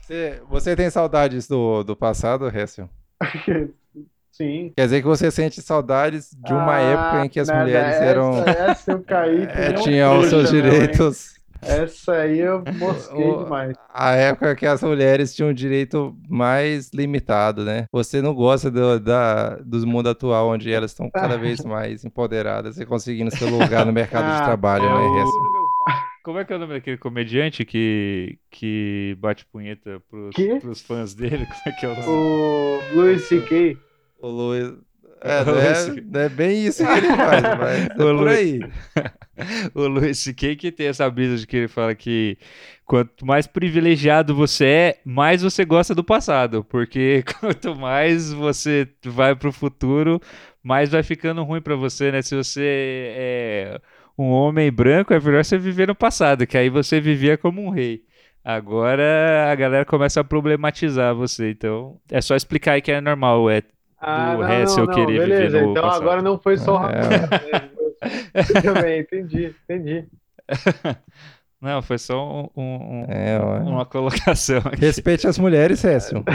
Você, 0.00 0.40
você 0.48 0.76
tem 0.76 0.88
saudades 0.90 1.48
do, 1.48 1.82
do 1.82 1.96
passado, 1.96 2.46
Hessel? 2.48 2.88
Sim. 4.30 4.72
Quer 4.76 4.84
dizer 4.84 5.00
que 5.00 5.06
você 5.06 5.30
sente 5.30 5.62
saudades 5.62 6.30
de 6.44 6.52
uma 6.52 6.74
Ah, 6.76 6.80
época 6.80 7.26
em 7.26 7.28
que 7.28 7.38
as 7.40 7.48
nada, 7.48 7.60
mulheres 7.62 7.94
essa, 7.94 8.04
eram. 8.04 8.44
Essa 8.44 8.92
eu 8.92 9.02
caí. 9.02 9.46
que 9.46 9.52
é, 9.58 9.72
tinham 9.74 10.18
os 10.18 10.26
seus 10.28 10.50
direitos. 10.50 11.34
Essa 11.66 12.12
aí 12.12 12.38
eu 12.40 12.62
mosquei 12.78 13.24
O- 13.30 13.44
demais. 13.44 13.76
A 13.92 14.12
época 14.12 14.54
que 14.56 14.66
as 14.66 14.82
mulheres 14.82 15.34
tinham 15.34 15.50
um 15.50 15.54
direito 15.54 16.16
mais 16.28 16.90
limitado, 16.92 17.64
né? 17.64 17.86
Você 17.92 18.20
não 18.22 18.34
gosta 18.34 18.70
do, 18.70 18.98
da, 19.00 19.56
do 19.56 19.86
mundo 19.86 20.08
atual, 20.08 20.48
onde 20.50 20.72
elas 20.72 20.90
estão 20.90 21.10
cada 21.10 21.36
vez 21.38 21.60
mais 21.64 22.04
empoderadas 22.04 22.78
e 22.78 22.84
conseguindo 22.86 23.30
seu 23.36 23.48
lugar 23.48 23.84
no 23.86 23.92
mercado 23.92 24.24
de 24.26 24.40
Ah, 24.42 24.44
trabalho, 24.44 24.84
é 24.84 24.88
né? 24.88 24.94
o- 24.94 25.18
Essa- 25.18 25.54
Como 26.24 26.38
é 26.38 26.44
que 26.44 26.52
é 26.52 26.56
o 26.56 26.58
nome 26.58 26.72
daquele 26.74 26.96
comediante 26.96 27.64
que, 27.66 28.38
que 28.50 29.14
bate 29.20 29.44
punheta 29.46 30.00
pros, 30.08 30.34
pros 30.60 30.80
fãs 30.80 31.14
dele? 31.14 31.44
Como 31.46 31.60
é 31.66 31.72
que 31.72 31.84
é 31.86 31.88
o 31.90 31.94
nome? 31.94 32.06
O 32.08 32.80
Louis 32.94 33.22
C.K. 33.28 33.76
O 34.20 34.28
Luiz. 34.28 34.72
É, 35.26 35.40
O 35.40 35.44
não 35.46 35.54
Luiz- 35.54 35.88
é, 35.88 36.00
não 36.02 36.20
é 36.20 36.28
bem 36.28 36.66
isso 36.66 36.84
que 36.84 36.92
ele 36.92 37.06
faz, 37.06 37.42
mas 37.42 37.86
é 37.86 37.94
por 37.94 38.28
aí. 38.28 38.60
o 39.74 39.86
Luiz 39.86 40.18
C.K. 40.20 40.56
que 40.56 40.70
tem 40.72 40.86
essa 40.86 41.08
brisa 41.10 41.36
de 41.36 41.46
que 41.46 41.56
ele 41.56 41.68
fala 41.68 41.94
que 41.94 42.38
quanto 42.84 43.26
mais 43.26 43.46
privilegiado 43.46 44.34
você 44.34 44.64
é, 44.66 44.98
mais 45.04 45.42
você 45.42 45.64
gosta 45.64 45.94
do 45.94 46.04
passado, 46.04 46.64
porque 46.64 47.24
quanto 47.40 47.74
mais 47.74 48.32
você 48.32 48.88
vai 49.04 49.34
pro 49.34 49.52
futuro, 49.52 50.20
mais 50.62 50.90
vai 50.90 51.02
ficando 51.02 51.42
ruim 51.42 51.60
pra 51.60 51.74
você, 51.76 52.12
né? 52.12 52.22
Se 52.22 52.34
você 52.36 52.62
é 53.16 53.80
um 54.16 54.30
homem 54.30 54.70
branco, 54.70 55.12
é 55.12 55.20
melhor 55.20 55.44
você 55.44 55.58
viver 55.58 55.88
no 55.88 55.94
passado, 55.94 56.46
que 56.46 56.56
aí 56.56 56.68
você 56.70 57.00
vivia 57.00 57.36
como 57.36 57.62
um 57.62 57.70
rei. 57.70 58.02
Agora 58.44 59.50
a 59.50 59.54
galera 59.54 59.84
começa 59.86 60.20
a 60.20 60.24
problematizar 60.24 61.14
você, 61.14 61.50
então 61.50 61.98
é 62.10 62.20
só 62.20 62.36
explicar 62.36 62.72
aí 62.72 62.82
que 62.82 62.92
é 62.92 63.00
normal, 63.00 63.50
é 63.50 63.62
Ah, 63.98 64.36
Do 64.36 64.42
não, 64.42 64.52
Hessel 64.52 64.86
não, 64.86 64.94
não, 64.98 65.06
querer 65.06 65.20
viver 65.22 65.50
beleza. 65.50 65.60
no 65.62 65.70
Então 65.70 65.82
passado. 65.82 66.02
agora 66.02 66.22
não 66.22 66.38
foi 66.38 66.56
só 66.58 66.76
o 66.76 66.86
É. 66.90 67.73
Também, 68.62 69.00
entendi, 69.00 69.54
entendi. 69.68 70.04
Não, 71.60 71.80
foi 71.80 71.96
só 71.96 72.42
um- 72.42 72.50
um- 72.54 73.00
um- 73.00 73.04
É, 73.08 73.38
uma 73.38 73.86
colocação 73.86 74.58
aqui. 74.58 74.80
Respeite 74.80 75.26
as 75.26 75.38
mulheres, 75.38 75.80
Cécio. 75.80 76.22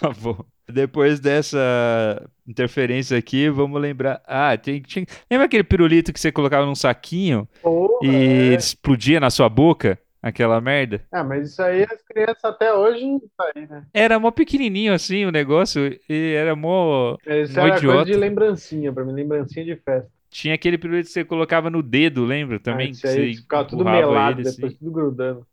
Tá 0.00 0.10
bom. 0.20 0.44
Depois 0.68 1.20
dessa 1.20 2.28
interferência 2.46 3.16
aqui, 3.16 3.48
vamos 3.48 3.80
lembrar. 3.80 4.20
Ah, 4.26 4.56
tem, 4.56 4.80
tinha... 4.82 5.06
lembra 5.30 5.46
aquele 5.46 5.64
pirulito 5.64 6.12
que 6.12 6.20
você 6.20 6.30
colocava 6.32 6.66
num 6.66 6.74
saquinho 6.74 7.48
Porra, 7.62 8.06
e 8.06 8.50
é. 8.52 8.54
explodia 8.54 9.20
na 9.20 9.30
sua 9.30 9.48
boca? 9.48 9.98
Aquela 10.22 10.60
merda? 10.60 11.02
Ah, 11.10 11.24
mas 11.24 11.50
isso 11.50 11.62
aí 11.62 11.82
as 11.90 12.02
crianças 12.02 12.44
até 12.44 12.72
hoje 12.74 13.04
isso 13.04 13.30
aí, 13.56 13.66
né? 13.66 13.86
Era 13.92 14.18
mó 14.18 14.30
pequenininho 14.30 14.92
assim 14.92 15.24
o 15.24 15.30
negócio 15.32 15.98
e 16.08 16.34
era 16.34 16.54
mó. 16.54 17.16
Isso 17.26 17.58
Mó 17.58 17.66
era 17.66 17.76
idiota. 17.78 17.96
coisa 17.96 18.04
de 18.04 18.16
lembrancinha, 18.16 18.92
pra 18.92 19.04
mim, 19.04 19.12
lembrancinha 19.12 19.64
de 19.64 19.76
festa. 19.76 20.10
Tinha 20.30 20.54
aquele 20.54 20.78
pirulito 20.78 21.06
que 21.08 21.12
você 21.12 21.24
colocava 21.24 21.70
no 21.70 21.82
dedo, 21.82 22.24
lembra? 22.24 22.60
Também 22.60 22.88
Ah, 22.88 22.90
isso 22.90 23.06
aí 23.06 23.34
você 23.34 23.40
ficava 23.42 23.64
tudo 23.68 23.84
melado, 23.84 24.40
ele, 24.40 24.50
depois 24.50 24.72
assim. 24.72 24.78
tudo 24.78 24.90
grudando. 24.92 25.46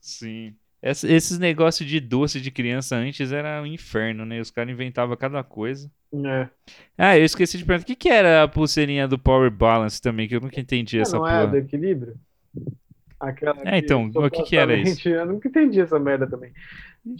Sim. 0.00 0.54
Essa- 0.82 1.08
esses 1.10 1.38
negócios 1.38 1.88
de 1.88 1.98
doce 2.00 2.40
de 2.40 2.50
criança 2.50 2.96
antes 2.96 3.32
era 3.32 3.60
um 3.62 3.66
inferno, 3.66 4.24
né? 4.24 4.40
Os 4.40 4.50
caras 4.50 4.72
inventavam 4.72 5.16
cada 5.16 5.42
coisa. 5.42 5.90
É. 6.24 6.48
Ah, 6.96 7.18
eu 7.18 7.24
esqueci 7.24 7.58
de 7.58 7.64
perguntar. 7.64 7.84
O 7.84 7.86
que, 7.86 7.96
que 7.96 8.08
era 8.08 8.42
a 8.44 8.48
pulseirinha 8.48 9.08
do 9.08 9.18
Power 9.18 9.50
Balance 9.50 10.00
também? 10.00 10.28
Que 10.28 10.36
eu 10.36 10.40
nunca 10.40 10.60
entendi 10.60 10.98
Ah, 10.98 11.02
essa 11.02 11.18
não 11.18 11.26
é 11.26 11.40
porra. 11.40 11.46
do 11.46 11.56
equilíbrio? 11.56 12.16
Aquela 13.18 13.56
É, 13.64 13.78
então, 13.78 14.10
o 14.14 14.30
que 14.30 14.42
que 14.42 14.56
era 14.56 14.72
supostamente- 14.76 15.08
Eu 15.10 15.26
nunca 15.26 15.48
entendi 15.48 15.80
essa 15.80 15.98
merda 15.98 16.26
também. 16.28 16.52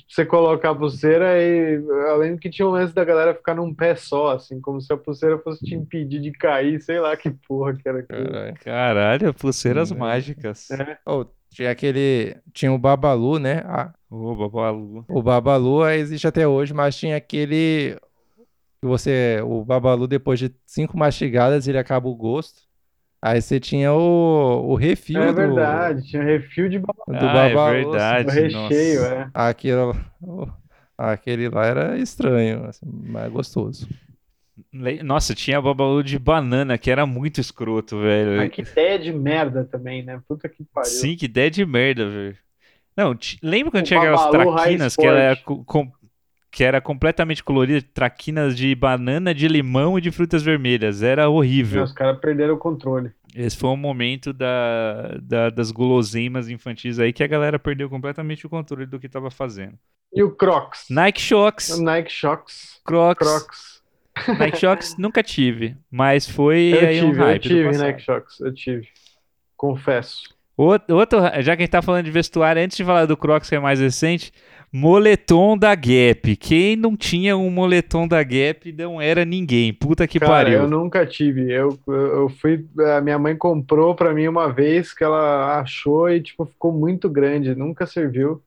Você 0.09 0.27
colocar 0.27 0.71
a 0.71 0.75
pulseira 0.75 1.41
e 1.41 1.75
eu 1.77 2.17
lembro 2.17 2.41
que 2.41 2.51
tinha 2.51 2.67
um 2.67 2.73
lance 2.73 2.93
da 2.93 3.05
galera 3.05 3.35
ficar 3.35 3.55
num 3.55 3.73
pé 3.73 3.95
só, 3.95 4.33
assim, 4.33 4.61
como 4.61 4.81
se 4.81 4.93
a 4.93 4.97
pulseira 4.97 5.39
fosse 5.39 5.65
te 5.65 5.75
impedir 5.77 6.21
de 6.21 6.33
cair, 6.33 6.81
sei 6.83 6.99
lá 6.99 7.17
que 7.17 7.31
porra 7.31 7.73
que 7.75 7.89
era 7.89 8.01
aquilo. 8.01 8.25
Caralho. 8.33 8.55
Caralho, 8.65 9.35
pulseiras 9.35 9.93
Hum. 9.93 9.99
mágicas. 9.99 10.69
É. 10.73 10.99
Oh, 11.07 11.25
tinha 11.51 11.71
aquele. 11.71 12.37
Tinha 12.53 12.73
o 12.73 12.79
Babalu, 12.79 13.39
né? 13.39 13.63
Ah, 13.65 13.93
Ô, 14.11 14.35
babalu. 14.35 15.05
o 15.09 15.23
Babalu 15.23 15.89
existe 15.91 16.27
até 16.27 16.47
hoje, 16.49 16.75
mas 16.75 16.97
tinha 16.97 17.17
aquele. 17.17 17.97
Que 18.83 18.87
você. 18.89 19.41
O 19.45 19.65
Babalu, 19.65 20.09
depois 20.09 20.39
de 20.41 20.53
cinco 20.67 20.99
mastigadas, 20.99 21.69
ele 21.69 21.79
acaba 21.79 22.09
o 22.09 22.15
gosto. 22.17 22.66
Aí 23.21 23.41
você 23.43 23.59
tinha 23.59 23.93
o, 23.93 24.71
o 24.71 24.75
refil 24.77 25.21
É 25.23 25.27
do, 25.27 25.35
verdade, 25.35 26.03
tinha 26.09 26.23
refil 26.23 26.69
de 26.69 26.79
do 26.79 26.87
Ah, 27.11 27.47
é 27.47 27.55
Babalu. 27.55 27.91
verdade. 27.91 28.29
o 28.29 28.31
recheio, 28.33 29.01
nossa. 29.01 29.15
é. 29.15 29.31
Aquilo, 29.35 29.95
aquele 30.97 31.49
lá 31.49 31.67
era 31.67 31.99
estranho, 31.99 32.65
assim, 32.67 32.87
mas 32.87 33.33
gostoso. 33.33 33.89
Nossa, 35.05 35.35
tinha 35.35 35.61
babalu 35.61 36.03
de 36.03 36.19
banana, 36.19 36.79
que 36.79 36.91
era 36.91 37.05
muito 37.07 37.41
escroto, 37.41 37.99
velho. 38.01 38.39
Mas 38.39 38.51
que 38.51 38.63
ideia 38.63 38.99
de 38.99 39.13
merda 39.13 39.65
também, 39.65 40.03
né? 40.03 40.21
Puta 40.27 40.49
que 40.49 40.65
pariu. 40.65 40.91
Sim, 40.91 41.17
que 41.17 41.27
ideia 41.27 41.51
de 41.51 41.65
merda, 41.67 42.09
velho. 42.09 42.39
Não, 42.97 43.15
lembra 43.43 43.71
quando 43.71 43.85
O 43.85 43.87
tinha 43.87 43.99
aquelas 44.01 44.21
Babalu 44.23 44.57
traquinas 44.57 44.97
que 44.97 45.07
era, 45.07 45.35
Sport. 45.35 45.45
co- 45.45 45.65
com- 45.65 45.93
que 46.57 46.65
era 46.65 46.81
completamente 46.81 47.45
colorida, 47.45 47.85
traquinas 47.93 48.57
de 48.57 48.75
banana, 48.75 49.35
de 49.35 49.47
limão 49.47 49.99
e 49.99 50.01
de 50.01 50.11
frutas 50.11 50.43
vermelhas. 50.43 51.03
Era 51.03 51.29
horrível. 51.29 51.83
Os 51.83 51.93
caras 51.93 52.19
perderam 52.19 52.55
o 52.55 52.57
controle. 52.59 53.11
Esse 53.35 53.59
foi 53.59 53.69
um 53.69 53.77
momento 53.77 54.33
da, 54.33 55.19
da- 55.21 55.51
das 55.51 55.71
guloseimas 55.71 56.49
infantis 56.49 56.99
aí 56.99 57.13
que 57.13 57.23
a 57.23 57.27
galera 57.27 57.59
perdeu 57.59 57.91
completamente 57.91 58.47
o 58.47 58.49
controle 58.49 58.87
do 58.87 58.99
que 58.99 59.07
tava 59.07 59.31
fazendo. 59.31 59.75
E 60.15 60.23
o 60.23 60.31
Crocs? 60.31 60.87
Nike 60.89 61.21
Shox, 61.21 61.79
Nike 61.79 62.11
Shox. 62.11 62.81
Crocs. 62.87 63.19
Crocs. 63.19 63.83
Nike 64.39 64.57
Shox 64.59 64.97
nunca 64.99 65.23
tive, 65.23 65.77
mas 65.91 66.27
foi 66.27 66.73
Eu 66.73 66.89
aí 66.89 67.03
um 67.03 67.11
tive, 67.11 67.21
eu 67.21 67.25
hype 67.27 67.43
do 67.43 67.49
tive. 67.49 67.77
Nike 67.77 68.01
Shox, 68.01 68.41
eu 68.41 68.55
tive. 68.55 68.89
Confesso. 69.57 70.35
Outro- 70.57 71.21
já 71.43 71.55
que 71.55 71.63
a 71.63 71.65
gente 71.65 71.69
tá 71.71 71.83
falando 71.83 72.07
de 72.07 72.11
vestuário, 72.11 72.63
antes 72.63 72.79
de 72.79 72.85
falar 72.85 73.05
do 73.05 73.15
Crocs 73.15 73.47
que 73.51 73.55
é 73.57 73.61
mais 73.61 73.79
recente, 73.79 74.33
moletom 74.77 75.57
da 75.57 75.75
Gap. 75.75 76.37
Quem 76.37 76.77
não 76.77 76.97
tinha 76.97 77.37
um 77.37 77.51
moletom 77.51 78.07
da 78.07 78.23
Gap 78.23 78.71
não 78.73 79.01
era 79.01 79.25
ninguém. 79.25 79.73
Puta 79.73 80.07
que 80.07 80.21
Cara, 80.21 80.33
pariu. 80.33 80.59
eu 80.61 80.69
nunca 80.69 81.07
tive. 81.07 81.51
Eu, 81.51 81.79
eu 81.89 82.29
fui. 82.29 82.65
A 82.97 83.01
minha 83.01 83.19
mãe 83.19 83.35
comprou 83.37 83.95
pra 83.95 84.13
mim 84.13 84.29
uma 84.29 84.53
vez 84.53 84.93
que 84.93 85.03
ela 85.03 85.59
achou 85.61 86.11
e, 86.11 86.21
tipo, 86.21 86.45
ficou 86.45 86.73
muito 86.73 87.09
grande. 87.09 87.55
Nunca 87.55 87.87
serviu. 87.87 88.43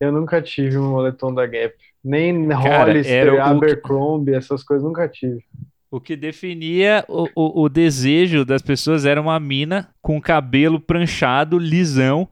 Eu 0.00 0.12
nunca 0.12 0.40
tive 0.40 0.78
um 0.78 0.90
moletom 0.90 1.32
da 1.34 1.46
Gap. 1.46 1.74
Nem 2.04 2.46
Cara, 2.48 2.84
Hollister, 2.92 3.28
o 3.32 3.36
que- 3.36 3.40
Abercrombie, 3.40 4.34
essas 4.34 4.62
coisas 4.62 4.84
nunca 4.84 5.08
tive. 5.08 5.42
O 5.90 6.00
que 6.00 6.16
definia 6.16 7.04
o, 7.08 7.28
o, 7.36 7.62
o 7.62 7.68
desejo 7.68 8.44
das 8.44 8.60
pessoas 8.60 9.04
era 9.06 9.20
uma 9.20 9.38
mina 9.38 9.88
com 10.02 10.20
cabelo 10.20 10.80
pranchado, 10.80 11.56
lisão, 11.56 12.28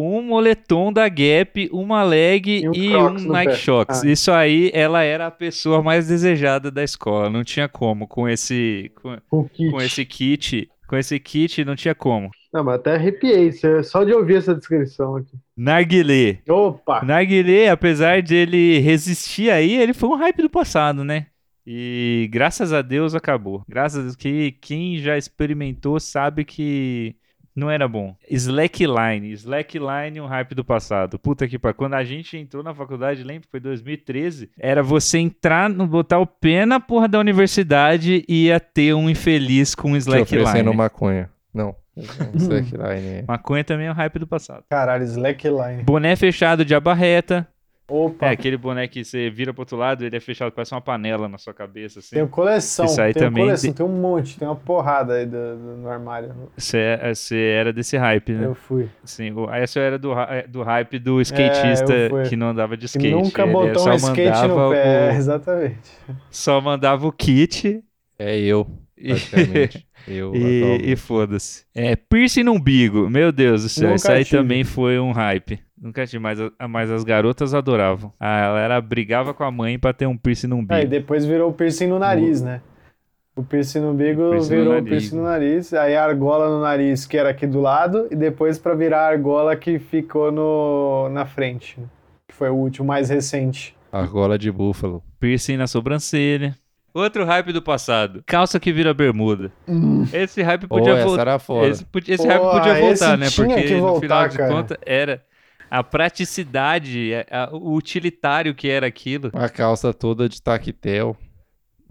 um 0.00 0.22
moletom 0.22 0.92
da 0.92 1.08
Gap, 1.08 1.68
uma 1.72 2.02
leg 2.02 2.60
E 2.64 2.68
um 2.68 2.72
e 2.74 2.96
um 2.96 3.10
Nike 3.32 3.50
pé. 3.52 3.56
Shox. 3.56 4.02
Ah. 4.04 4.08
Isso 4.08 4.30
aí, 4.32 4.70
ela 4.74 5.02
era 5.02 5.26
a 5.26 5.30
pessoa 5.30 5.82
mais 5.82 6.08
desejada 6.08 6.70
da 6.70 6.82
escola. 6.84 7.28
Não 7.30 7.42
tinha 7.44 7.68
como 7.68 8.06
com 8.06 8.28
esse 8.28 8.90
com, 8.94 9.48
Com 9.70 9.80
esse 9.80 10.04
kit, 10.04 10.68
com 10.86 10.96
esse 10.96 11.18
kit 11.18 11.64
não 11.64 11.74
tinha 11.76 11.94
como. 11.94 12.30
Não, 12.52 12.64
mas 12.64 12.76
até 12.76 12.94
arrepiei 12.94 13.52
cê- 13.52 13.82
só 13.82 14.04
de 14.04 14.12
ouvir 14.14 14.36
essa 14.36 14.54
descrição 14.54 15.16
aqui. 15.16 15.36
Narguilé. 15.56 16.38
Opa! 16.48 17.04
Narguilé, 17.04 17.68
apesar 17.68 18.22
de 18.22 18.34
ele 18.34 18.78
resistir 18.78 19.50
aí, 19.50 19.74
ele 19.74 19.92
foi 19.92 20.08
um 20.08 20.14
hype 20.16 20.40
do 20.42 20.48
passado, 20.48 21.04
né? 21.04 21.26
E 21.66 22.26
graças 22.32 22.72
a 22.72 22.80
Deus 22.80 23.14
acabou. 23.14 23.62
Graças 23.68 23.98
a 23.98 24.02
Deus 24.02 24.16
que 24.16 24.52
quem 24.52 24.96
já 24.98 25.18
experimentou 25.18 26.00
sabe 26.00 26.42
que 26.42 27.14
não 27.58 27.70
era 27.70 27.88
bom. 27.88 28.14
Slackline. 28.30 29.32
Slackline, 29.32 30.20
um 30.20 30.26
hype 30.26 30.54
do 30.54 30.64
passado. 30.64 31.18
Puta 31.18 31.46
que 31.48 31.58
pariu. 31.58 31.74
Quando 31.74 31.94
a 31.94 32.04
gente 32.04 32.36
entrou 32.36 32.62
na 32.62 32.74
faculdade, 32.74 33.22
lembra? 33.24 33.48
Foi 33.50 33.60
2013. 33.60 34.50
Era 34.58 34.82
você 34.82 35.18
entrar, 35.18 35.68
no- 35.68 35.86
botar 35.86 36.18
o 36.18 36.26
pé 36.26 36.64
na 36.64 36.78
porra 36.80 37.08
da 37.08 37.18
universidade 37.18 38.24
e 38.28 38.46
ia 38.46 38.60
ter 38.60 38.94
um 38.94 39.10
infeliz 39.10 39.74
com 39.74 39.88
um 39.92 39.98
Te 39.98 40.08
oferecendo 40.08 40.36
Slackline. 40.44 40.76
maconha. 40.76 41.30
Não. 41.52 41.74
Slackline. 42.34 43.24
Maconha 43.26 43.64
também 43.64 43.86
é 43.86 43.90
um 43.90 43.94
hype 43.94 44.18
do 44.18 44.26
passado. 44.26 44.64
Caralho, 44.70 45.04
Slackline. 45.04 45.82
Boné 45.82 46.14
fechado 46.16 46.64
de 46.64 46.74
abarreta. 46.74 47.46
Opa! 47.90 48.26
É, 48.26 48.30
aquele 48.30 48.58
boné 48.58 48.86
que 48.86 49.02
você 49.02 49.30
vira 49.30 49.52
pro 49.54 49.62
outro 49.62 49.76
lado, 49.76 50.04
ele 50.04 50.14
é 50.14 50.20
fechado, 50.20 50.52
parece 50.52 50.74
uma 50.74 50.80
panela 50.80 51.26
na 51.26 51.38
sua 51.38 51.54
cabeça, 51.54 52.00
assim. 52.00 52.16
Tenho 52.16 52.28
coleção, 52.28 52.84
Isso 52.84 53.00
aí 53.00 53.14
tenho 53.14 53.26
também 53.26 53.44
coleção, 53.44 53.70
de- 53.70 53.76
tem 53.76 53.86
um 53.86 53.88
monte, 53.88 54.38
tem 54.38 54.46
uma 54.46 54.54
porrada 54.56 55.14
aí 55.14 55.24
do, 55.24 55.56
do- 55.56 55.76
no 55.78 55.88
armário. 55.88 56.34
Você 56.56 56.76
é- 56.78 57.52
era 57.54 57.72
desse 57.72 57.96
hype, 57.96 58.32
né? 58.32 58.44
Eu 58.44 58.54
fui. 58.54 58.88
Sim, 59.04 59.32
o- 59.32 59.50
essa 59.50 59.80
era 59.80 59.98
do, 59.98 60.12
hy- 60.12 60.46
do 60.48 60.62
hype 60.62 60.98
do 60.98 61.18
skatista 61.22 61.86
fui. 62.10 62.22
que 62.28 62.36
não 62.36 62.48
andava 62.50 62.76
de 62.76 62.82
Que 62.82 62.98
skate. 62.98 63.10
nunca 63.10 63.42
Ele 63.42 63.52
botou 63.52 63.78
só 63.82 63.90
um 63.92 63.94
skate 63.96 64.42
no 64.42 64.48
mandava 64.56 64.70
pé, 64.70 65.08
o- 65.08 65.12
exatamente. 65.16 65.90
Só 66.30 66.60
mandava 66.60 67.06
o 67.06 67.12
kit 67.12 67.82
É 68.18 68.38
eu, 68.38 68.66
praticamente. 68.96 69.86
Eu 70.08 70.34
E, 70.34 70.92
e 70.92 70.96
foda-se. 70.96 71.64
É, 71.74 71.94
piercing 71.96 72.42
no 72.44 72.52
umbigo. 72.52 73.08
Meu 73.08 73.30
Deus 73.30 73.62
do 73.62 73.68
céu, 73.68 73.84
Nunca 73.90 73.96
isso 73.96 74.10
aí 74.10 74.24
tive. 74.24 74.36
também 74.38 74.64
foi 74.64 74.98
um 74.98 75.12
hype. 75.12 75.60
Nunca 75.80 76.06
tive, 76.06 76.18
mas, 76.18 76.38
mas 76.68 76.90
as 76.90 77.04
garotas 77.04 77.54
adoravam. 77.54 78.12
A 78.18 78.40
galera 78.40 78.80
brigava 78.80 79.32
com 79.32 79.44
a 79.44 79.50
mãe 79.50 79.78
pra 79.78 79.92
ter 79.92 80.06
um 80.06 80.16
piercing 80.16 80.48
no 80.48 80.56
umbigo. 80.56 80.74
Aí 80.74 80.86
depois 80.86 81.24
virou 81.24 81.50
o 81.50 81.52
piercing 81.52 81.86
no 81.86 81.98
nariz, 81.98 82.42
né? 82.42 82.60
O 83.36 83.44
piercing 83.44 83.78
no 83.80 83.92
umbigo 83.92 84.30
Piercing 84.30 84.50
no 84.50 84.58
virou 84.58 84.72
o 84.72 84.74
nariz, 84.74 84.88
piercing 84.88 85.16
no 85.16 85.22
nariz, 85.22 85.72
aí 85.72 85.94
a 85.94 86.04
argola 86.04 86.48
no 86.48 86.60
nariz, 86.60 87.06
que 87.06 87.16
era 87.16 87.30
aqui 87.30 87.46
do 87.46 87.60
lado, 87.60 88.08
e 88.10 88.16
depois 88.16 88.58
pra 88.58 88.74
virar 88.74 89.02
a 89.02 89.08
argola 89.08 89.54
que 89.54 89.78
ficou 89.78 90.32
no, 90.32 91.08
na 91.10 91.24
frente, 91.24 91.78
né? 91.78 91.86
que 92.26 92.34
foi 92.34 92.50
o 92.50 92.54
último, 92.54 92.88
mais 92.88 93.08
recente. 93.08 93.76
Argola 93.92 94.36
de 94.36 94.50
búfalo. 94.50 95.02
Piercing 95.20 95.56
na 95.56 95.68
sobrancelha. 95.68 96.54
Outro 96.98 97.24
hype 97.24 97.52
do 97.52 97.62
passado. 97.62 98.22
Calça 98.26 98.58
que 98.58 98.72
vira 98.72 98.92
bermuda. 98.94 99.52
Esse 100.12 100.42
hype 100.42 100.66
podia 100.66 101.04
voltar. 101.04 101.22
era. 101.28 101.68
Esse, 101.68 101.86
esse 102.08 102.26
hype 102.26 102.40
podia 102.42 102.72
esse 102.72 102.80
voltar, 102.80 103.18
né? 103.18 103.26
tinha 103.28 103.46
Porque 103.46 103.62
que 103.62 103.74
no 103.74 103.80
voltar, 103.80 104.00
final 104.00 104.28
de 104.28 104.36
cara. 104.38 104.52
contas 104.54 104.78
era 104.84 105.22
a 105.70 105.82
praticidade, 105.82 107.10
a- 107.30 107.44
a- 107.44 107.50
o 107.56 107.74
utilitário 107.74 108.54
que 108.54 108.68
era 108.68 108.86
aquilo. 108.86 109.30
Uma 109.32 109.48
calça 109.48 109.92
toda 109.94 110.28
de 110.28 110.40
tactel. 110.42 111.16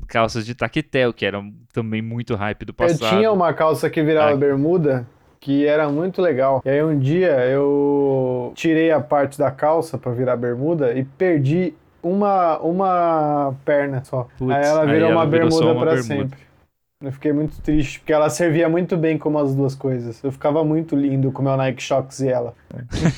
Calças 0.08 0.46
de 0.46 0.56
tactel, 0.56 1.12
que 1.14 1.26
eram 1.26 1.52
também 1.74 2.02
muito 2.02 2.36
hype 2.36 2.64
do 2.66 2.72
Eu 2.72 2.74
passado. 2.76 3.18
tinha 3.18 3.32
uma 3.32 3.54
calça 3.54 3.90
que 3.90 4.02
virava 4.04 4.32
Ah. 4.32 4.36
bermuda, 4.38 5.06
que 5.40 5.66
era 5.66 5.90
muito 5.90 6.22
legal. 6.22 6.62
E 6.66 6.70
aí 6.70 6.84
um 6.84 6.98
dia 6.98 7.46
eu 7.48 8.52
tirei 8.56 8.92
a 8.92 9.00
parte 9.02 9.38
da 9.38 9.52
calça 9.52 9.98
pra 9.98 10.12
virar 10.12 10.38
bermuda 10.38 10.94
e 10.98 11.04
perdi 11.04 11.74
uma, 12.10 12.58
uma 12.60 13.56
perna 13.66 14.04
só. 14.04 14.28
Putz, 14.38 14.56
aí 14.56 14.64
ela 14.66 14.82
aí 14.84 14.88
virou 14.88 15.10
ela 15.12 15.16
uma 15.22 15.26
virou 15.30 15.52
só 15.52 15.58
bermuda 15.60 15.74
uma 15.80 15.86
pra 15.86 15.94
bermuda. 16.02 16.16
sempre. 16.30 16.48
Eu 17.00 17.12
fiquei 17.12 17.32
muito 17.32 17.62
triste, 17.62 18.00
porque 18.00 18.12
ela 18.12 18.28
servia 18.28 18.68
muito 18.68 18.98
bem 18.98 19.20
como 19.20 19.38
as 19.38 19.54
duas 19.54 19.76
coisas. 19.76 20.20
Eu 20.24 20.32
ficava 20.32 20.64
muito 20.66 20.96
lindo 20.96 21.32
com 21.32 21.44
o 21.44 21.46
meu 21.46 21.56
Nike 21.56 21.84
Shox 21.84 22.22
e 22.22 22.28
ela. 22.28 22.56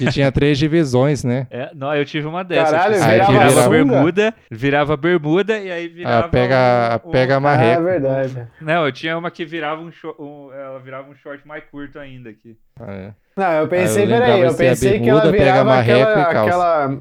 E 0.02 0.12
tinha 0.12 0.30
três 0.34 0.58
divisões, 0.58 1.24
né? 1.24 1.48
É, 1.50 1.72
não, 1.74 1.96
eu 1.96 2.04
tive 2.04 2.28
uma 2.28 2.44
dessas. 2.44 2.72
Caralho, 2.72 2.96
tipo, 2.96 3.06
virava 3.10 3.32
virava 3.32 3.62
sunga? 3.62 3.70
bermuda, 3.70 4.34
virava 4.52 4.98
bermuda 4.98 5.58
e 5.60 5.72
aí 5.72 5.88
virava. 5.88 6.26
Ah, 6.26 6.28
pega, 6.28 7.02
um- 7.06 7.08
um- 7.08 7.12
pega 7.14 7.34
Ah, 7.36 7.38
é 7.38 7.40
marreco. 7.40 7.84
verdade. 7.84 8.48
Não, 8.60 8.86
eu 8.86 8.92
tinha 8.92 9.18
uma 9.18 9.32
que 9.32 9.46
virava 9.46 9.82
um, 9.82 9.90
short, 9.94 10.18
ela 10.54 10.80
virava 10.80 11.10
um 11.10 11.16
short 11.16 11.48
mais 11.48 11.64
curto 11.72 11.98
ainda 12.00 12.30
aqui. 12.32 12.58
Ah, 12.78 12.92
é. 12.92 13.14
Não, 13.38 13.52
eu 13.54 13.68
pensei, 13.70 14.04
Ah, 14.04 14.06
eu 14.06 14.10
peraí, 14.10 14.20
lembrava 14.32 14.44
eu 14.44 14.52
ser 14.52 14.66
a 14.66 14.70
pensei 14.72 15.00
que 15.00 15.10
ela 15.10 15.22
bermuda, 15.22 15.38
pega 15.38 15.52
virava 15.54 15.70
marreco 15.70 16.20
aquela, 16.20 16.44
aquela 16.44 16.98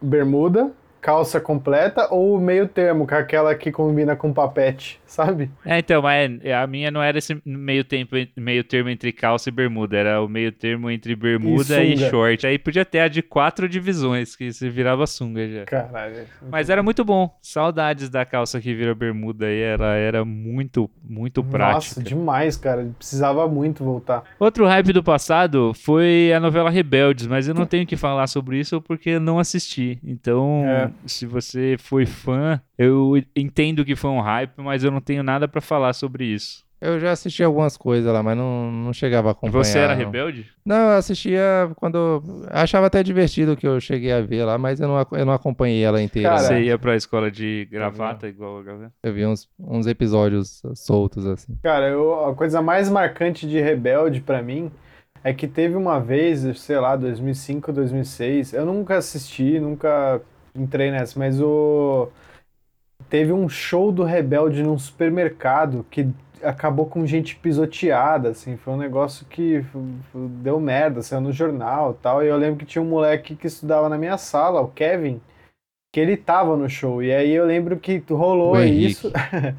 bermuda, 0.00 0.70
calça 1.00 1.40
completa 1.40 2.08
ou 2.10 2.38
meio 2.40 2.68
termo, 2.68 3.06
com 3.06 3.14
aquela 3.14 3.54
que 3.54 3.72
combina 3.72 4.14
com 4.14 4.32
papete, 4.32 5.00
sabe? 5.06 5.50
É, 5.64 5.78
então, 5.78 6.02
mas 6.02 6.30
a 6.46 6.66
minha 6.66 6.90
não 6.90 7.02
era 7.02 7.18
esse 7.18 7.40
meio 7.44 7.84
tempo, 7.84 8.16
meio 8.36 8.62
termo 8.62 8.90
entre 8.90 9.12
calça 9.12 9.48
e 9.48 9.52
bermuda, 9.52 9.96
era 9.96 10.22
o 10.22 10.28
meio 10.28 10.52
termo 10.52 10.90
entre 10.90 11.16
bermuda 11.16 11.82
E 11.82 11.94
e, 11.94 11.96
short. 11.96 12.46
Aí 12.46 12.58
podia 12.58 12.84
ter 12.84 13.00
a 13.00 13.08
de 13.08 13.22
quatro 13.22 13.68
divisões, 13.68 14.36
que 14.36 14.52
você 14.52 14.68
virava 14.68 15.06
sunga 15.06 15.48
já. 15.48 15.64
Caralho. 15.64 16.26
Mas 16.50 16.68
era 16.68 16.82
muito 16.82 17.04
bom. 17.04 17.34
Saudades 17.40 18.08
da 18.08 18.24
calça 18.24 18.60
que 18.60 18.74
vira 18.74 18.94
bermuda 18.94 19.46
aí, 19.46 19.60
ela 19.60 19.94
era 19.94 20.24
muito, 20.24 20.90
muito 21.02 21.42
Nossa, 21.42 21.50
prática. 21.50 22.02
demais, 22.02 22.56
cara. 22.56 22.90
Precisava 22.98 23.48
muito 23.48 23.82
voltar. 23.84 24.22
Outro 24.38 24.66
hype 24.66 24.92
do 24.92 25.02
passado 25.02 25.72
foi 25.74 26.32
a 26.34 26.40
novela 26.40 26.70
Rebeldes, 26.70 27.26
mas 27.26 27.48
eu 27.48 27.54
não 27.54 27.66
tenho 27.66 27.86
que 27.86 27.96
falar 27.96 28.26
sobre 28.26 28.58
isso 28.58 28.80
porque 28.80 29.10
eu 29.10 29.20
não 29.20 29.38
assisti. 29.38 29.98
Então, 30.04 30.62
É. 30.66 30.89
se 31.06 31.26
você 31.26 31.76
foi 31.78 32.06
fã, 32.06 32.60
eu 32.78 33.12
entendo 33.36 33.84
que 33.84 33.94
foi 33.96 34.10
um 34.10 34.20
hype, 34.20 34.52
mas 34.58 34.84
eu 34.84 34.90
não 34.90 35.00
tenho 35.00 35.22
nada 35.22 35.46
pra 35.48 35.60
falar 35.60 35.92
sobre 35.92 36.24
isso. 36.24 36.64
Eu 36.80 36.98
já 36.98 37.10
assisti 37.12 37.44
algumas 37.44 37.76
coisas 37.76 38.10
lá, 38.10 38.22
mas 38.22 38.34
não, 38.38 38.72
não 38.72 38.92
chegava 38.94 39.28
a 39.28 39.32
acompanhar. 39.32 39.64
Você 39.64 39.78
era 39.78 39.92
não. 39.94 40.02
rebelde? 40.02 40.46
Não, 40.64 40.76
eu 40.92 40.96
assistia 40.96 41.70
quando. 41.76 42.22
Achava 42.48 42.86
até 42.86 43.02
divertido 43.02 43.52
o 43.52 43.56
que 43.56 43.68
eu 43.68 43.78
cheguei 43.82 44.10
a 44.10 44.22
ver 44.22 44.44
lá, 44.46 44.56
mas 44.56 44.80
eu 44.80 44.88
não, 44.88 45.06
eu 45.12 45.26
não 45.26 45.34
acompanhei 45.34 45.82
ela 45.84 46.00
inteira. 46.00 46.30
Cara. 46.30 46.40
Você 46.40 46.62
ia 46.62 46.78
pra 46.78 46.96
escola 46.96 47.30
de 47.30 47.68
gravata 47.70 48.26
igual 48.26 48.60
a 48.60 48.62
galera? 48.62 48.92
Eu 49.02 49.12
vi 49.12 49.26
uns, 49.26 49.46
uns 49.58 49.86
episódios 49.86 50.62
soltos 50.74 51.26
assim. 51.26 51.54
Cara, 51.62 51.86
eu- 51.86 52.24
a 52.30 52.34
coisa 52.34 52.62
mais 52.62 52.88
marcante 52.88 53.46
de 53.46 53.60
Rebelde 53.60 54.22
pra 54.22 54.40
mim 54.42 54.70
é 55.22 55.34
que 55.34 55.46
teve 55.46 55.76
uma 55.76 56.00
vez, 56.00 56.58
sei 56.60 56.78
lá, 56.78 56.96
2005, 56.96 57.74
2006, 57.74 58.54
eu 58.54 58.64
nunca 58.64 58.96
assisti, 58.96 59.60
nunca 59.60 60.18
entrei 60.54 60.90
nessa, 60.90 61.18
mas 61.18 61.40
o 61.40 62.08
teve 63.08 63.32
um 63.32 63.48
show 63.48 63.90
do 63.90 64.04
Rebelde 64.04 64.62
num 64.62 64.78
supermercado 64.78 65.84
que 65.90 66.08
acabou 66.42 66.86
com 66.86 67.06
gente 67.06 67.36
pisoteada, 67.36 68.30
assim, 68.30 68.56
foi 68.56 68.72
um 68.72 68.78
negócio 68.78 69.26
que 69.26 69.64
deu 70.42 70.58
merda, 70.58 71.02
saiu 71.02 71.20
no 71.20 71.32
jornal, 71.32 71.92
e 71.92 72.02
tal, 72.02 72.24
e 72.24 72.28
eu 72.28 72.36
lembro 72.36 72.58
que 72.58 72.64
tinha 72.64 72.80
um 72.80 72.88
moleque 72.88 73.36
que 73.36 73.46
estudava 73.46 73.88
na 73.88 73.98
minha 73.98 74.16
sala, 74.16 74.60
o 74.60 74.68
Kevin, 74.68 75.20
que 75.92 76.00
ele 76.00 76.16
tava 76.16 76.56
no 76.56 76.68
show, 76.68 77.02
e 77.02 77.12
aí 77.12 77.30
eu 77.30 77.44
lembro 77.44 77.78
que 77.78 78.02
rolou 78.08 78.58
isso. 78.62 79.12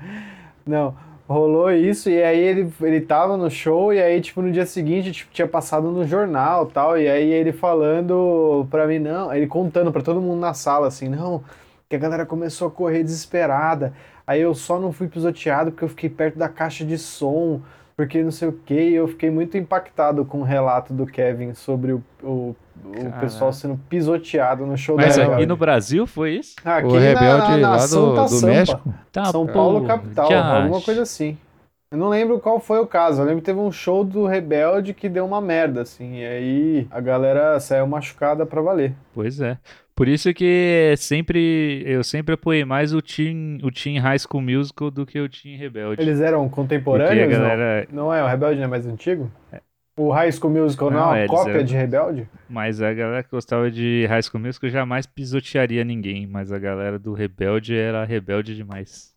Não, 0.66 0.96
rolou 1.32 1.72
isso 1.72 2.10
e 2.10 2.22
aí 2.22 2.40
ele, 2.40 2.74
ele 2.82 3.02
tava 3.02 3.38
no 3.38 3.50
show 3.50 3.94
e 3.94 4.02
aí, 4.02 4.20
tipo, 4.22 4.42
no 4.42 4.52
dia 4.52 4.66
seguinte, 4.66 5.12
tipo, 5.12 5.32
tinha 5.34 5.48
passado 5.48 5.90
no 5.90 6.06
jornal 6.06 6.66
tal, 6.66 6.98
e 6.98 7.08
aí 7.08 7.32
ele 7.32 7.52
falando 7.52 8.68
pra 8.70 8.86
mim, 8.88 9.00
não, 9.00 9.34
ele 9.34 9.48
contando 9.48 9.92
pra 9.92 10.02
todo 10.02 10.22
mundo 10.22 10.40
na 10.40 10.54
sala, 10.54 10.88
assim, 10.88 11.10
não, 11.10 11.44
que 11.90 11.96
a 11.96 12.00
galera 12.00 12.26
começou 12.26 12.68
a 12.68 12.72
correr 12.72 13.04
desesperada, 13.04 13.94
aí 14.26 14.42
eu 14.42 14.54
só 14.54 14.80
não 14.80 14.92
fui 14.92 15.08
pisoteado 15.08 15.72
porque 15.72 15.86
eu 15.86 15.90
fiquei 15.90 16.10
perto 16.10 16.38
da 16.38 16.50
caixa 16.50 16.86
de 16.86 16.98
som, 16.98 17.62
porque 18.02 18.24
não 18.24 18.32
sei 18.32 18.48
o 18.48 18.52
que, 18.52 18.74
e 18.74 18.96
eu 18.96 19.08
fiquei 19.08 19.30
muito 19.30 19.56
impactado 19.56 20.26
com 20.26 20.40
o 20.40 20.44
relato 20.44 20.92
do 20.92 21.06
Kevin 21.06 21.54
sobre 21.54 21.94
o, 21.94 22.04
o, 22.24 22.56
o 22.84 23.20
pessoal 23.20 23.54
sendo 23.54 23.78
pisoteado 23.88 24.66
no 24.66 24.76
show 24.76 24.96
Mas 24.98 25.18
da 25.18 25.22
aqui 25.22 25.22
Rebelde. 25.22 25.46
no 25.46 25.56
Brasil 25.56 26.08
foi 26.08 26.38
isso? 26.38 26.56
Aqui 26.66 26.88
o 26.88 26.98
Rebelde 26.98 27.52
na, 27.52 27.58
na 27.58 27.70
lá 27.70 27.78
do, 27.78 27.88
Santa 27.88 28.24
do 28.24 28.28
Sampa. 28.30 28.48
México. 28.48 28.94
Tá, 29.12 29.26
São 29.26 29.46
pô, 29.46 29.54
Paulo 29.54 29.86
capital, 29.86 30.34
alguma 30.34 30.78
acho. 30.78 30.86
coisa 30.86 31.04
assim. 31.04 31.38
Eu 31.92 31.98
não 32.00 32.10
lembro 32.10 32.40
qual 32.40 32.60
foi 32.60 32.80
o 32.80 32.88
caso. 32.88 33.22
Eu 33.22 33.26
lembro 33.26 33.42
que 33.42 33.46
teve 33.46 33.60
um 33.60 33.72
show 33.72 34.04
do 34.04 34.26
Rebelde 34.26 34.96
que 34.96 35.08
deu 35.08 35.24
uma 35.24 35.40
merda, 35.40 35.84
assim. 35.84 36.16
E 36.22 36.26
aí 36.26 36.88
a 36.90 37.00
galera 37.00 37.60
saiu 37.60 37.86
machucada 37.86 38.48
pra 38.48 38.64
valer. 38.64 38.96
Pois 39.14 39.40
é. 39.40 39.60
Por 40.02 40.08
isso 40.08 40.34
que 40.34 40.96
sempre 40.98 41.84
eu 41.86 42.04
sempre 42.04 42.34
apoiei 42.34 42.66
mais 42.66 42.92
o 42.92 43.04
Team, 43.04 43.60
o 43.62 43.70
team 43.70 44.02
High 44.02 44.18
School 44.18 44.42
Musical 44.42 44.90
do 44.90 45.06
que 45.06 45.20
o 45.20 45.30
Team 45.30 45.60
Rebelde. 45.60 46.02
Eles 46.02 46.20
eram 46.20 46.50
contemporâneos? 46.50 47.32
não? 47.38 47.40
galera, 47.48 47.88
Não 47.92 48.12
é? 48.12 48.24
O 48.24 48.28
Rebelde 48.28 48.58
não 48.58 48.64
é 48.66 48.68
mais 48.68 48.88
antigo? 48.88 49.32
O 49.96 50.10
High 50.10 50.32
School 50.32 50.54
Musical 50.54 50.90
não, 50.90 51.00
Não, 51.02 51.16
é 51.16 51.20
uma 51.26 51.28
cópia 51.28 51.52
eram- 51.52 51.64
de 51.64 51.76
Rebelde? 51.76 52.28
mas 52.50 52.82
a 52.82 52.92
galera 52.92 53.22
que 53.22 53.30
gostava 53.30 53.70
de 53.70 54.08
High 54.10 54.24
School 54.24 54.42
Musical 54.42 54.72
jamais 54.72 55.06
pisotearia 55.06 55.84
ninguém, 55.84 56.26
mas 56.26 56.52
a 56.52 56.58
galera 56.58 56.98
do 56.98 57.14
Rebelde 57.14 57.78
era 57.78 58.04
rebelde 58.04 58.56
demais. 58.56 59.14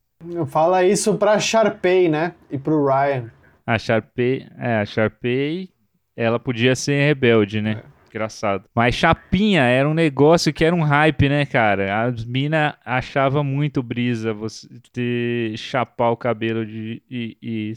Fala 0.48 0.84
isso 0.84 1.14
pra 1.16 1.38
Sharpay, 1.38 2.10
né? 2.10 2.34
E 2.50 2.58
pro 2.58 2.84
Ryan. 2.84 3.30
A 3.66 3.78
Sharpay, 3.78 4.46
é, 4.58 4.80
a 4.80 4.84
Sharpay, 4.84 5.70
ela 6.14 6.38
podia 6.38 6.76
ser 6.76 7.06
rebelde, 7.06 7.62
né? 7.62 7.82
Engraçado. 8.14 8.68
Mas 8.72 8.94
Chapinha 8.94 9.62
era 9.62 9.88
um 9.88 9.92
negócio 9.92 10.52
que 10.52 10.64
era 10.64 10.74
um 10.74 10.82
hype, 10.84 11.28
né, 11.28 11.44
cara? 11.44 12.04
As 12.04 12.24
mina 12.24 12.78
achava 12.84 13.42
muito 13.42 13.82
brisa 13.82 14.32
você 14.32 14.68
ter 14.92 15.56
chapar 15.58 16.10
o 16.10 16.16
cabelo 16.16 16.64
de, 16.64 17.02
e, 17.10 17.36
e, 17.42 17.72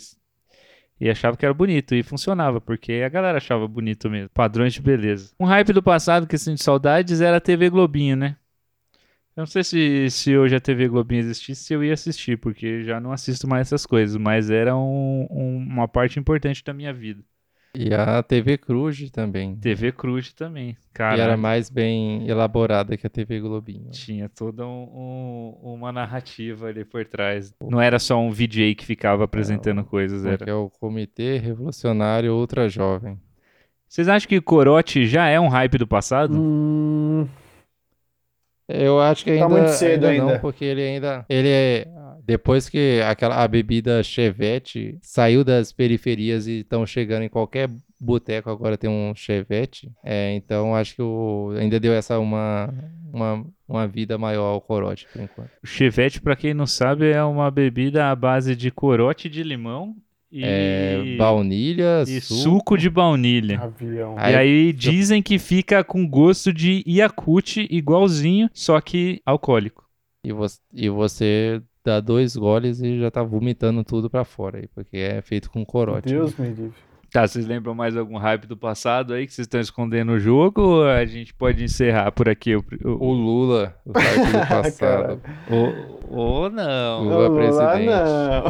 e 1.01 1.09
achava 1.09 1.35
que 1.35 1.43
era 1.43 1.55
bonito. 1.55 1.95
E 1.95 2.03
funcionava, 2.03 2.61
porque 2.61 3.01
a 3.03 3.09
galera 3.09 3.39
achava 3.39 3.67
bonito 3.67 4.11
mesmo. 4.11 4.29
Padrões 4.29 4.73
de 4.73 4.81
beleza. 4.81 5.33
Um 5.39 5.45
hype 5.45 5.73
do 5.73 5.81
passado 5.81 6.27
que 6.27 6.35
eu 6.35 6.39
sinto 6.39 6.61
saudades 6.61 7.19
era 7.19 7.37
a 7.37 7.41
TV 7.41 7.71
Globinho, 7.71 8.15
né? 8.15 8.35
Eu 9.35 9.41
não 9.41 9.47
sei 9.47 9.63
se, 9.63 10.09
se 10.11 10.37
hoje 10.37 10.55
a 10.55 10.59
TV 10.59 10.87
Globinho 10.87 11.21
existisse, 11.21 11.63
se 11.63 11.73
eu 11.73 11.83
ia 11.83 11.93
assistir, 11.93 12.37
porque 12.37 12.83
já 12.83 12.99
não 12.99 13.11
assisto 13.11 13.47
mais 13.47 13.67
essas 13.67 13.87
coisas, 13.87 14.15
mas 14.17 14.51
era 14.51 14.75
um- 14.75 15.27
um- 15.31 15.57
uma 15.57 15.87
parte 15.87 16.19
importante 16.19 16.63
da 16.63 16.73
minha 16.73 16.93
vida. 16.93 17.23
E 17.75 17.93
a 17.93 18.23
TV 18.23 18.57
Cruz 18.57 19.09
também. 19.11 19.55
TV 19.55 19.91
Cruz 19.91 20.33
também, 20.33 20.69
E 20.71 20.77
cara. 20.93 21.21
era 21.21 21.37
mais 21.37 21.69
bem 21.69 22.27
elaborada 22.27 22.97
que 22.97 23.05
a 23.05 23.09
TV 23.09 23.39
Globinho. 23.39 23.91
Tinha 23.91 24.27
toda 24.29 24.65
um- 24.65 25.53
um- 25.63 25.73
uma 25.75 25.91
narrativa 25.91 26.67
ali 26.67 26.83
por 26.83 27.05
trás. 27.05 27.53
Não 27.61 27.79
era 27.79 27.99
só 27.99 28.17
um 28.19 28.31
VJ 28.31 28.73
que 28.73 28.85
ficava 28.85 29.25
apresentando 29.25 29.83
coisas, 29.83 30.23
Que 30.23 30.27
era. 30.43 30.51
é 30.51 30.53
o 30.53 30.69
Comitê 30.69 31.37
Revolucionário 31.37 32.33
Ultra 32.33 32.67
Jovem. 32.67 33.19
Vocês 33.87 34.09
acham 34.09 34.27
que 34.27 34.41
Corote 34.41 35.05
já 35.05 35.27
é 35.27 35.39
um 35.39 35.47
hype 35.47 35.77
do 35.77 35.87
passado? 35.87 36.33
Hum, 36.37 37.27
Eu 38.69 38.99
acho 38.99 39.23
que 39.23 39.29
Tá 39.37 39.45
ainda, 39.45 39.47
muito 39.49 39.69
cedo 39.69 40.05
ainda 40.07 40.21
não, 40.23 40.27
ainda. 40.29 40.39
porque 40.41 40.65
ele 40.65 40.81
ainda. 40.81 41.25
Ele 41.29 41.47
é. 41.47 41.87
Depois 42.27 42.67
que 42.67 42.99
aquela, 43.07 43.41
a 43.41 43.47
bebida 43.47 44.03
Chevette 44.03 44.97
saiu 45.01 45.45
das 45.45 45.71
periferias 45.71 46.45
e 46.45 46.59
estão 46.59 46.85
chegando 46.85 47.23
em 47.23 47.29
qualquer 47.29 47.69
boteco, 47.97 48.49
agora 48.49 48.77
tem 48.77 48.89
um 48.89 49.15
Chevette. 49.15 49.89
É, 50.03 50.35
então 50.35 50.75
acho 50.75 50.93
que 50.95 51.01
o, 51.01 51.53
ainda 51.57 51.79
deu 51.79 51.93
essa 51.93 52.19
uma, 52.19 52.73
uma, 53.13 53.45
uma 53.67 53.87
vida 53.87 54.17
maior 54.17 54.43
ao 54.53 54.59
corote, 54.61 55.07
por 55.13 55.21
enquanto. 55.21 55.49
O 55.63 55.65
Chevette, 55.67 56.19
pra 56.19 56.35
quem 56.35 56.53
não 56.53 56.67
sabe, 56.67 57.09
é 57.09 57.23
uma 57.23 57.49
bebida 57.49 58.11
à 58.11 58.15
base 58.15 58.57
de 58.57 58.69
corote 58.71 59.29
de 59.29 59.41
limão 59.41 59.95
e, 60.29 60.41
É, 60.43 61.15
baunilha, 61.17 62.03
e 62.05 62.19
suco. 62.19 62.41
suco 62.41 62.77
de 62.77 62.89
baunilha. 62.89 63.61
Avião. 63.61 64.15
Aí- 64.17 64.33
e 64.33 64.35
aí 64.35 64.73
dizem 64.73 65.23
que 65.23 65.39
fica 65.39 65.81
com 65.81 66.05
gosto 66.05 66.51
de 66.51 66.83
Yakult 66.85 67.55
igualzinho, 67.69 68.49
só 68.53 68.81
que 68.81 69.21
alcoólico. 69.25 69.85
E 70.25 70.33
você, 70.33 70.59
e 70.73 70.89
você 70.89 71.61
dá 71.87 71.99
dois 71.99 72.35
goles 72.35 72.81
e 72.81 72.99
já 72.99 73.09
tá 73.09 73.23
vomitando 73.23 73.83
tudo 73.83 74.09
pra 74.09 74.23
fora 74.23 74.59
aí, 74.59 74.67
porque 74.75 74.97
é 74.97 75.21
feito 75.21 75.49
com 75.49 75.65
corote. 75.65 76.09
Deus 76.09 76.35
me 76.37 76.47
livre. 76.49 76.73
Tá, 77.09 77.25
vocês 77.25 77.47
lembram 77.47 77.73
mais 77.73 77.95
algum 77.95 78.17
hype 78.17 78.45
do 78.47 78.57
passado 78.57 79.13
aí 79.13 79.25
que 79.25 79.33
vocês 79.33 79.45
estão 79.45 79.61
escondendo 79.61 80.11
no 80.11 80.19
jogo 80.19 80.61
ou 80.61 80.85
a 80.89 81.05
gente 81.05 81.33
pode 81.33 81.63
encerrar 81.63 82.11
por 82.11 82.27
aqui 82.27 82.53
o, 82.55 82.63
o- 82.83 83.05
O 83.07 83.11
Lula, 83.13 83.73
o 83.85 83.93
hype 83.97 84.31
do 84.31 84.39
passado. 84.49 85.21
ou, 85.49 86.09
ou 86.43 86.49
não? 86.49 87.03
Lula 87.03 87.29
Ô, 87.29 87.35
presidente. 87.35 87.85
não. 87.85 88.43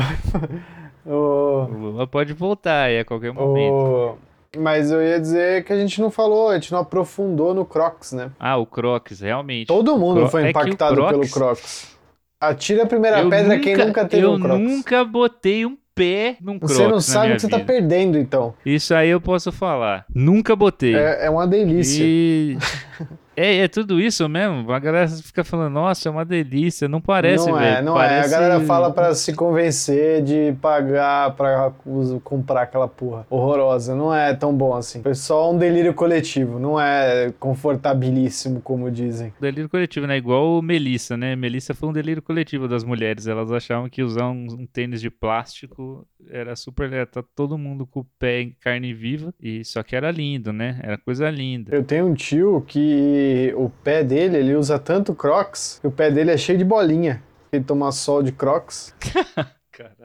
O 1.05 1.67
Lula 1.71 2.05
pode 2.07 2.33
voltar 2.33 2.83
aí 2.85 2.99
a 2.99 3.05
qualquer 3.05 3.31
momento. 3.31 3.73
ô, 3.73 4.15
mas 4.57 4.91
eu 4.91 5.01
ia 5.01 5.19
dizer 5.19 5.63
que 5.63 5.71
a 5.71 5.77
gente 5.77 6.01
não 6.01 6.09
falou, 6.11 6.49
a 6.49 6.55
gente 6.55 6.71
não 6.71 6.79
aprofundou 6.79 7.53
no 7.53 7.63
Crocs, 7.63 8.11
né? 8.11 8.31
Ah, 8.39 8.57
o 8.57 8.65
Crocs, 8.65 9.21
realmente. 9.21 9.67
Todo 9.67 9.97
mundo 9.97 10.21
Cro- 10.21 10.29
foi 10.29 10.41
é 10.41 10.45
o 10.45 10.49
impactado 10.49 10.95
Crocs- 10.95 11.11
pelo 11.11 11.29
Crocs. 11.31 11.96
Atira 12.39 12.83
a 12.83 12.85
primeira 12.85 13.19
Eu 13.21 13.29
pedra 13.29 13.59
quem 13.59 13.75
nunca 13.75 14.05
teve 14.05 14.23
eu 14.25 14.33
um 14.33 14.39
Crocs. 14.39 14.59
nunca 14.61 15.03
botei 15.03 15.65
um 15.65 15.75
pé 15.95 16.37
num 16.39 16.59
Crocs 16.59 16.75
Você 16.77 16.87
não 16.87 17.01
sabe 17.01 17.31
o 17.31 17.35
que 17.35 17.41
você 17.41 17.49
tá 17.49 17.57
vida. 17.57 17.67
perdendo, 17.73 18.17
então. 18.17 18.53
Isso 18.65 18.93
aí 18.93 19.09
eu 19.09 19.19
posso 19.19 19.51
falar. 19.51 20.05
Nunca 20.13 20.55
botei. 20.55 20.95
É, 20.95 21.25
é 21.25 21.29
uma 21.29 21.47
delícia. 21.47 22.03
E... 22.05 22.57
é, 23.37 23.57
é 23.59 23.67
tudo 23.67 23.99
isso 24.01 24.27
mesmo. 24.27 24.71
A 24.71 24.79
galera 24.79 25.07
fica 25.07 25.43
falando, 25.43 25.73
nossa, 25.73 26.09
é 26.09 26.11
uma 26.11 26.25
delícia. 26.25 26.87
Não 26.87 26.99
parece, 26.99 27.47
não 27.49 27.57
velho. 27.57 27.77
é, 27.77 27.81
não 27.81 27.93
parece... 27.93 28.33
é. 28.33 28.35
A 28.35 28.39
galera 28.39 28.65
fala 28.65 28.91
pra 28.91 29.13
se 29.13 29.33
convencer 29.33 30.23
de 30.23 30.53
pagar 30.61 31.35
pra 31.35 31.71
us- 31.85 32.19
comprar 32.23 32.63
aquela 32.63 32.87
porra 32.87 33.25
horrorosa. 33.29 33.95
Não 33.95 34.13
é 34.13 34.33
tão 34.33 34.53
bom 34.53 34.73
assim. 34.75 35.01
Foi 35.03 35.13
só 35.15 35.51
um 35.51 35.57
delírio 35.57 35.93
coletivo. 35.93 36.59
Não 36.59 36.79
é 36.79 37.31
confortabilíssimo, 37.39 38.61
como 38.61 38.89
dizem. 38.89 39.33
Delírio 39.39 39.69
coletivo, 39.69 40.07
né? 40.07 40.17
Igual 40.17 40.57
o 40.57 40.61
Melissa, 40.61 41.15
né? 41.15 41.35
Melissa 41.35 41.73
foi 41.73 41.89
um 41.89 41.93
delírio 41.93 42.21
coletivo 42.21 42.67
das 42.67 42.83
mulheres. 42.83 43.27
Elas 43.27 43.51
achavam 43.51 43.89
que 43.89 44.01
usar 44.01 44.27
um, 44.29 44.47
um 44.59 44.65
tênis 44.65 44.99
de 44.99 45.09
plástico 45.09 46.07
era 46.29 46.55
super. 46.55 46.91
Era, 46.91 47.05
tá 47.05 47.23
todo 47.35 47.57
mundo 47.57 47.85
com 47.85 47.99
o 48.01 48.07
pé 48.17 48.41
em 48.41 48.55
carne 48.59 48.93
viva. 48.93 49.33
E 49.41 49.63
só 49.63 49.83
que 49.83 49.95
era 49.95 50.09
lindo, 50.11 50.51
né? 50.51 50.79
Era 50.83 50.97
coisa 50.97 51.29
linda. 51.29 51.75
Eu 51.75 51.83
tenho 51.83 52.07
um 52.07 52.13
tio 52.13 52.63
que 52.67 53.26
o 53.55 53.69
pé 53.83 54.03
dele, 54.03 54.37
ele 54.37 54.55
usa 54.55 54.77
tanto 54.77 55.13
Crocs 55.13 55.79
que 55.81 55.87
o 55.87 55.91
pé 55.91 56.11
dele 56.11 56.31
é 56.31 56.37
cheio 56.37 56.57
de 56.57 56.65
bolinha. 56.65 57.21
Ele 57.51 57.63
toma 57.63 57.91
sol 57.91 58.21
de 58.21 58.31
Crocs. 58.31 58.93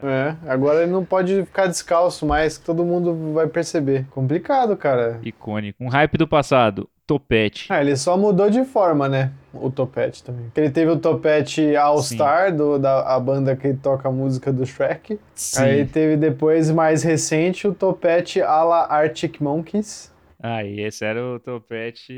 É, 0.03 0.37
agora 0.47 0.83
ele 0.83 0.93
não 0.93 1.03
pode 1.03 1.47
ficar 1.47 1.67
descalço 1.67 2.27
mais, 2.27 2.59
que 2.59 2.65
todo 2.65 2.85
mundo 2.85 3.33
vai 3.33 3.47
perceber. 3.47 4.05
Complicado, 4.11 4.77
cara. 4.77 5.19
Icônico. 5.23 5.83
Um 5.83 5.89
hype 5.89 6.19
do 6.19 6.29
passado. 6.29 6.89
Topete. 7.07 7.67
Ah, 7.71 7.81
ele 7.81 7.97
só 7.97 8.17
mudou 8.17 8.49
de 8.51 8.65
forma, 8.65 9.09
né? 9.09 9.33
O 9.53 9.71
topete 9.71 10.23
também. 10.23 10.53
Ele 10.55 10.71
teve 10.71 10.91
o 10.91 10.99
topete 10.99 11.75
All 11.75 11.99
Sim. 12.03 12.17
Star, 12.17 12.55
do, 12.55 12.79
da 12.79 13.15
a 13.15 13.19
banda 13.19 13.57
que 13.57 13.75
toca 13.75 14.09
a 14.09 14.13
música 14.13 14.53
do 14.53 14.65
Shrek. 14.65 15.19
Sim. 15.35 15.63
Aí 15.63 15.87
teve 15.87 16.17
depois, 16.17 16.71
mais 16.71 17.03
recente, 17.03 17.67
o 17.67 17.75
topete 17.75 18.41
a 18.41 18.63
la 18.63 18.87
Arctic 18.89 19.41
Monkeys. 19.41 20.12
Ah, 20.45 20.65
e 20.65 20.81
esse 20.81 21.05
era 21.05 21.25
o 21.25 21.39
topete 21.39 22.13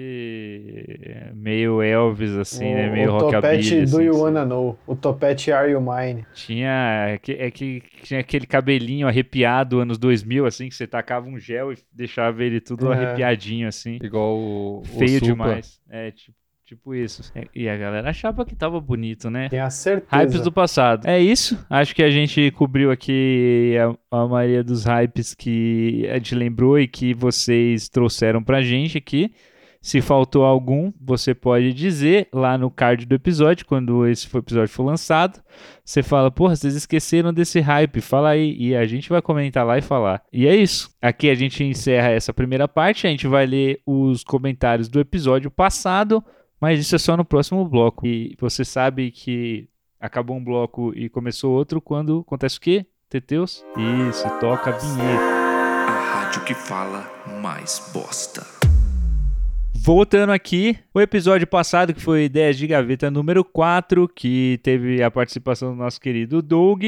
meio 1.34 1.82
Elvis, 1.82 2.32
assim, 2.32 2.72
né? 2.72 2.88
o, 2.88 2.92
Meio 2.92 3.10
o 3.10 3.12
rockabilly. 3.12 3.62
topete 3.62 3.84
Do 3.90 3.98
assim, 3.98 4.02
You 4.02 4.12
assim. 4.12 4.20
Wanna 4.22 4.44
Know. 4.46 4.78
O 4.86 4.96
topete 4.96 5.52
Are 5.52 5.70
You 5.70 5.80
Mine. 5.80 6.24
Tinha, 6.32 7.06
é 7.10 7.18
que, 7.18 7.32
é 7.32 7.50
que 7.50 7.82
tinha 8.02 8.20
aquele 8.20 8.46
cabelinho 8.46 9.06
arrepiado 9.06 9.78
anos 9.80 9.98
2000, 9.98 10.46
assim, 10.46 10.68
que 10.68 10.74
você 10.74 10.86
tacava 10.86 11.26
um 11.28 11.38
gel 11.38 11.72
e 11.72 11.76
deixava 11.92 12.42
ele 12.42 12.60
tudo 12.60 12.90
É. 12.90 12.96
arrepiadinho, 12.96 13.68
assim. 13.68 13.98
Igual 14.02 14.38
o, 14.38 14.80
o 14.80 14.84
Feio 14.84 15.18
Supla. 15.18 15.26
demais. 15.26 15.80
É, 15.90 16.10
tipo, 16.10 16.34
tipo 16.64 16.94
isso. 16.94 17.30
É, 17.34 17.46
E 17.54 17.68
a 17.68 17.76
galera 17.76 18.10
achava 18.10 18.44
que 18.44 18.54
tava 18.54 18.80
bonito, 18.80 19.30
né? 19.30 19.48
Tenho 19.48 19.64
a 19.64 19.70
certeza. 19.70 20.22
Hypes 20.22 20.40
do 20.40 20.52
passado. 20.52 21.06
É 21.06 21.18
isso. 21.20 21.58
Acho 21.68 21.94
que 21.94 22.02
a 22.02 22.10
gente 22.10 22.50
cobriu 22.52 22.90
aqui 22.90 23.74
a, 24.10 24.22
a 24.22 24.26
maioria 24.28 24.64
dos 24.64 24.84
hypes 24.84 25.34
que 25.34 26.08
a 26.10 26.14
gente 26.14 26.34
lembrou 26.34 26.78
e 26.78 26.88
que 26.88 27.14
vocês 27.14 27.88
trouxeram 27.88 28.42
pra 28.42 28.62
gente 28.62 28.98
aqui. 28.98 29.32
Se 29.80 30.00
faltou 30.00 30.46
algum, 30.46 30.90
você 30.98 31.34
pode 31.34 31.74
dizer 31.74 32.28
lá 32.32 32.56
no 32.56 32.70
card 32.70 33.04
do 33.04 33.14
episódio, 33.14 33.66
quando 33.66 34.06
esse 34.06 34.26
episódio 34.34 34.72
for 34.72 34.82
lançado. 34.82 35.42
Você 35.84 36.02
fala, 36.02 36.30
porra, 36.30 36.56
vocês 36.56 36.74
esqueceram 36.74 37.34
desse 37.34 37.60
hype, 37.60 38.00
fala 38.00 38.30
aí. 38.30 38.56
E 38.58 38.74
a 38.74 38.86
gente 38.86 39.10
vai 39.10 39.20
comentar 39.20 39.66
lá 39.66 39.76
e 39.76 39.82
falar. 39.82 40.22
E 40.32 40.46
é 40.48 40.56
isso. 40.56 40.88
Aqui 41.02 41.28
a 41.28 41.34
gente 41.34 41.62
encerra 41.62 42.08
essa 42.08 42.32
primeira 42.32 42.66
parte. 42.66 43.06
A 43.06 43.10
gente 43.10 43.26
vai 43.26 43.44
ler 43.44 43.78
os 43.84 44.24
comentários 44.24 44.88
do 44.88 44.98
episódio 44.98 45.50
passado, 45.50 46.24
mas 46.64 46.80
isso 46.80 46.94
é 46.94 46.98
só 46.98 47.14
no 47.16 47.24
próximo 47.26 47.62
bloco. 47.68 48.06
E 48.06 48.34
você 48.40 48.64
sabe 48.64 49.10
que 49.10 49.68
acabou 50.00 50.34
um 50.36 50.42
bloco 50.42 50.92
e 50.96 51.10
começou 51.10 51.52
outro 51.52 51.78
quando 51.80 52.20
acontece 52.26 52.56
o 52.56 52.60
quê? 52.60 52.86
Teteus? 53.10 53.62
Isso, 54.08 54.24
toca 54.40 54.70
a 54.70 54.78
vinheta. 54.78 55.22
A 55.86 56.22
rádio 56.24 56.42
que 56.44 56.54
fala 56.54 57.06
mais 57.42 57.90
bosta. 57.92 58.42
Voltando 59.76 60.30
aqui, 60.32 60.78
o 60.94 61.00
episódio 61.00 61.46
passado, 61.46 61.92
que 61.92 62.00
foi 62.00 62.24
Ideias 62.24 62.56
de 62.56 62.66
Gaveta 62.66 63.10
número 63.10 63.44
4, 63.44 64.08
que 64.08 64.58
teve 64.62 65.02
a 65.02 65.10
participação 65.10 65.72
do 65.72 65.76
nosso 65.76 66.00
querido 66.00 66.40
Doug, 66.40 66.84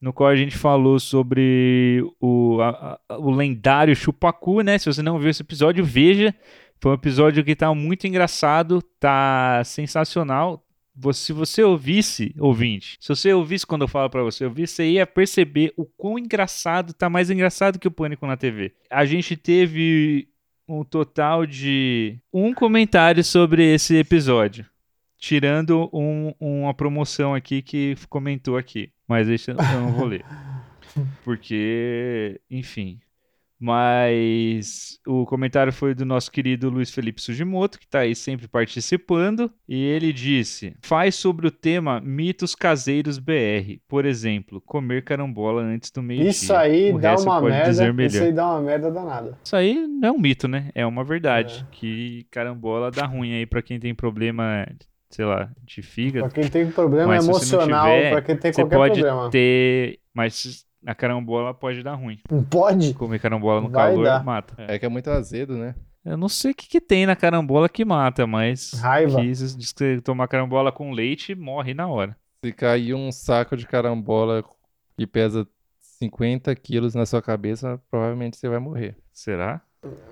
no 0.00 0.12
qual 0.12 0.28
a 0.28 0.36
gente 0.36 0.56
falou 0.56 1.00
sobre 1.00 2.04
o, 2.20 2.60
a- 2.60 2.98
a- 3.08 3.18
o 3.18 3.30
lendário 3.32 3.96
Chupacu, 3.96 4.60
né? 4.60 4.78
Se 4.78 4.86
você 4.86 5.02
não 5.02 5.18
viu 5.18 5.28
esse 5.30 5.42
episódio, 5.42 5.84
veja. 5.84 6.32
Foi 6.80 6.92
um 6.92 6.94
episódio 6.94 7.44
que 7.44 7.56
tá 7.56 7.74
muito 7.74 8.06
engraçado, 8.06 8.80
tá 9.00 9.62
sensacional. 9.64 10.64
Se 11.12 11.32
você 11.32 11.62
ouvisse, 11.62 12.34
ouvinte, 12.40 12.96
se 13.00 13.08
você 13.08 13.32
ouvisse 13.32 13.64
quando 13.66 13.82
eu 13.82 13.88
falo 13.88 14.10
pra 14.10 14.22
você 14.22 14.44
ouvir, 14.44 14.66
você 14.66 14.88
ia 14.90 15.06
perceber 15.06 15.72
o 15.76 15.84
quão 15.84 16.18
engraçado, 16.18 16.92
tá 16.92 17.08
mais 17.08 17.30
engraçado 17.30 17.78
que 17.78 17.86
o 17.86 17.90
Pânico 17.90 18.26
na 18.26 18.36
TV. 18.36 18.72
A 18.90 19.04
gente 19.04 19.36
teve 19.36 20.28
um 20.68 20.82
total 20.84 21.46
de 21.46 22.18
um 22.32 22.52
comentário 22.52 23.22
sobre 23.22 23.62
esse 23.74 23.96
episódio. 23.96 24.66
Tirando 25.16 25.88
um- 25.92 26.32
uma 26.40 26.74
promoção 26.74 27.34
aqui 27.34 27.62
que 27.62 27.94
comentou 28.08 28.56
aqui. 28.56 28.90
Mas 29.06 29.28
esse 29.28 29.50
eu 29.50 29.54
não 29.56 29.92
vou 29.92 30.04
ler. 30.06 30.24
Porque, 31.24 32.40
enfim. 32.50 32.98
Mas 33.60 35.00
o 35.06 35.26
comentário 35.26 35.72
foi 35.72 35.92
do 35.92 36.04
nosso 36.04 36.30
querido 36.30 36.70
Luiz 36.70 36.90
Felipe 36.90 37.20
Sugimoto, 37.20 37.78
que 37.78 37.86
está 37.86 38.00
aí 38.00 38.14
sempre 38.14 38.46
participando. 38.46 39.52
E 39.68 39.82
ele 39.84 40.12
disse: 40.12 40.74
faz 40.80 41.16
sobre 41.16 41.48
o 41.48 41.50
tema 41.50 42.00
mitos 42.00 42.54
caseiros 42.54 43.18
BR. 43.18 43.80
Por 43.88 44.04
exemplo, 44.04 44.60
comer 44.60 45.02
carambola 45.02 45.62
antes 45.62 45.90
do 45.90 46.00
meio-dia. 46.02 46.30
Isso 46.30 46.54
aí 46.54 46.92
O 46.92 46.98
dá 46.98 47.16
uma 47.16 47.40
pode 47.40 47.52
merda. 47.52 48.06
Isso 48.06 48.22
aí 48.22 48.32
dá 48.32 48.46
uma 48.46 48.60
merda 48.60 48.90
danada. 48.92 49.38
Isso 49.42 49.56
aí 49.56 49.86
não 49.86 50.08
é 50.08 50.12
um 50.12 50.18
mito, 50.18 50.46
né? 50.46 50.70
É 50.74 50.86
uma 50.86 51.02
verdade. 51.02 51.66
Que 51.72 52.26
carambola 52.30 52.92
dá 52.92 53.06
ruim 53.06 53.34
aí 53.34 53.44
pra 53.46 53.60
quem 53.60 53.80
tem 53.80 53.92
problema, 53.92 54.66
sei 55.10 55.24
lá, 55.24 55.50
de 55.64 55.82
fígado. 55.82 56.28
Pra 56.28 56.42
quem 56.42 56.48
tem 56.48 56.70
problema 56.70 57.08
Mas 57.08 57.26
você 57.26 57.54
emocional, 57.54 57.86
tiver, 57.86 58.10
pra 58.12 58.22
quem 58.22 58.36
tem 58.36 58.52
Você 58.52 58.62
qualquer 58.62 58.76
pode 58.76 59.00
problema. 59.00 59.30
ter. 59.30 59.98
Mas 60.14 60.64
a 60.88 60.94
carambola 60.94 61.52
pode 61.52 61.82
dar 61.82 61.94
ruim. 61.94 62.18
Não 62.30 62.42
pode? 62.42 62.94
Comer 62.94 63.18
carambola 63.18 63.60
no 63.60 63.68
Vai 63.68 63.90
calor 63.90 64.04
dar. 64.04 64.24
mata. 64.24 64.54
É 64.56 64.78
que 64.78 64.86
é 64.86 64.88
muito 64.88 65.10
azedo, 65.10 65.54
né? 65.54 65.74
Eu 66.02 66.16
não 66.16 66.30
sei 66.30 66.52
o 66.52 66.54
que, 66.54 66.66
que 66.66 66.80
tem 66.80 67.04
na 67.04 67.14
carambola 67.14 67.68
que 67.68 67.84
mata, 67.84 68.26
mas. 68.26 68.72
Raiva. 68.72 69.20
Que 69.20 69.26
isso 69.26 69.58
diz 69.58 69.70
que 69.70 70.00
tomar 70.00 70.26
carambola 70.28 70.72
com 70.72 70.90
leite 70.92 71.34
morre 71.34 71.74
na 71.74 71.86
hora. 71.88 72.16
Se 72.42 72.52
cair 72.52 72.94
um 72.94 73.12
saco 73.12 73.54
de 73.54 73.66
carambola 73.66 74.42
que 74.96 75.06
pesa 75.06 75.46
50 76.00 76.54
quilos 76.56 76.94
na 76.94 77.04
sua 77.04 77.20
cabeça, 77.20 77.78
provavelmente 77.90 78.38
você 78.38 78.48
vai 78.48 78.58
morrer. 78.58 78.96
Será? 79.12 79.60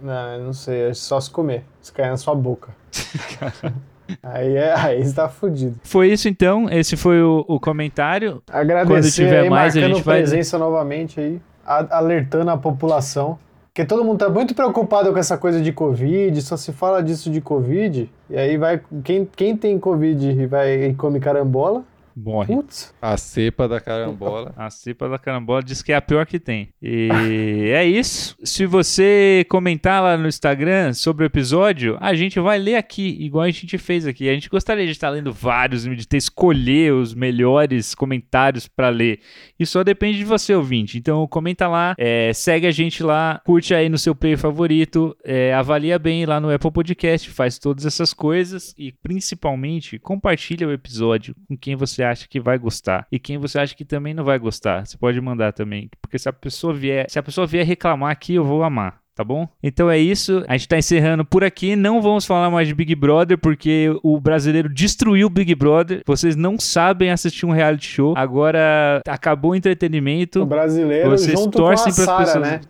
Não, 0.02 0.34
eu 0.34 0.44
não 0.44 0.52
sei. 0.52 0.90
É 0.90 0.94
só 0.94 1.18
se 1.18 1.30
comer. 1.30 1.64
Se 1.80 1.90
cair 1.90 2.10
na 2.10 2.18
sua 2.18 2.34
boca. 2.34 2.76
aí, 4.22 4.56
é, 4.56 4.74
aí 4.78 5.04
você 5.04 5.14
tá 5.14 5.28
fudido. 5.28 5.76
Foi 5.82 6.10
isso 6.12 6.28
então. 6.28 6.68
Esse 6.70 6.96
foi 6.96 7.22
o, 7.22 7.44
o 7.48 7.58
comentário. 7.60 8.42
Agradecer 8.50 9.24
tiver 9.24 9.40
aí, 9.40 9.50
mais, 9.50 9.76
a 9.76 9.80
gente 9.80 10.02
vai- 10.02 10.18
presença 10.18 10.58
novamente 10.58 11.20
aí. 11.20 11.40
alertando 11.64 12.50
a 12.50 12.56
população. 12.56 13.38
Porque 13.66 13.84
todo 13.84 14.02
mundo 14.02 14.18
tá 14.18 14.30
muito 14.30 14.54
preocupado 14.54 15.12
com 15.12 15.18
essa 15.18 15.36
coisa 15.36 15.60
de 15.60 15.70
Covid, 15.70 16.40
só 16.40 16.56
se 16.56 16.72
fala 16.72 17.02
disso 17.02 17.30
de 17.30 17.42
Covid. 17.42 18.10
E 18.30 18.36
aí 18.36 18.56
vai. 18.56 18.80
Quem, 19.04 19.28
quem 19.36 19.54
tem 19.54 19.78
Covid 19.78 20.30
e 20.30 20.46
vai 20.46 20.86
e 20.86 20.94
come 20.94 21.20
carambola, 21.20 21.84
Morre. 22.16 22.54
Putz, 22.54 22.94
A 23.02 23.14
cepa 23.18 23.68
da 23.68 23.78
carambola. 23.78 24.54
A 24.56 24.70
cepa 24.70 25.06
da 25.06 25.18
carambola 25.18 25.62
diz 25.62 25.82
que 25.82 25.92
é 25.92 25.96
a 25.96 26.00
pior 26.00 26.24
que 26.24 26.40
tem. 26.40 26.70
E 26.80 27.10
é 27.74 27.84
isso. 27.84 28.34
Se 28.42 28.64
você 28.64 29.44
comentar 29.50 30.02
lá 30.02 30.16
no 30.16 30.26
Instagram 30.26 30.94
sobre 30.94 31.24
o 31.24 31.26
episódio, 31.26 31.98
a 32.00 32.14
gente 32.14 32.40
vai 32.40 32.58
ler 32.58 32.76
aqui, 32.76 33.18
igual 33.20 33.44
a 33.44 33.50
gente 33.50 33.76
fez 33.76 34.06
aqui. 34.06 34.30
A 34.30 34.32
gente 34.32 34.48
gostaria 34.48 34.86
de 34.86 34.92
estar 34.92 35.10
lendo 35.10 35.30
vários, 35.30 35.82
de 35.84 36.08
ter 36.08 36.16
escolher 36.16 36.94
os 36.94 37.12
melhores 37.12 37.94
comentários 37.94 38.66
pra 38.66 38.88
ler. 38.88 39.20
E 39.60 39.66
só 39.66 39.84
depende 39.84 40.16
de 40.16 40.24
você, 40.24 40.54
ouvinte. 40.54 40.96
Então 40.96 41.26
comenta 41.26 41.68
lá, 41.68 41.94
é, 41.98 42.32
segue 42.32 42.66
a 42.66 42.70
gente 42.70 43.02
lá, 43.02 43.42
curte 43.44 43.74
aí 43.74 43.90
no 43.90 43.98
seu 43.98 44.14
player 44.14 44.38
favorito, 44.38 45.14
é, 45.22 45.52
avalia 45.52 45.98
bem 45.98 46.24
lá 46.24 46.40
no 46.40 46.50
Apple 46.50 46.70
Podcast, 46.70 47.28
faz 47.28 47.58
todas 47.58 47.84
essas 47.84 48.14
coisas 48.14 48.74
e 48.78 48.90
principalmente 48.90 49.98
compartilha 49.98 50.66
o 50.66 50.72
episódio 50.72 51.34
com 51.46 51.56
quem 51.58 51.76
você 51.76 52.05
acha 52.06 52.26
que 52.28 52.40
vai 52.40 52.58
gostar 52.58 53.06
e 53.12 53.18
quem 53.18 53.38
você 53.38 53.58
acha 53.58 53.74
que 53.74 53.84
também 53.84 54.14
não 54.14 54.24
vai 54.24 54.38
gostar. 54.38 54.86
Você 54.86 54.96
pode 54.96 55.20
mandar 55.20 55.52
também, 55.52 55.88
porque 56.00 56.18
se 56.18 56.28
a 56.28 56.32
pessoa 56.32 56.72
vier, 56.72 57.06
se 57.10 57.18
a 57.18 57.22
pessoa 57.22 57.46
vier 57.46 57.66
reclamar 57.66 58.10
aqui, 58.10 58.34
eu 58.34 58.44
vou 58.44 58.62
amar. 58.62 58.98
Tá 59.14 59.24
bom? 59.24 59.48
Então 59.62 59.90
é 59.90 59.96
isso. 59.98 60.44
A 60.46 60.58
gente 60.58 60.68
tá 60.68 60.76
encerrando 60.76 61.24
por 61.24 61.42
aqui. 61.42 61.74
Não 61.74 62.02
vamos 62.02 62.26
falar 62.26 62.50
mais 62.50 62.68
de 62.68 62.74
Big 62.74 62.94
Brother, 62.94 63.38
porque 63.38 63.88
o 64.02 64.20
brasileiro 64.20 64.68
destruiu 64.68 65.28
o 65.28 65.30
Big 65.30 65.54
Brother. 65.54 66.02
Vocês 66.06 66.36
não 66.36 66.58
sabem 66.60 67.10
assistir 67.10 67.46
um 67.46 67.50
reality 67.50 67.86
show. 67.88 68.12
Agora 68.14 69.00
acabou 69.08 69.52
o 69.52 69.54
entretenimento. 69.54 70.42
o 70.42 70.46
brasileiro 70.46 71.08
Vocês 71.08 71.38
junto 71.40 71.56
com 71.56 71.64
a 71.64 71.68
torcem 71.68 71.94
pras 71.94 72.04
Sara, 72.04 72.24
pessoas- 72.26 72.46
né? 72.50 72.60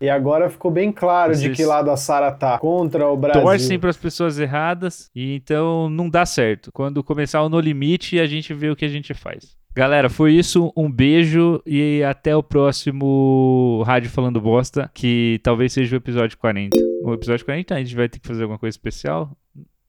E 0.00 0.08
agora 0.08 0.48
ficou 0.48 0.70
bem 0.70 0.90
claro 0.90 1.36
de 1.36 1.50
que 1.50 1.64
lado 1.64 1.90
a 1.90 1.96
Sara 1.96 2.32
tá. 2.32 2.58
Contra 2.58 3.06
o 3.06 3.16
Brasil. 3.16 3.42
torcem 3.42 3.78
para 3.78 3.90
as 3.90 3.96
pessoas 3.96 4.38
erradas 4.38 5.10
e 5.14 5.34
então 5.34 5.90
não 5.90 6.08
dá 6.08 6.24
certo. 6.24 6.72
Quando 6.72 7.04
começar 7.04 7.42
o 7.42 7.48
No 7.50 7.60
Limite, 7.60 8.18
a 8.18 8.26
gente 8.26 8.54
vê 8.54 8.70
o 8.70 8.76
que 8.76 8.86
a 8.86 8.88
gente 8.88 9.12
faz. 9.12 9.60
Galera, 9.74 10.08
foi 10.08 10.32
isso. 10.32 10.72
Um 10.76 10.90
beijo 10.90 11.62
e 11.64 12.02
até 12.02 12.34
o 12.34 12.42
próximo 12.42 13.82
Rádio 13.86 14.10
Falando 14.10 14.40
Bosta, 14.40 14.90
que 14.92 15.38
talvez 15.42 15.72
seja 15.72 15.94
o 15.94 15.98
episódio 15.98 16.36
40. 16.38 16.76
O 17.02 17.12
episódio 17.12 17.44
40 17.44 17.74
a 17.74 17.78
gente 17.78 17.94
vai 17.94 18.08
ter 18.08 18.18
que 18.18 18.26
fazer 18.26 18.42
alguma 18.42 18.58
coisa 18.58 18.74
especial? 18.74 19.30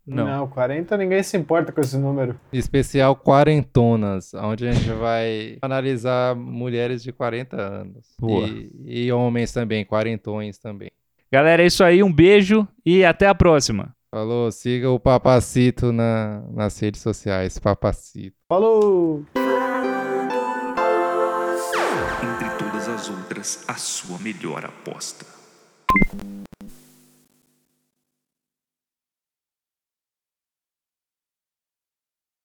Não. 0.06 0.26
Não. 0.26 0.47
40 0.47 0.97
ninguém 0.97 1.22
se 1.24 1.38
importa 1.38 1.72
com 1.72 1.82
esse 1.82 1.97
número. 1.97 2.39
Especial 2.52 3.16
Quarentonas, 3.16 4.34
onde 4.34 4.68
a 4.68 4.72
gente 4.72 4.89
vai 4.91 5.58
analisar 5.62 6.36
mulheres 6.36 7.04
de 7.04 7.12
40 7.12 7.56
anos. 7.56 8.08
E, 8.24 9.06
e 9.06 9.12
homens 9.12 9.52
também, 9.54 9.86
quarentões 9.86 10.58
também. 10.58 10.91
Galera, 11.32 11.64
é 11.64 11.68
isso 11.68 11.84
aí. 11.84 12.04
Um 12.04 12.12
beijo 12.12 12.68
e 12.86 13.06
até 13.06 13.28
a 13.28 13.36
próxima. 13.36 13.95
Falou, 14.14 14.52
siga 14.52 14.89
o 14.89 14.99
Papacito 14.99 15.93
na, 15.93 16.43
nas 16.52 16.78
redes 16.78 16.99
sociais, 16.99 17.58
Papacito. 17.58 18.36
Falou! 18.49 19.24
Entre 22.22 22.49
todas 22.58 22.89
as 22.89 23.10
outras, 23.10 23.64
a 23.70 23.76
sua 23.76 24.20
melhor 24.20 24.66
aposta. 24.66 25.26